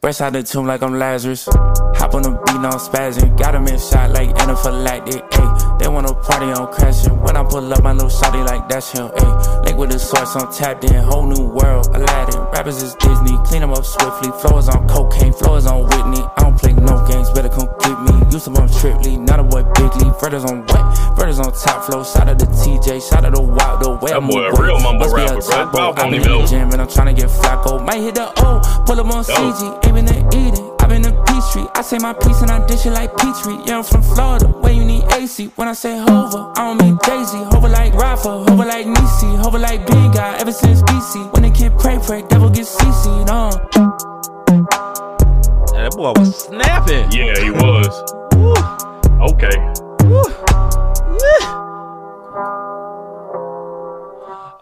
Fresh 0.00 0.20
out 0.20 0.32
the 0.34 0.42
tomb 0.42 0.66
like 0.66 0.82
I'm 0.82 0.98
Lazarus. 0.98 1.46
Hop 1.46 2.14
on 2.14 2.22
the 2.22 2.30
beat, 2.30 2.60
no 2.60 2.68
spazzing. 2.70 3.36
Got 3.36 3.54
him 3.56 3.66
in 3.66 3.78
shot 3.78 4.10
like 4.10 4.28
anaphylactic. 4.36 5.28
Ayy, 5.30 5.75
they 5.86 5.92
wanna 5.92 6.12
party 6.12 6.46
on 6.46 6.66
crashing. 6.74 7.14
When 7.22 7.36
I 7.36 7.44
pull 7.44 7.72
up, 7.72 7.82
my 7.84 7.92
little 7.92 8.08
shotty 8.10 8.44
like 8.44 8.68
that's 8.68 8.90
him. 8.90 9.06
Ayy, 9.06 9.64
link 9.64 9.78
with 9.78 9.92
the 9.92 9.98
source, 9.98 10.34
I'm 10.34 10.52
tapped 10.52 10.82
in. 10.82 10.94
Whole 10.94 11.26
new 11.26 11.46
world, 11.46 11.86
Aladdin. 11.94 12.42
Rappers 12.50 12.82
is 12.82 12.94
Disney, 12.96 13.38
clean 13.46 13.60
them 13.60 13.70
up 13.70 13.84
swiftly. 13.84 14.32
Floors 14.42 14.68
on 14.68 14.88
cocaine, 14.88 15.32
floors 15.32 15.66
on 15.66 15.84
Whitney. 15.86 16.26
I 16.36 16.42
don't 16.42 16.58
play 16.58 16.72
no 16.72 17.06
games, 17.06 17.30
better 17.30 17.48
come 17.48 17.70
get 17.78 17.96
me. 18.02 18.14
Used 18.32 18.46
to 18.46 18.50
bump 18.50 18.70
strictly, 18.70 19.16
not 19.16 19.38
a 19.38 19.44
boy 19.44 19.62
bigly. 19.78 20.10
Brothers 20.18 20.44
on 20.44 20.66
what? 20.66 21.14
Brothers 21.14 21.38
on 21.38 21.52
top 21.52 21.84
flow. 21.84 22.02
Shout 22.02 22.28
out 22.28 22.38
to 22.40 22.46
TJ, 22.46 23.08
shout 23.08 23.24
out 23.24 23.36
to 23.36 23.40
Wild, 23.40 23.82
the 23.82 23.90
way 24.02 24.10
That 24.10 24.16
I 24.16 24.26
boy 24.26 24.42
move 24.42 24.58
a 24.58 24.62
real 24.62 24.80
mumble 24.80 25.06
rapper, 25.06 25.34
bro. 25.34 25.40
top 25.40 25.72
Bob 25.72 25.94
rope. 25.94 25.96
don't 25.96 26.06
I'm 26.06 26.14
in 26.14 26.22
the 26.22 26.46
gym 26.46 26.70
and 26.72 26.80
I'm 26.82 26.88
tryna 26.88 27.14
get 27.14 27.30
Flacco. 27.30 27.78
Might 27.86 28.02
hit 28.02 28.16
the 28.16 28.26
O, 28.42 28.58
pull 28.86 28.98
up 28.98 29.06
on 29.06 29.22
CG, 29.22 29.86
aiming 29.86 30.08
at 30.08 30.34
Eden. 30.34 30.66
I 30.80 30.86
Hop 30.86 30.94
in 30.94 31.02
the 31.02 31.10
Peachtree, 31.26 31.66
I 31.74 31.82
say 31.82 31.98
my 31.98 32.12
piece 32.12 32.42
and 32.42 32.50
I 32.50 32.64
dish 32.64 32.86
it 32.86 32.92
like 32.92 33.16
Petrie. 33.16 33.58
Yeah, 33.66 33.78
I'm 33.78 33.82
from 33.82 34.02
Florida, 34.02 34.46
where 34.46 34.72
you 34.72 34.84
need 34.84 35.02
AC. 35.14 35.50
When 35.56 35.66
I 35.66 35.72
say 35.76 35.98
hover, 35.98 36.50
I 36.56 36.64
don't 36.74 36.80
mean 36.82 36.98
Jay-Z. 37.04 37.36
Hover 37.52 37.68
like 37.68 37.92
Rafa, 37.94 38.28
hover 38.44 38.64
like 38.64 38.86
Nisi, 38.86 39.26
hover 39.36 39.58
like 39.58 39.86
Big 39.86 40.12
Guy 40.12 40.36
ever 40.40 40.52
since 40.52 40.82
BC. 40.82 41.32
When 41.32 41.42
they 41.42 41.50
can't 41.50 41.78
pray, 41.78 41.98
pray, 42.04 42.22
devil 42.22 42.48
get 42.48 42.64
CC'd 42.66 43.28
on. 43.30 43.52
Yeah, 45.74 45.82
that 45.82 45.92
boy 45.96 46.12
was 46.16 46.44
snapping. 46.44 47.10
Yeah, 47.12 47.38
he 47.42 47.50
was. 47.50 48.12
Okay. 49.32 49.56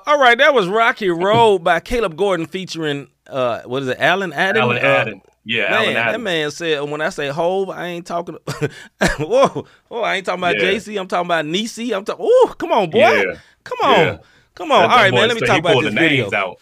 All 0.06 0.18
right, 0.20 0.36
that 0.38 0.52
was 0.52 0.68
Rocky 0.68 1.08
Road 1.08 1.60
by 1.64 1.80
Caleb 1.80 2.16
Gordon 2.16 2.46
featuring 2.46 3.08
uh 3.28 3.62
what 3.62 3.82
is 3.82 3.88
it, 3.88 3.98
Alan 3.98 4.32
Adam? 4.32 4.62
Alan 4.62 4.76
Uh, 4.78 4.80
Adam. 4.80 5.22
Yeah, 5.46 5.70
Man, 5.70 5.94
that 5.94 6.20
man 6.20 6.50
said 6.50 6.80
when 6.88 7.00
I 7.00 7.10
say 7.10 7.28
Hove, 7.28 7.68
I 7.70 7.86
ain't 7.88 8.06
talking. 8.06 8.36
whoa, 9.18 9.66
whoa, 9.88 10.00
I 10.00 10.16
ain't 10.16 10.26
talking 10.26 10.40
about 10.40 10.54
Yeah. 10.56 10.62
Jay-Z. 10.62 10.96
I'm 10.96 11.06
talking 11.08 11.26
about 11.26 11.44
Nisi. 11.46 11.92
I'm 11.92 12.04
talking. 12.04 12.24
Oh, 12.26 12.54
come 12.58 12.72
on, 12.72 12.90
boy. 12.90 12.98
Yeah. 13.00 13.22
Come 13.64 13.78
on, 13.82 13.98
Yeah. 13.98 14.18
come 14.54 14.72
on. 14.72 14.82
That- 14.82 14.90
All 14.90 14.96
right, 14.96 15.12
man. 15.12 15.28
Let 15.28 15.40
me 15.40 15.46
talk 15.46 15.58
about 15.58 15.82
this 15.82 15.92
video. 15.94 16.30
out. 16.34 16.58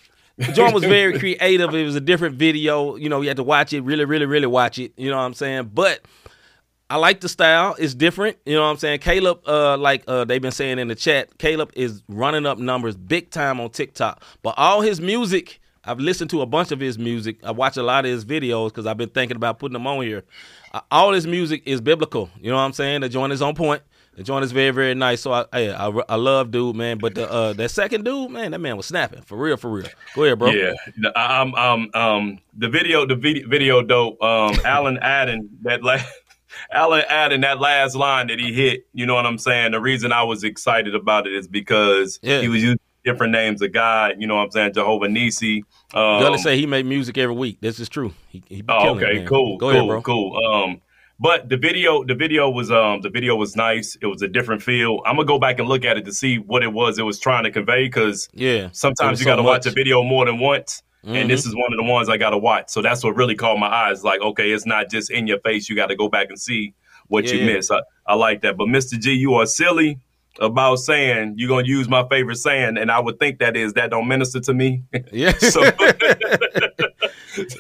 John 0.55 0.73
was 0.73 0.83
very 0.85 1.19
creative. 1.19 1.75
It 1.75 1.85
was 1.85 1.95
a 1.95 2.01
different 2.01 2.37
video. 2.37 2.97
You 2.97 3.09
know, 3.09 3.21
you 3.21 3.29
had 3.29 3.37
to 3.37 3.43
watch 3.45 3.73
it, 3.73 3.83
really, 3.83 4.05
really, 4.05 4.27
really 4.27 4.47
watch 4.47 4.79
it. 4.79 4.93
You 4.97 5.11
know 5.11 5.17
what 5.17 5.23
I'm 5.25 5.35
saying? 5.35 5.71
But 5.75 6.01
I 6.91 6.97
like 6.97 7.21
the 7.21 7.29
style. 7.29 7.77
It's 7.79 7.95
different. 7.95 8.37
You 8.45 8.55
know 8.55 8.63
what 8.63 8.69
I'm 8.71 8.77
saying? 8.79 8.99
Caleb, 9.01 9.41
uh, 9.47 9.77
like 9.77 10.03
uh, 10.09 10.25
they've 10.25 10.43
been 10.43 10.51
saying 10.51 10.79
in 10.79 10.89
the 10.89 10.95
chat, 10.95 11.39
Caleb 11.39 11.71
is 11.75 12.03
running 12.09 12.47
up 12.47 12.59
numbers 12.59 12.97
big 12.97 13.31
time 13.31 13.61
on 13.61 13.71
TikTok. 13.71 14.23
But 14.43 14.55
all 14.57 14.81
his 14.81 15.01
music, 15.01 15.61
I've 15.85 15.99
listened 15.99 16.31
to 16.31 16.43
a 16.43 16.47
bunch 16.47 16.71
of 16.71 16.81
his 16.81 16.99
music. 16.99 17.39
I 17.43 17.51
watch 17.51 17.77
a 17.77 17.83
lot 17.83 18.05
of 18.05 18.11
his 18.11 18.25
videos 18.25 18.69
because 18.69 18.87
I've 18.87 18.97
been 18.97 19.09
thinking 19.09 19.37
about 19.37 19.59
putting 19.59 19.73
them 19.75 19.87
on 19.87 20.03
here. 20.05 20.25
Uh, 20.73 20.81
all 20.91 21.13
his 21.13 21.27
music 21.27 21.63
is 21.67 21.81
biblical. 21.81 22.31
You 22.41 22.51
know 22.51 22.57
what 22.57 22.63
I'm 22.63 22.73
saying? 22.73 23.01
The 23.01 23.09
joint 23.09 23.33
is 23.33 23.43
on 23.43 23.55
point. 23.55 23.83
The 24.15 24.23
joint 24.23 24.45
is 24.45 24.53
very, 24.53 24.71
very 24.73 24.95
nice. 24.95 25.23
So 25.23 25.33
I, 25.33 25.45
I, 25.53 25.71
I, 25.89 26.03
I 26.11 26.15
love 26.17 26.51
dude, 26.51 26.77
man. 26.77 26.99
But 26.99 27.15
the 27.15 27.31
uh, 27.31 27.53
that 27.55 27.71
second 27.71 28.05
dude, 28.05 28.31
man, 28.31 28.51
that 28.53 28.61
man 28.61 28.77
was 28.77 28.87
snapping 28.87 29.23
for 29.23 29.37
real, 29.39 29.57
for 29.57 29.71
real. 29.71 29.87
Go 30.15 30.25
ahead, 30.25 30.39
bro. 30.39 30.51
Yeah, 30.51 30.75
The- 30.99 31.19
um, 31.21 31.55
um, 31.55 31.91
um, 31.95 32.39
the 32.57 32.69
video, 32.69 33.07
the 33.07 33.15
video, 33.17 33.49
video 33.49 33.83
dope. 33.83 34.23
Um, 34.23 34.55
Alan 34.67 34.99
Adden, 34.99 35.49
that 35.63 35.83
la- 35.83 35.97
Alan 36.73 37.03
Adden, 37.11 37.41
that 37.41 37.59
last 37.59 37.97
line 37.97 38.27
that 38.29 38.39
he 38.39 38.53
hit. 38.53 38.87
You 38.93 39.07
know 39.07 39.15
what 39.15 39.25
I'm 39.27 39.39
saying? 39.39 39.73
The 39.73 39.81
reason 39.81 40.13
I 40.13 40.23
was 40.23 40.45
excited 40.45 40.95
about 40.95 41.27
it 41.27 41.33
is 41.33 41.49
because 41.49 42.21
Yeah. 42.23 42.41
he 42.43 42.49
was 42.49 42.63
using 42.63 42.79
different 43.05 43.33
names 43.33 43.63
of 43.63 43.73
God. 43.73 44.17
You 44.19 44.27
know 44.27 44.37
what 44.37 44.45
I'm 44.45 44.51
saying? 44.51 44.75
Jehovah 44.75 45.09
Nisi. 45.09 45.65
Um, 45.95 46.21
Gully 46.23 46.39
say 46.39 46.57
he 46.57 46.67
made 46.67 46.87
music 46.87 47.19
every 47.19 47.35
week. 47.35 47.59
This 47.61 47.81
is 47.81 47.89
true. 47.89 48.13
He, 48.29 48.43
he 48.49 48.63
be 48.63 48.67
Oh, 48.73 48.97
it, 48.99 49.03
okay, 49.05 49.25
cool, 49.27 49.57
Go 49.59 49.71
cool, 49.71 49.77
ahead, 49.79 49.89
bro. 49.89 50.03
cool. 50.03 50.45
Um, 50.45 50.81
but 51.21 51.49
the 51.49 51.57
video, 51.57 52.03
the 52.05 52.15
video 52.15 52.51
was 52.51 52.71
um, 52.71 53.01
the 53.03 53.11
video 53.11 53.37
was 53.37 53.55
nice. 53.55 53.97
It 54.01 54.07
was 54.07 54.23
a 54.23 54.29
different 54.29 54.63
feel. 54.63 55.01
I'm 55.07 55.17
gonna 55.17 55.27
go 55.27 55.39
back 55.39 55.59
and 55.59 55.69
look 55.69 55.85
at 55.85 55.97
it 55.97 56.05
to 56.07 56.13
see 56.13 56.39
what 56.39 56.63
it 56.63 56.73
was 56.73 56.99
it 56.99 57.03
was 57.03 57.19
trying 57.21 57.45
to 57.45 57.51
convey 57.51 57.85
because 57.85 58.29
Yeah. 58.33 58.69
Sometimes 58.73 59.21
you 59.21 59.25
so 59.25 59.31
got 59.31 59.37
to 59.37 59.43
watch 59.43 59.67
a 59.67 59.71
video 59.71 60.03
more 60.03 60.25
than 60.27 60.39
once. 60.39 60.83
Mhm. 61.05 61.17
And 61.17 61.31
this 61.31 61.45
is 61.47 61.55
one 61.55 61.73
of 61.73 61.77
the 61.77 61.83
ones 61.85 62.09
I 62.09 62.17
got 62.17 62.31
to 62.31 62.39
watch. 62.39 62.69
So 62.69 62.81
that's 62.81 63.03
what 63.03 63.17
really 63.17 63.35
caught 63.35 63.59
my 63.59 63.67
eyes. 63.67 64.05
Like, 64.05 64.21
okay, 64.21 64.51
it's 64.53 64.67
not 64.67 64.89
just 64.89 65.11
in 65.11 65.27
your 65.27 65.41
face. 65.41 65.69
You 65.69 65.75
got 65.75 65.89
to 65.89 65.97
go 65.97 66.09
back 66.09 66.29
and 66.29 66.39
see 66.39 66.75
what 67.09 67.31
you 67.33 67.41
Yeah. 67.41 67.55
miss. 67.57 67.71
I, 67.73 67.81
I 68.07 68.15
like 68.15 68.43
that. 68.43 68.57
But 68.57 68.69
Mr. 68.69 68.99
G, 69.01 69.13
you 69.13 69.35
are 69.35 69.45
silly 69.47 69.99
about 70.41 70.77
saying 70.77 71.35
you're 71.37 71.63
to 71.63 71.69
use 71.69 71.89
my 71.89 72.07
favorite 72.09 72.37
saying. 72.37 72.79
And 72.79 72.91
I 72.91 73.01
would 73.01 73.19
think 73.19 73.39
that 73.41 73.57
is 73.57 73.75
that 73.75 73.91
don't 73.91 74.09
minister 74.09 74.41
to 74.41 74.55
me. 74.55 74.83
Yeah. 75.13 75.33
so, 75.39 75.63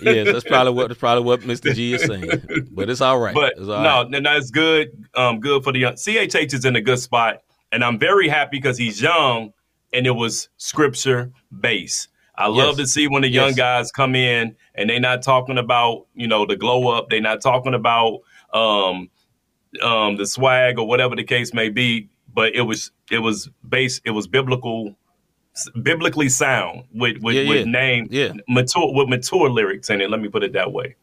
yes, 0.02 0.32
that's 0.32 0.44
probably 0.44 0.72
what 0.72 0.88
that's 0.88 1.00
probably 1.00 1.24
what 1.24 1.40
Mr. 1.40 1.74
G 1.74 1.94
is 1.94 2.04
saying. 2.04 2.30
But 2.70 2.90
it's 2.90 3.00
all 3.00 3.18
right. 3.18 3.34
But 3.34 3.52
it's 3.52 3.60
all 3.60 3.82
no, 3.82 4.02
right. 4.02 4.10
no, 4.10 4.18
no, 4.20 4.36
it's 4.36 4.50
good. 4.50 5.06
Um, 5.14 5.40
good 5.40 5.64
for 5.64 5.72
the 5.72 5.80
young. 5.80 5.94
CHH 5.94 6.54
is 6.54 6.64
in 6.64 6.76
a 6.76 6.80
good 6.80 6.98
spot, 6.98 7.42
and 7.70 7.84
I'm 7.84 7.98
very 7.98 8.28
happy 8.28 8.58
because 8.58 8.78
he's 8.78 9.00
young, 9.00 9.52
and 9.92 10.06
it 10.06 10.12
was 10.12 10.48
scripture 10.56 11.30
based. 11.60 12.08
I 12.34 12.46
love 12.46 12.78
to 12.78 12.86
see 12.86 13.08
when 13.08 13.22
the 13.22 13.28
young 13.28 13.48
Yes. 13.48 13.56
guys 13.56 13.92
come 13.92 14.14
in 14.14 14.56
and 14.74 14.88
they're 14.88 14.98
not 14.98 15.22
talking 15.22 15.58
about 15.58 16.06
you 16.14 16.26
know 16.26 16.46
the 16.46 16.56
glow 16.56 16.88
up. 16.88 17.10
They're 17.10 17.20
not 17.20 17.42
talking 17.42 17.74
about 17.74 18.20
um, 18.54 19.10
um, 19.82 20.16
the 20.16 20.26
swag 20.26 20.78
or 20.78 20.86
whatever 20.86 21.14
the 21.14 21.24
case 21.24 21.52
may 21.54 21.68
be. 21.68 22.08
But 22.34 22.54
it 22.54 22.62
was 22.62 22.90
it 23.10 23.18
was 23.18 23.48
based. 23.68 24.02
It 24.04 24.10
was 24.10 24.26
biblical, 24.26 24.94
biblically 25.82 26.28
sound 26.28 26.84
with 26.94 27.18
with, 27.22 27.36
Yeah, 27.36 27.48
with 27.48 27.66
yeah. 27.66 27.72
name 27.72 28.08
Yeah. 28.10 28.32
mature 28.48 28.92
with 28.94 29.08
mature 29.08 29.50
lyrics 29.50 29.90
in 29.90 30.00
it. 30.00 30.10
Let 30.10 30.20
me 30.20 30.28
put 30.28 30.42
it 30.42 30.52
that 30.54 30.72
way. 30.72 30.96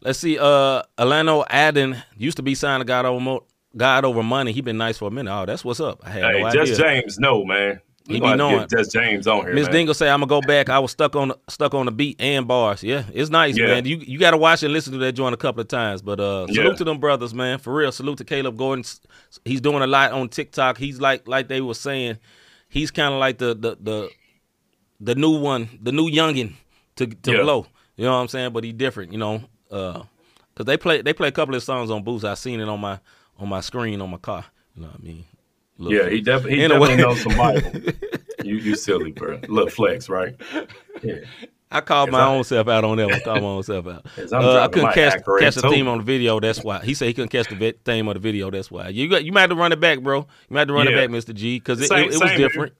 Let's 0.00 0.18
see. 0.18 0.38
Uh, 0.38 0.82
Alano 0.98 1.46
Adden 1.48 2.02
used 2.16 2.36
to 2.36 2.42
be 2.42 2.54
signed 2.54 2.80
to 2.80 2.84
God 2.84 3.04
over 3.06 3.38
God 3.76 4.04
over 4.04 4.22
money. 4.22 4.52
He 4.52 4.60
been 4.60 4.78
nice 4.78 4.98
for 4.98 5.08
a 5.08 5.10
minute. 5.10 5.32
Oh, 5.32 5.44
that's 5.46 5.64
what's 5.64 5.80
up. 5.80 6.00
I 6.04 6.10
had 6.10 6.22
Hey, 6.24 6.42
no 6.42 6.50
just 6.50 6.72
idea. 6.72 6.76
James, 7.02 7.18
no 7.18 7.44
man. 7.44 7.80
He 8.08 8.20
be 8.20 8.34
knowing. 8.36 8.66
Just 8.68 8.92
James 8.92 9.26
on 9.26 9.44
here, 9.44 9.54
Miss. 9.54 9.68
Dingle 9.68 9.94
say 9.94 10.08
I'm 10.08 10.20
gonna 10.20 10.28
go 10.28 10.40
back. 10.40 10.68
I 10.68 10.78
was 10.78 10.92
stuck 10.92 11.16
on 11.16 11.32
stuck 11.48 11.74
on 11.74 11.86
the 11.86 11.92
beat 11.92 12.20
and 12.20 12.46
bars. 12.46 12.82
Yeah, 12.82 13.04
it's 13.12 13.30
nice, 13.30 13.56
Yeah. 13.58 13.66
man. 13.66 13.84
You 13.84 13.96
you 13.98 14.18
got 14.18 14.30
to 14.30 14.36
watch 14.36 14.62
and 14.62 14.72
listen 14.72 14.92
to 14.92 14.98
that 15.00 15.12
joint 15.12 15.34
a 15.34 15.36
couple 15.36 15.60
of 15.60 15.68
times. 15.68 16.02
But 16.02 16.20
uh, 16.20 16.46
salute 16.46 16.64
Yeah. 16.64 16.72
to 16.74 16.84
them 16.84 16.98
brothers, 16.98 17.34
man. 17.34 17.58
For 17.58 17.74
real, 17.74 17.90
salute 17.92 18.18
to 18.18 18.24
Caleb 18.24 18.56
Gordon. 18.56 18.84
He's 19.44 19.60
doing 19.60 19.82
a 19.82 19.86
lot 19.86 20.12
on 20.12 20.28
TikTok. 20.28 20.78
He's 20.78 21.00
like 21.00 21.26
like 21.26 21.48
they 21.48 21.60
were 21.60 21.74
saying, 21.74 22.18
he's 22.68 22.90
kind 22.90 23.12
of 23.12 23.18
like 23.20 23.38
the 23.38 23.54
the 23.54 23.76
the 23.80 24.10
the 25.00 25.14
new 25.14 25.38
one, 25.38 25.68
the 25.82 25.92
new 25.92 26.08
youngin 26.08 26.54
to 26.96 27.06
to 27.06 27.32
Yeah. 27.32 27.42
blow. 27.42 27.66
You 27.96 28.04
know 28.04 28.12
what 28.12 28.18
I'm 28.18 28.28
saying? 28.28 28.52
But 28.52 28.62
he 28.64 28.72
different, 28.72 29.12
you 29.12 29.18
know. 29.18 29.42
Uh, 29.70 30.02
cause 30.54 30.64
they 30.66 30.76
play 30.76 31.02
they 31.02 31.12
play 31.12 31.28
a 31.28 31.32
couple 31.32 31.54
of 31.54 31.62
songs 31.62 31.90
on 31.90 32.04
Boost. 32.04 32.24
I 32.24 32.34
seen 32.34 32.60
it 32.60 32.68
on 32.68 32.80
my 32.80 33.00
on 33.38 33.48
my 33.48 33.60
screen 33.60 34.00
on 34.00 34.10
my 34.10 34.18
car. 34.18 34.44
You 34.76 34.82
know 34.82 34.88
what 34.88 35.00
I 35.00 35.02
mean? 35.02 35.24
Look. 35.78 35.92
Yeah, 35.92 36.08
he 36.08 36.20
definitely 36.20 36.56
he 36.58 36.64
Anyway. 36.64 36.88
definitely 36.88 37.02
knows 37.04 37.22
some 37.22 37.36
Bible. 37.36 37.92
you 38.44 38.56
you 38.56 38.76
silly, 38.76 39.12
bro. 39.12 39.40
Look, 39.48 39.70
flex, 39.70 40.08
right? 40.08 40.34
Yeah. 41.02 41.16
I 41.70 41.80
called 41.80 42.10
my 42.10 42.20
I- 42.20 42.26
own 42.28 42.44
self 42.44 42.68
out 42.68 42.84
on 42.84 42.96
that 42.98 43.08
one. 43.08 43.20
Called 43.20 43.42
my 43.42 43.48
own 43.48 43.62
self 43.62 43.86
out. 43.88 44.06
Uh, 44.32 44.60
I 44.60 44.68
couldn't 44.68 44.92
catch, 44.92 45.22
catch 45.40 45.54
the 45.56 45.68
theme 45.68 45.88
on 45.88 45.98
the 45.98 46.04
video. 46.04 46.38
That's 46.40 46.62
why 46.62 46.82
he 46.84 46.94
said 46.94 47.08
he 47.08 47.14
couldn't 47.14 47.28
catch 47.30 47.48
the 47.48 47.74
theme 47.84 48.08
of 48.08 48.14
the 48.14 48.20
video. 48.20 48.50
That's 48.50 48.70
why 48.70 48.88
you 48.88 49.08
got 49.08 49.24
you 49.24 49.32
might 49.32 49.40
have 49.42 49.50
to 49.50 49.56
run 49.56 49.72
it 49.72 49.80
back, 49.80 50.00
bro. 50.00 50.20
You 50.20 50.26
might 50.54 50.60
have 50.60 50.68
to 50.68 50.74
run 50.74 50.86
Yeah. 50.86 50.92
it 50.92 50.96
back, 50.96 51.10
Mister 51.10 51.32
G, 51.32 51.58
because 51.58 51.80
it, 51.80 51.88
Same- 51.88 52.04
it, 52.08 52.14
it 52.14 52.20
was 52.20 52.30
same 52.30 52.38
different. 52.38 52.72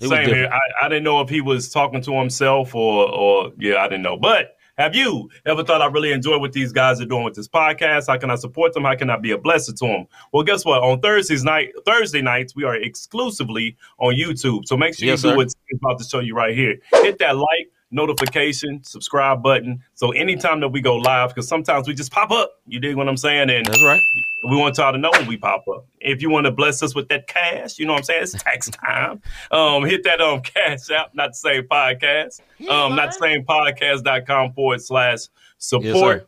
It 0.00 0.08
was 0.08 0.10
Same 0.10 0.28
here. 0.28 0.50
I, 0.52 0.84
I 0.84 0.88
didn't 0.90 1.04
know 1.04 1.20
if 1.22 1.30
he 1.30 1.40
was 1.40 1.70
talking 1.70 2.02
to 2.02 2.12
himself 2.18 2.74
or 2.74 3.08
or 3.08 3.52
yeah, 3.58 3.76
I 3.76 3.84
didn't 3.88 4.02
know. 4.02 4.16
But 4.18 4.55
have 4.78 4.94
you 4.94 5.30
ever 5.46 5.64
thought 5.64 5.80
I 5.80 5.86
really 5.86 6.12
enjoy 6.12 6.38
what 6.38 6.52
these 6.52 6.72
guys 6.72 7.00
are 7.00 7.06
doing 7.06 7.24
with 7.24 7.34
this 7.34 7.48
podcast? 7.48 8.08
How 8.08 8.18
can 8.18 8.30
I 8.30 8.34
support 8.34 8.74
them? 8.74 8.84
How 8.84 8.94
can 8.94 9.08
I 9.10 9.16
be 9.16 9.30
a 9.30 9.38
blessing 9.38 9.74
to 9.76 9.86
them? 9.86 10.06
Well, 10.32 10.42
guess 10.42 10.64
what? 10.64 10.82
On 10.82 11.00
Thursdays 11.00 11.44
night, 11.44 11.72
Thursday 11.86 12.20
nights, 12.20 12.54
we 12.54 12.64
are 12.64 12.76
exclusively 12.76 13.76
on 13.98 14.14
YouTube. 14.14 14.66
So 14.66 14.76
make 14.76 14.94
sure 14.94 15.06
Yes, 15.06 15.22
you 15.22 15.30
do 15.30 15.32
sir. 15.32 15.36
what 15.36 15.44
he's 15.68 15.78
about 15.82 15.98
to 15.98 16.04
show 16.04 16.20
you 16.20 16.34
right 16.34 16.54
here. 16.54 16.76
Hit 16.92 17.18
that 17.20 17.36
like, 17.36 17.70
notification, 17.96 18.84
subscribe 18.84 19.42
button. 19.42 19.82
So 19.94 20.12
anytime 20.12 20.60
that 20.60 20.68
we 20.68 20.80
go 20.80 20.94
live, 20.96 21.30
because 21.30 21.48
sometimes 21.48 21.88
we 21.88 21.94
just 21.94 22.12
pop 22.12 22.30
up. 22.30 22.52
You 22.66 22.78
dig 22.78 22.94
what 22.94 23.08
I'm 23.08 23.16
saying? 23.16 23.50
And 23.50 23.66
That's 23.66 23.82
right. 23.82 24.00
we 24.48 24.56
want 24.56 24.78
y'all 24.78 24.92
to 24.92 24.98
know 24.98 25.10
when 25.12 25.26
we 25.26 25.36
pop 25.36 25.64
up. 25.66 25.84
If 26.00 26.22
you 26.22 26.30
want 26.30 26.44
to 26.46 26.52
bless 26.52 26.82
us 26.82 26.94
with 26.94 27.08
that 27.08 27.26
cash, 27.26 27.78
you 27.78 27.86
know 27.86 27.94
what 27.94 28.00
I'm 28.00 28.04
saying? 28.04 28.22
It's 28.22 28.32
tax 28.32 28.70
time. 28.84 29.20
Um, 29.50 29.84
hit 29.84 30.04
that 30.04 30.20
um 30.20 30.42
cash 30.42 30.88
app, 30.90 31.14
not 31.14 31.30
the 31.30 31.34
same 31.34 31.64
podcast. 31.64 32.40
Um, 32.68 32.94
not 32.94 33.08
the 33.08 33.18
same 33.18 33.44
podcast.com 33.44 34.52
forward 34.52 34.80
slash 34.82 35.20
support. 35.58 36.20
sir. 36.20 36.26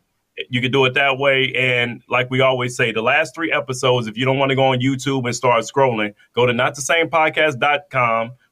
You 0.49 0.61
can 0.61 0.71
do 0.71 0.85
it 0.85 0.93
that 0.93 1.17
way. 1.17 1.53
And 1.53 2.01
like 2.07 2.29
we 2.29 2.41
always 2.41 2.75
say, 2.75 2.91
the 2.91 3.01
last 3.01 3.35
three 3.35 3.51
episodes, 3.51 4.07
if 4.07 4.17
you 4.17 4.25
don't 4.25 4.37
want 4.37 4.49
to 4.49 4.55
go 4.55 4.65
on 4.65 4.79
YouTube 4.79 5.25
and 5.25 5.35
start 5.35 5.63
scrolling, 5.63 6.13
go 6.33 6.45
to 6.45 6.53
not 6.53 6.75
the 6.75 6.81
same 6.81 7.09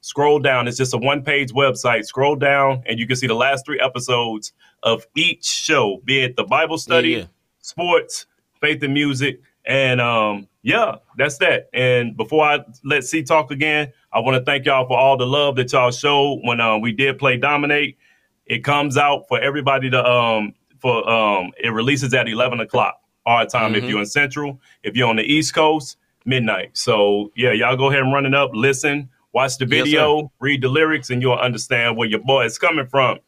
scroll 0.00 0.38
down. 0.38 0.68
It's 0.68 0.76
just 0.76 0.94
a 0.94 0.98
one 0.98 1.22
page 1.22 1.52
website. 1.52 2.04
Scroll 2.04 2.36
down 2.36 2.82
and 2.86 2.98
you 2.98 3.06
can 3.06 3.16
see 3.16 3.26
the 3.26 3.34
last 3.34 3.64
three 3.64 3.80
episodes 3.80 4.52
of 4.82 5.06
each 5.16 5.44
show, 5.44 6.00
be 6.04 6.20
it 6.20 6.36
the 6.36 6.44
Bible 6.44 6.78
study, 6.78 7.10
yeah. 7.10 7.24
sports, 7.60 8.26
faith 8.60 8.82
and 8.82 8.94
music. 8.94 9.40
And 9.64 10.00
um, 10.00 10.48
yeah, 10.62 10.96
that's 11.16 11.38
that. 11.38 11.68
And 11.72 12.16
before 12.16 12.44
I 12.44 12.64
let 12.84 13.04
C 13.04 13.22
talk 13.22 13.50
again, 13.50 13.92
I 14.12 14.20
want 14.20 14.36
to 14.38 14.44
thank 14.44 14.64
y'all 14.64 14.86
for 14.86 14.98
all 14.98 15.16
the 15.16 15.26
love 15.26 15.56
that 15.56 15.72
y'all 15.72 15.90
showed 15.90 16.40
when 16.42 16.60
uh, 16.60 16.78
we 16.78 16.92
did 16.92 17.18
play 17.18 17.36
Dominate. 17.36 17.98
It 18.46 18.64
comes 18.64 18.96
out 18.96 19.28
for 19.28 19.38
everybody 19.38 19.90
to 19.90 20.02
um 20.02 20.54
for 20.80 21.08
um 21.08 21.52
it 21.62 21.70
releases 21.70 22.12
at 22.14 22.28
eleven 22.28 22.60
o'clock 22.60 23.00
our 23.26 23.44
time 23.46 23.74
if 23.74 23.84
Mhm. 23.84 23.88
you're 23.90 23.98
in 24.00 24.06
Central. 24.06 24.60
If 24.82 24.96
you're 24.96 25.08
on 25.08 25.16
the 25.16 25.22
East 25.24 25.54
Coast, 25.54 25.96
midnight. 26.24 26.70
So 26.74 27.30
yeah, 27.36 27.52
y'all 27.52 27.76
go 27.76 27.88
ahead 27.90 28.00
and 28.02 28.12
run 28.12 28.24
it 28.26 28.34
up, 28.34 28.50
listen, 28.54 29.08
watch 29.32 29.58
the 29.58 29.66
Yes, 29.66 29.84
video, 29.84 30.32
read 30.40 30.62
the 30.62 30.68
lyrics, 30.68 31.10
and 31.10 31.20
you'll 31.22 31.34
understand 31.34 31.96
where 31.96 32.08
your 32.08 32.20
boy 32.20 32.44
is 32.46 32.58
coming 32.58 32.86
from. 32.86 33.18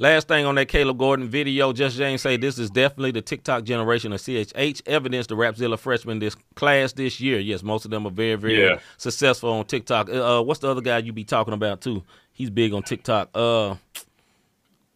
Last 0.00 0.28
thing 0.28 0.46
on 0.46 0.54
that 0.54 0.68
Caleb 0.68 0.96
Gordon 0.98 1.28
video, 1.28 1.72
Just 1.72 1.96
James 1.96 2.22
say 2.22 2.36
this 2.36 2.56
is 2.56 2.70
definitely 2.70 3.10
the 3.10 3.20
TikTok 3.20 3.64
generation 3.64 4.12
of 4.12 4.20
CHH. 4.20 4.80
Evidence 4.86 5.26
the 5.26 5.34
Rapzilla 5.34 5.76
freshmen 5.76 6.20
this 6.20 6.36
class 6.54 6.92
this 6.92 7.18
year. 7.20 7.40
Yes, 7.40 7.64
most 7.64 7.84
of 7.84 7.90
them 7.90 8.06
are 8.06 8.10
very, 8.12 8.36
very 8.36 8.62
Yeah. 8.62 8.78
successful 8.96 9.50
on 9.50 9.64
TikTok. 9.64 10.08
Uh, 10.08 10.40
what's 10.42 10.60
the 10.60 10.68
other 10.70 10.82
guy 10.82 10.98
you 10.98 11.12
be 11.12 11.24
talking 11.24 11.52
about 11.52 11.80
too? 11.80 12.04
He's 12.32 12.48
big 12.48 12.72
on 12.74 12.84
TikTok. 12.84 13.30
Uh, 13.34 13.74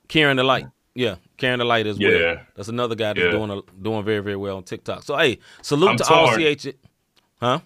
Karen 0.09 0.37
the 0.37 0.45
Light. 0.45 0.67
Yeah, 0.95 1.17
Karen 1.43 1.59
the 1.59 1.65
Light 1.65 1.87
as 1.87 1.99
well. 1.99 2.11
Yeah. 2.13 2.41
That's 2.55 2.69
another 2.69 2.95
guy 2.95 3.13
that's 3.13 3.25
Yeah. 3.27 3.31
doing 3.33 3.51
a, 3.51 3.61
doing 3.83 4.05
very 4.05 4.21
very 4.21 4.37
well 4.37 4.57
on 4.57 4.63
TikTok. 4.63 5.03
So 5.03 5.17
hey, 5.19 5.39
salute 5.61 5.89
I'm 5.91 5.97
to 5.97 6.05
all 6.09 6.29
torn. 6.29 6.57
CH. 6.57 6.67
Huh? 7.41 7.59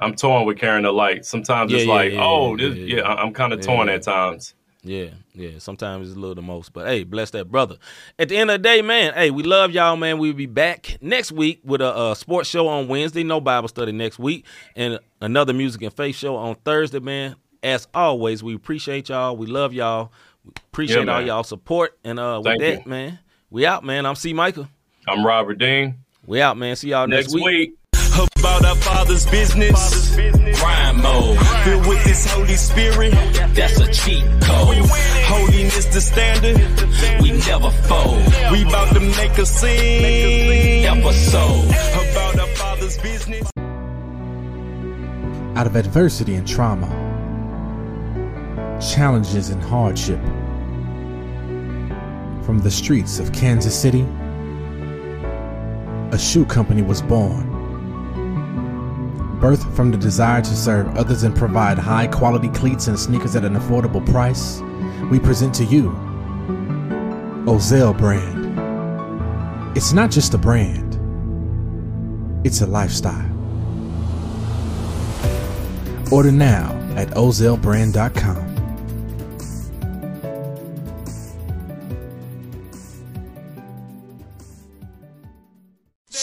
I'm 0.00 0.14
torn 0.14 0.46
with 0.46 0.58
carrying 0.58 0.84
the 0.84 0.92
light. 0.92 1.24
Sometimes 1.26 1.70
Yeah, 1.72 1.78
it's 1.78 1.86
like, 1.88 2.12
oh, 2.14 2.56
yeah, 2.56 2.68
this, 2.68 2.78
yeah, 2.78 3.02
I'm 3.02 3.32
kind 3.34 3.52
of 3.52 3.60
torn 3.60 3.88
at 3.88 4.02
times. 4.02 4.54
Yeah, 4.84 5.08
yeah. 5.34 5.58
Sometimes 5.58 6.06
it's 6.08 6.16
a 6.16 6.20
little 6.20 6.36
the 6.36 6.40
most, 6.42 6.72
but 6.72 6.86
hey, 6.86 7.02
bless 7.04 7.30
that 7.32 7.50
brother. 7.50 7.76
At 8.18 8.28
the 8.28 8.36
end 8.38 8.48
of 8.50 8.62
the 8.62 8.68
day, 8.68 8.80
man, 8.80 9.12
hey, 9.14 9.30
we 9.30 9.42
love 9.42 9.72
y'all, 9.72 9.96
man. 9.96 10.18
We'll 10.18 10.32
be 10.34 10.46
back 10.46 10.96
next 11.02 11.32
week 11.32 11.60
with 11.64 11.80
a, 11.82 11.92
uh 11.94 12.14
sports 12.14 12.48
show 12.48 12.68
on 12.68 12.86
Wednesday. 12.88 13.24
No 13.24 13.40
Bible 13.40 13.68
study 13.68 13.92
next 13.92 14.18
week, 14.20 14.46
and 14.76 14.98
another 15.20 15.52
music 15.52 15.82
and 15.82 15.92
faith 15.92 16.14
show 16.16 16.36
on 16.36 16.54
Thursday, 16.64 17.00
man. 17.00 17.34
As 17.60 17.88
always, 17.92 18.42
we 18.42 18.54
appreciate 18.54 19.08
y'all. 19.08 19.36
We 19.36 19.46
love 19.48 19.74
y'all. 19.74 20.12
We 20.48 20.52
appreciate 20.72 21.06
Yeah, 21.06 21.14
all 21.14 21.22
y'all 21.22 21.42
support. 21.44 21.98
And 22.04 22.18
uh, 22.18 22.40
with 22.42 22.46
Thank 22.46 22.60
that, 22.60 22.84
you. 22.84 22.90
man, 22.90 23.18
we 23.50 23.66
out, 23.66 23.84
man. 23.84 24.06
I'm 24.06 24.14
C. 24.16 24.32
Michael. 24.32 24.68
I'm 25.06 25.24
Robert 25.24 25.58
Dean. 25.58 25.96
We 26.26 26.40
out, 26.40 26.56
man. 26.56 26.76
See 26.76 26.90
y'all 26.90 27.06
next, 27.06 27.32
Next 27.32 27.44
week. 27.44 27.74
About 28.38 28.64
our 28.64 28.74
Father's 28.76 29.26
business. 29.26 30.14
Grind 30.16 31.00
mode. 31.02 31.38
Filled 31.64 31.86
with 31.86 32.02
this 32.04 32.30
Holy 32.32 32.56
Spirit. 32.56 33.12
That's 33.54 33.78
a 33.78 33.92
cheat 33.92 34.24
code. 34.42 34.76
Holiness 35.26 35.84
the 35.86 36.00
standard. 36.00 36.56
We 37.22 37.30
never 37.32 37.70
fold. 37.70 38.22
We 38.50 38.62
about 38.64 38.92
to 38.94 39.00
make 39.00 39.38
a 39.38 39.46
scene. 39.46 40.84
Episode. 40.84 41.64
About 42.10 42.38
our 42.40 42.46
Father's 42.56 42.98
business. 42.98 43.48
Out 45.56 45.66
of 45.66 45.76
adversity 45.76 46.34
and 46.34 46.46
trauma, 46.46 46.86
challenges 48.80 49.50
and 49.50 49.62
hardship, 49.62 50.20
from 52.48 52.60
the 52.60 52.70
streets 52.70 53.18
of 53.18 53.30
Kansas 53.30 53.78
City, 53.78 54.06
a 56.12 56.18
shoe 56.18 56.46
company 56.46 56.80
was 56.80 57.02
born. 57.02 57.44
Birthed 59.38 59.70
from 59.76 59.90
the 59.90 59.98
desire 59.98 60.40
to 60.40 60.56
serve 60.56 60.96
others 60.96 61.24
and 61.24 61.36
provide 61.36 61.78
high 61.78 62.06
quality 62.06 62.48
cleats 62.48 62.88
and 62.88 62.98
sneakers 62.98 63.36
at 63.36 63.44
an 63.44 63.52
affordable 63.52 64.02
price, 64.10 64.62
we 65.10 65.18
present 65.18 65.54
to 65.56 65.64
you 65.66 65.90
Ozell 67.44 67.94
brand. 67.98 69.76
It's 69.76 69.92
not 69.92 70.10
just 70.10 70.32
a 70.32 70.38
brand, 70.38 70.94
it's 72.46 72.62
a 72.62 72.66
lifestyle. 72.66 73.30
Order 76.10 76.32
now 76.32 76.72
at 76.96 77.08
ozellbrand.com. 77.08 78.47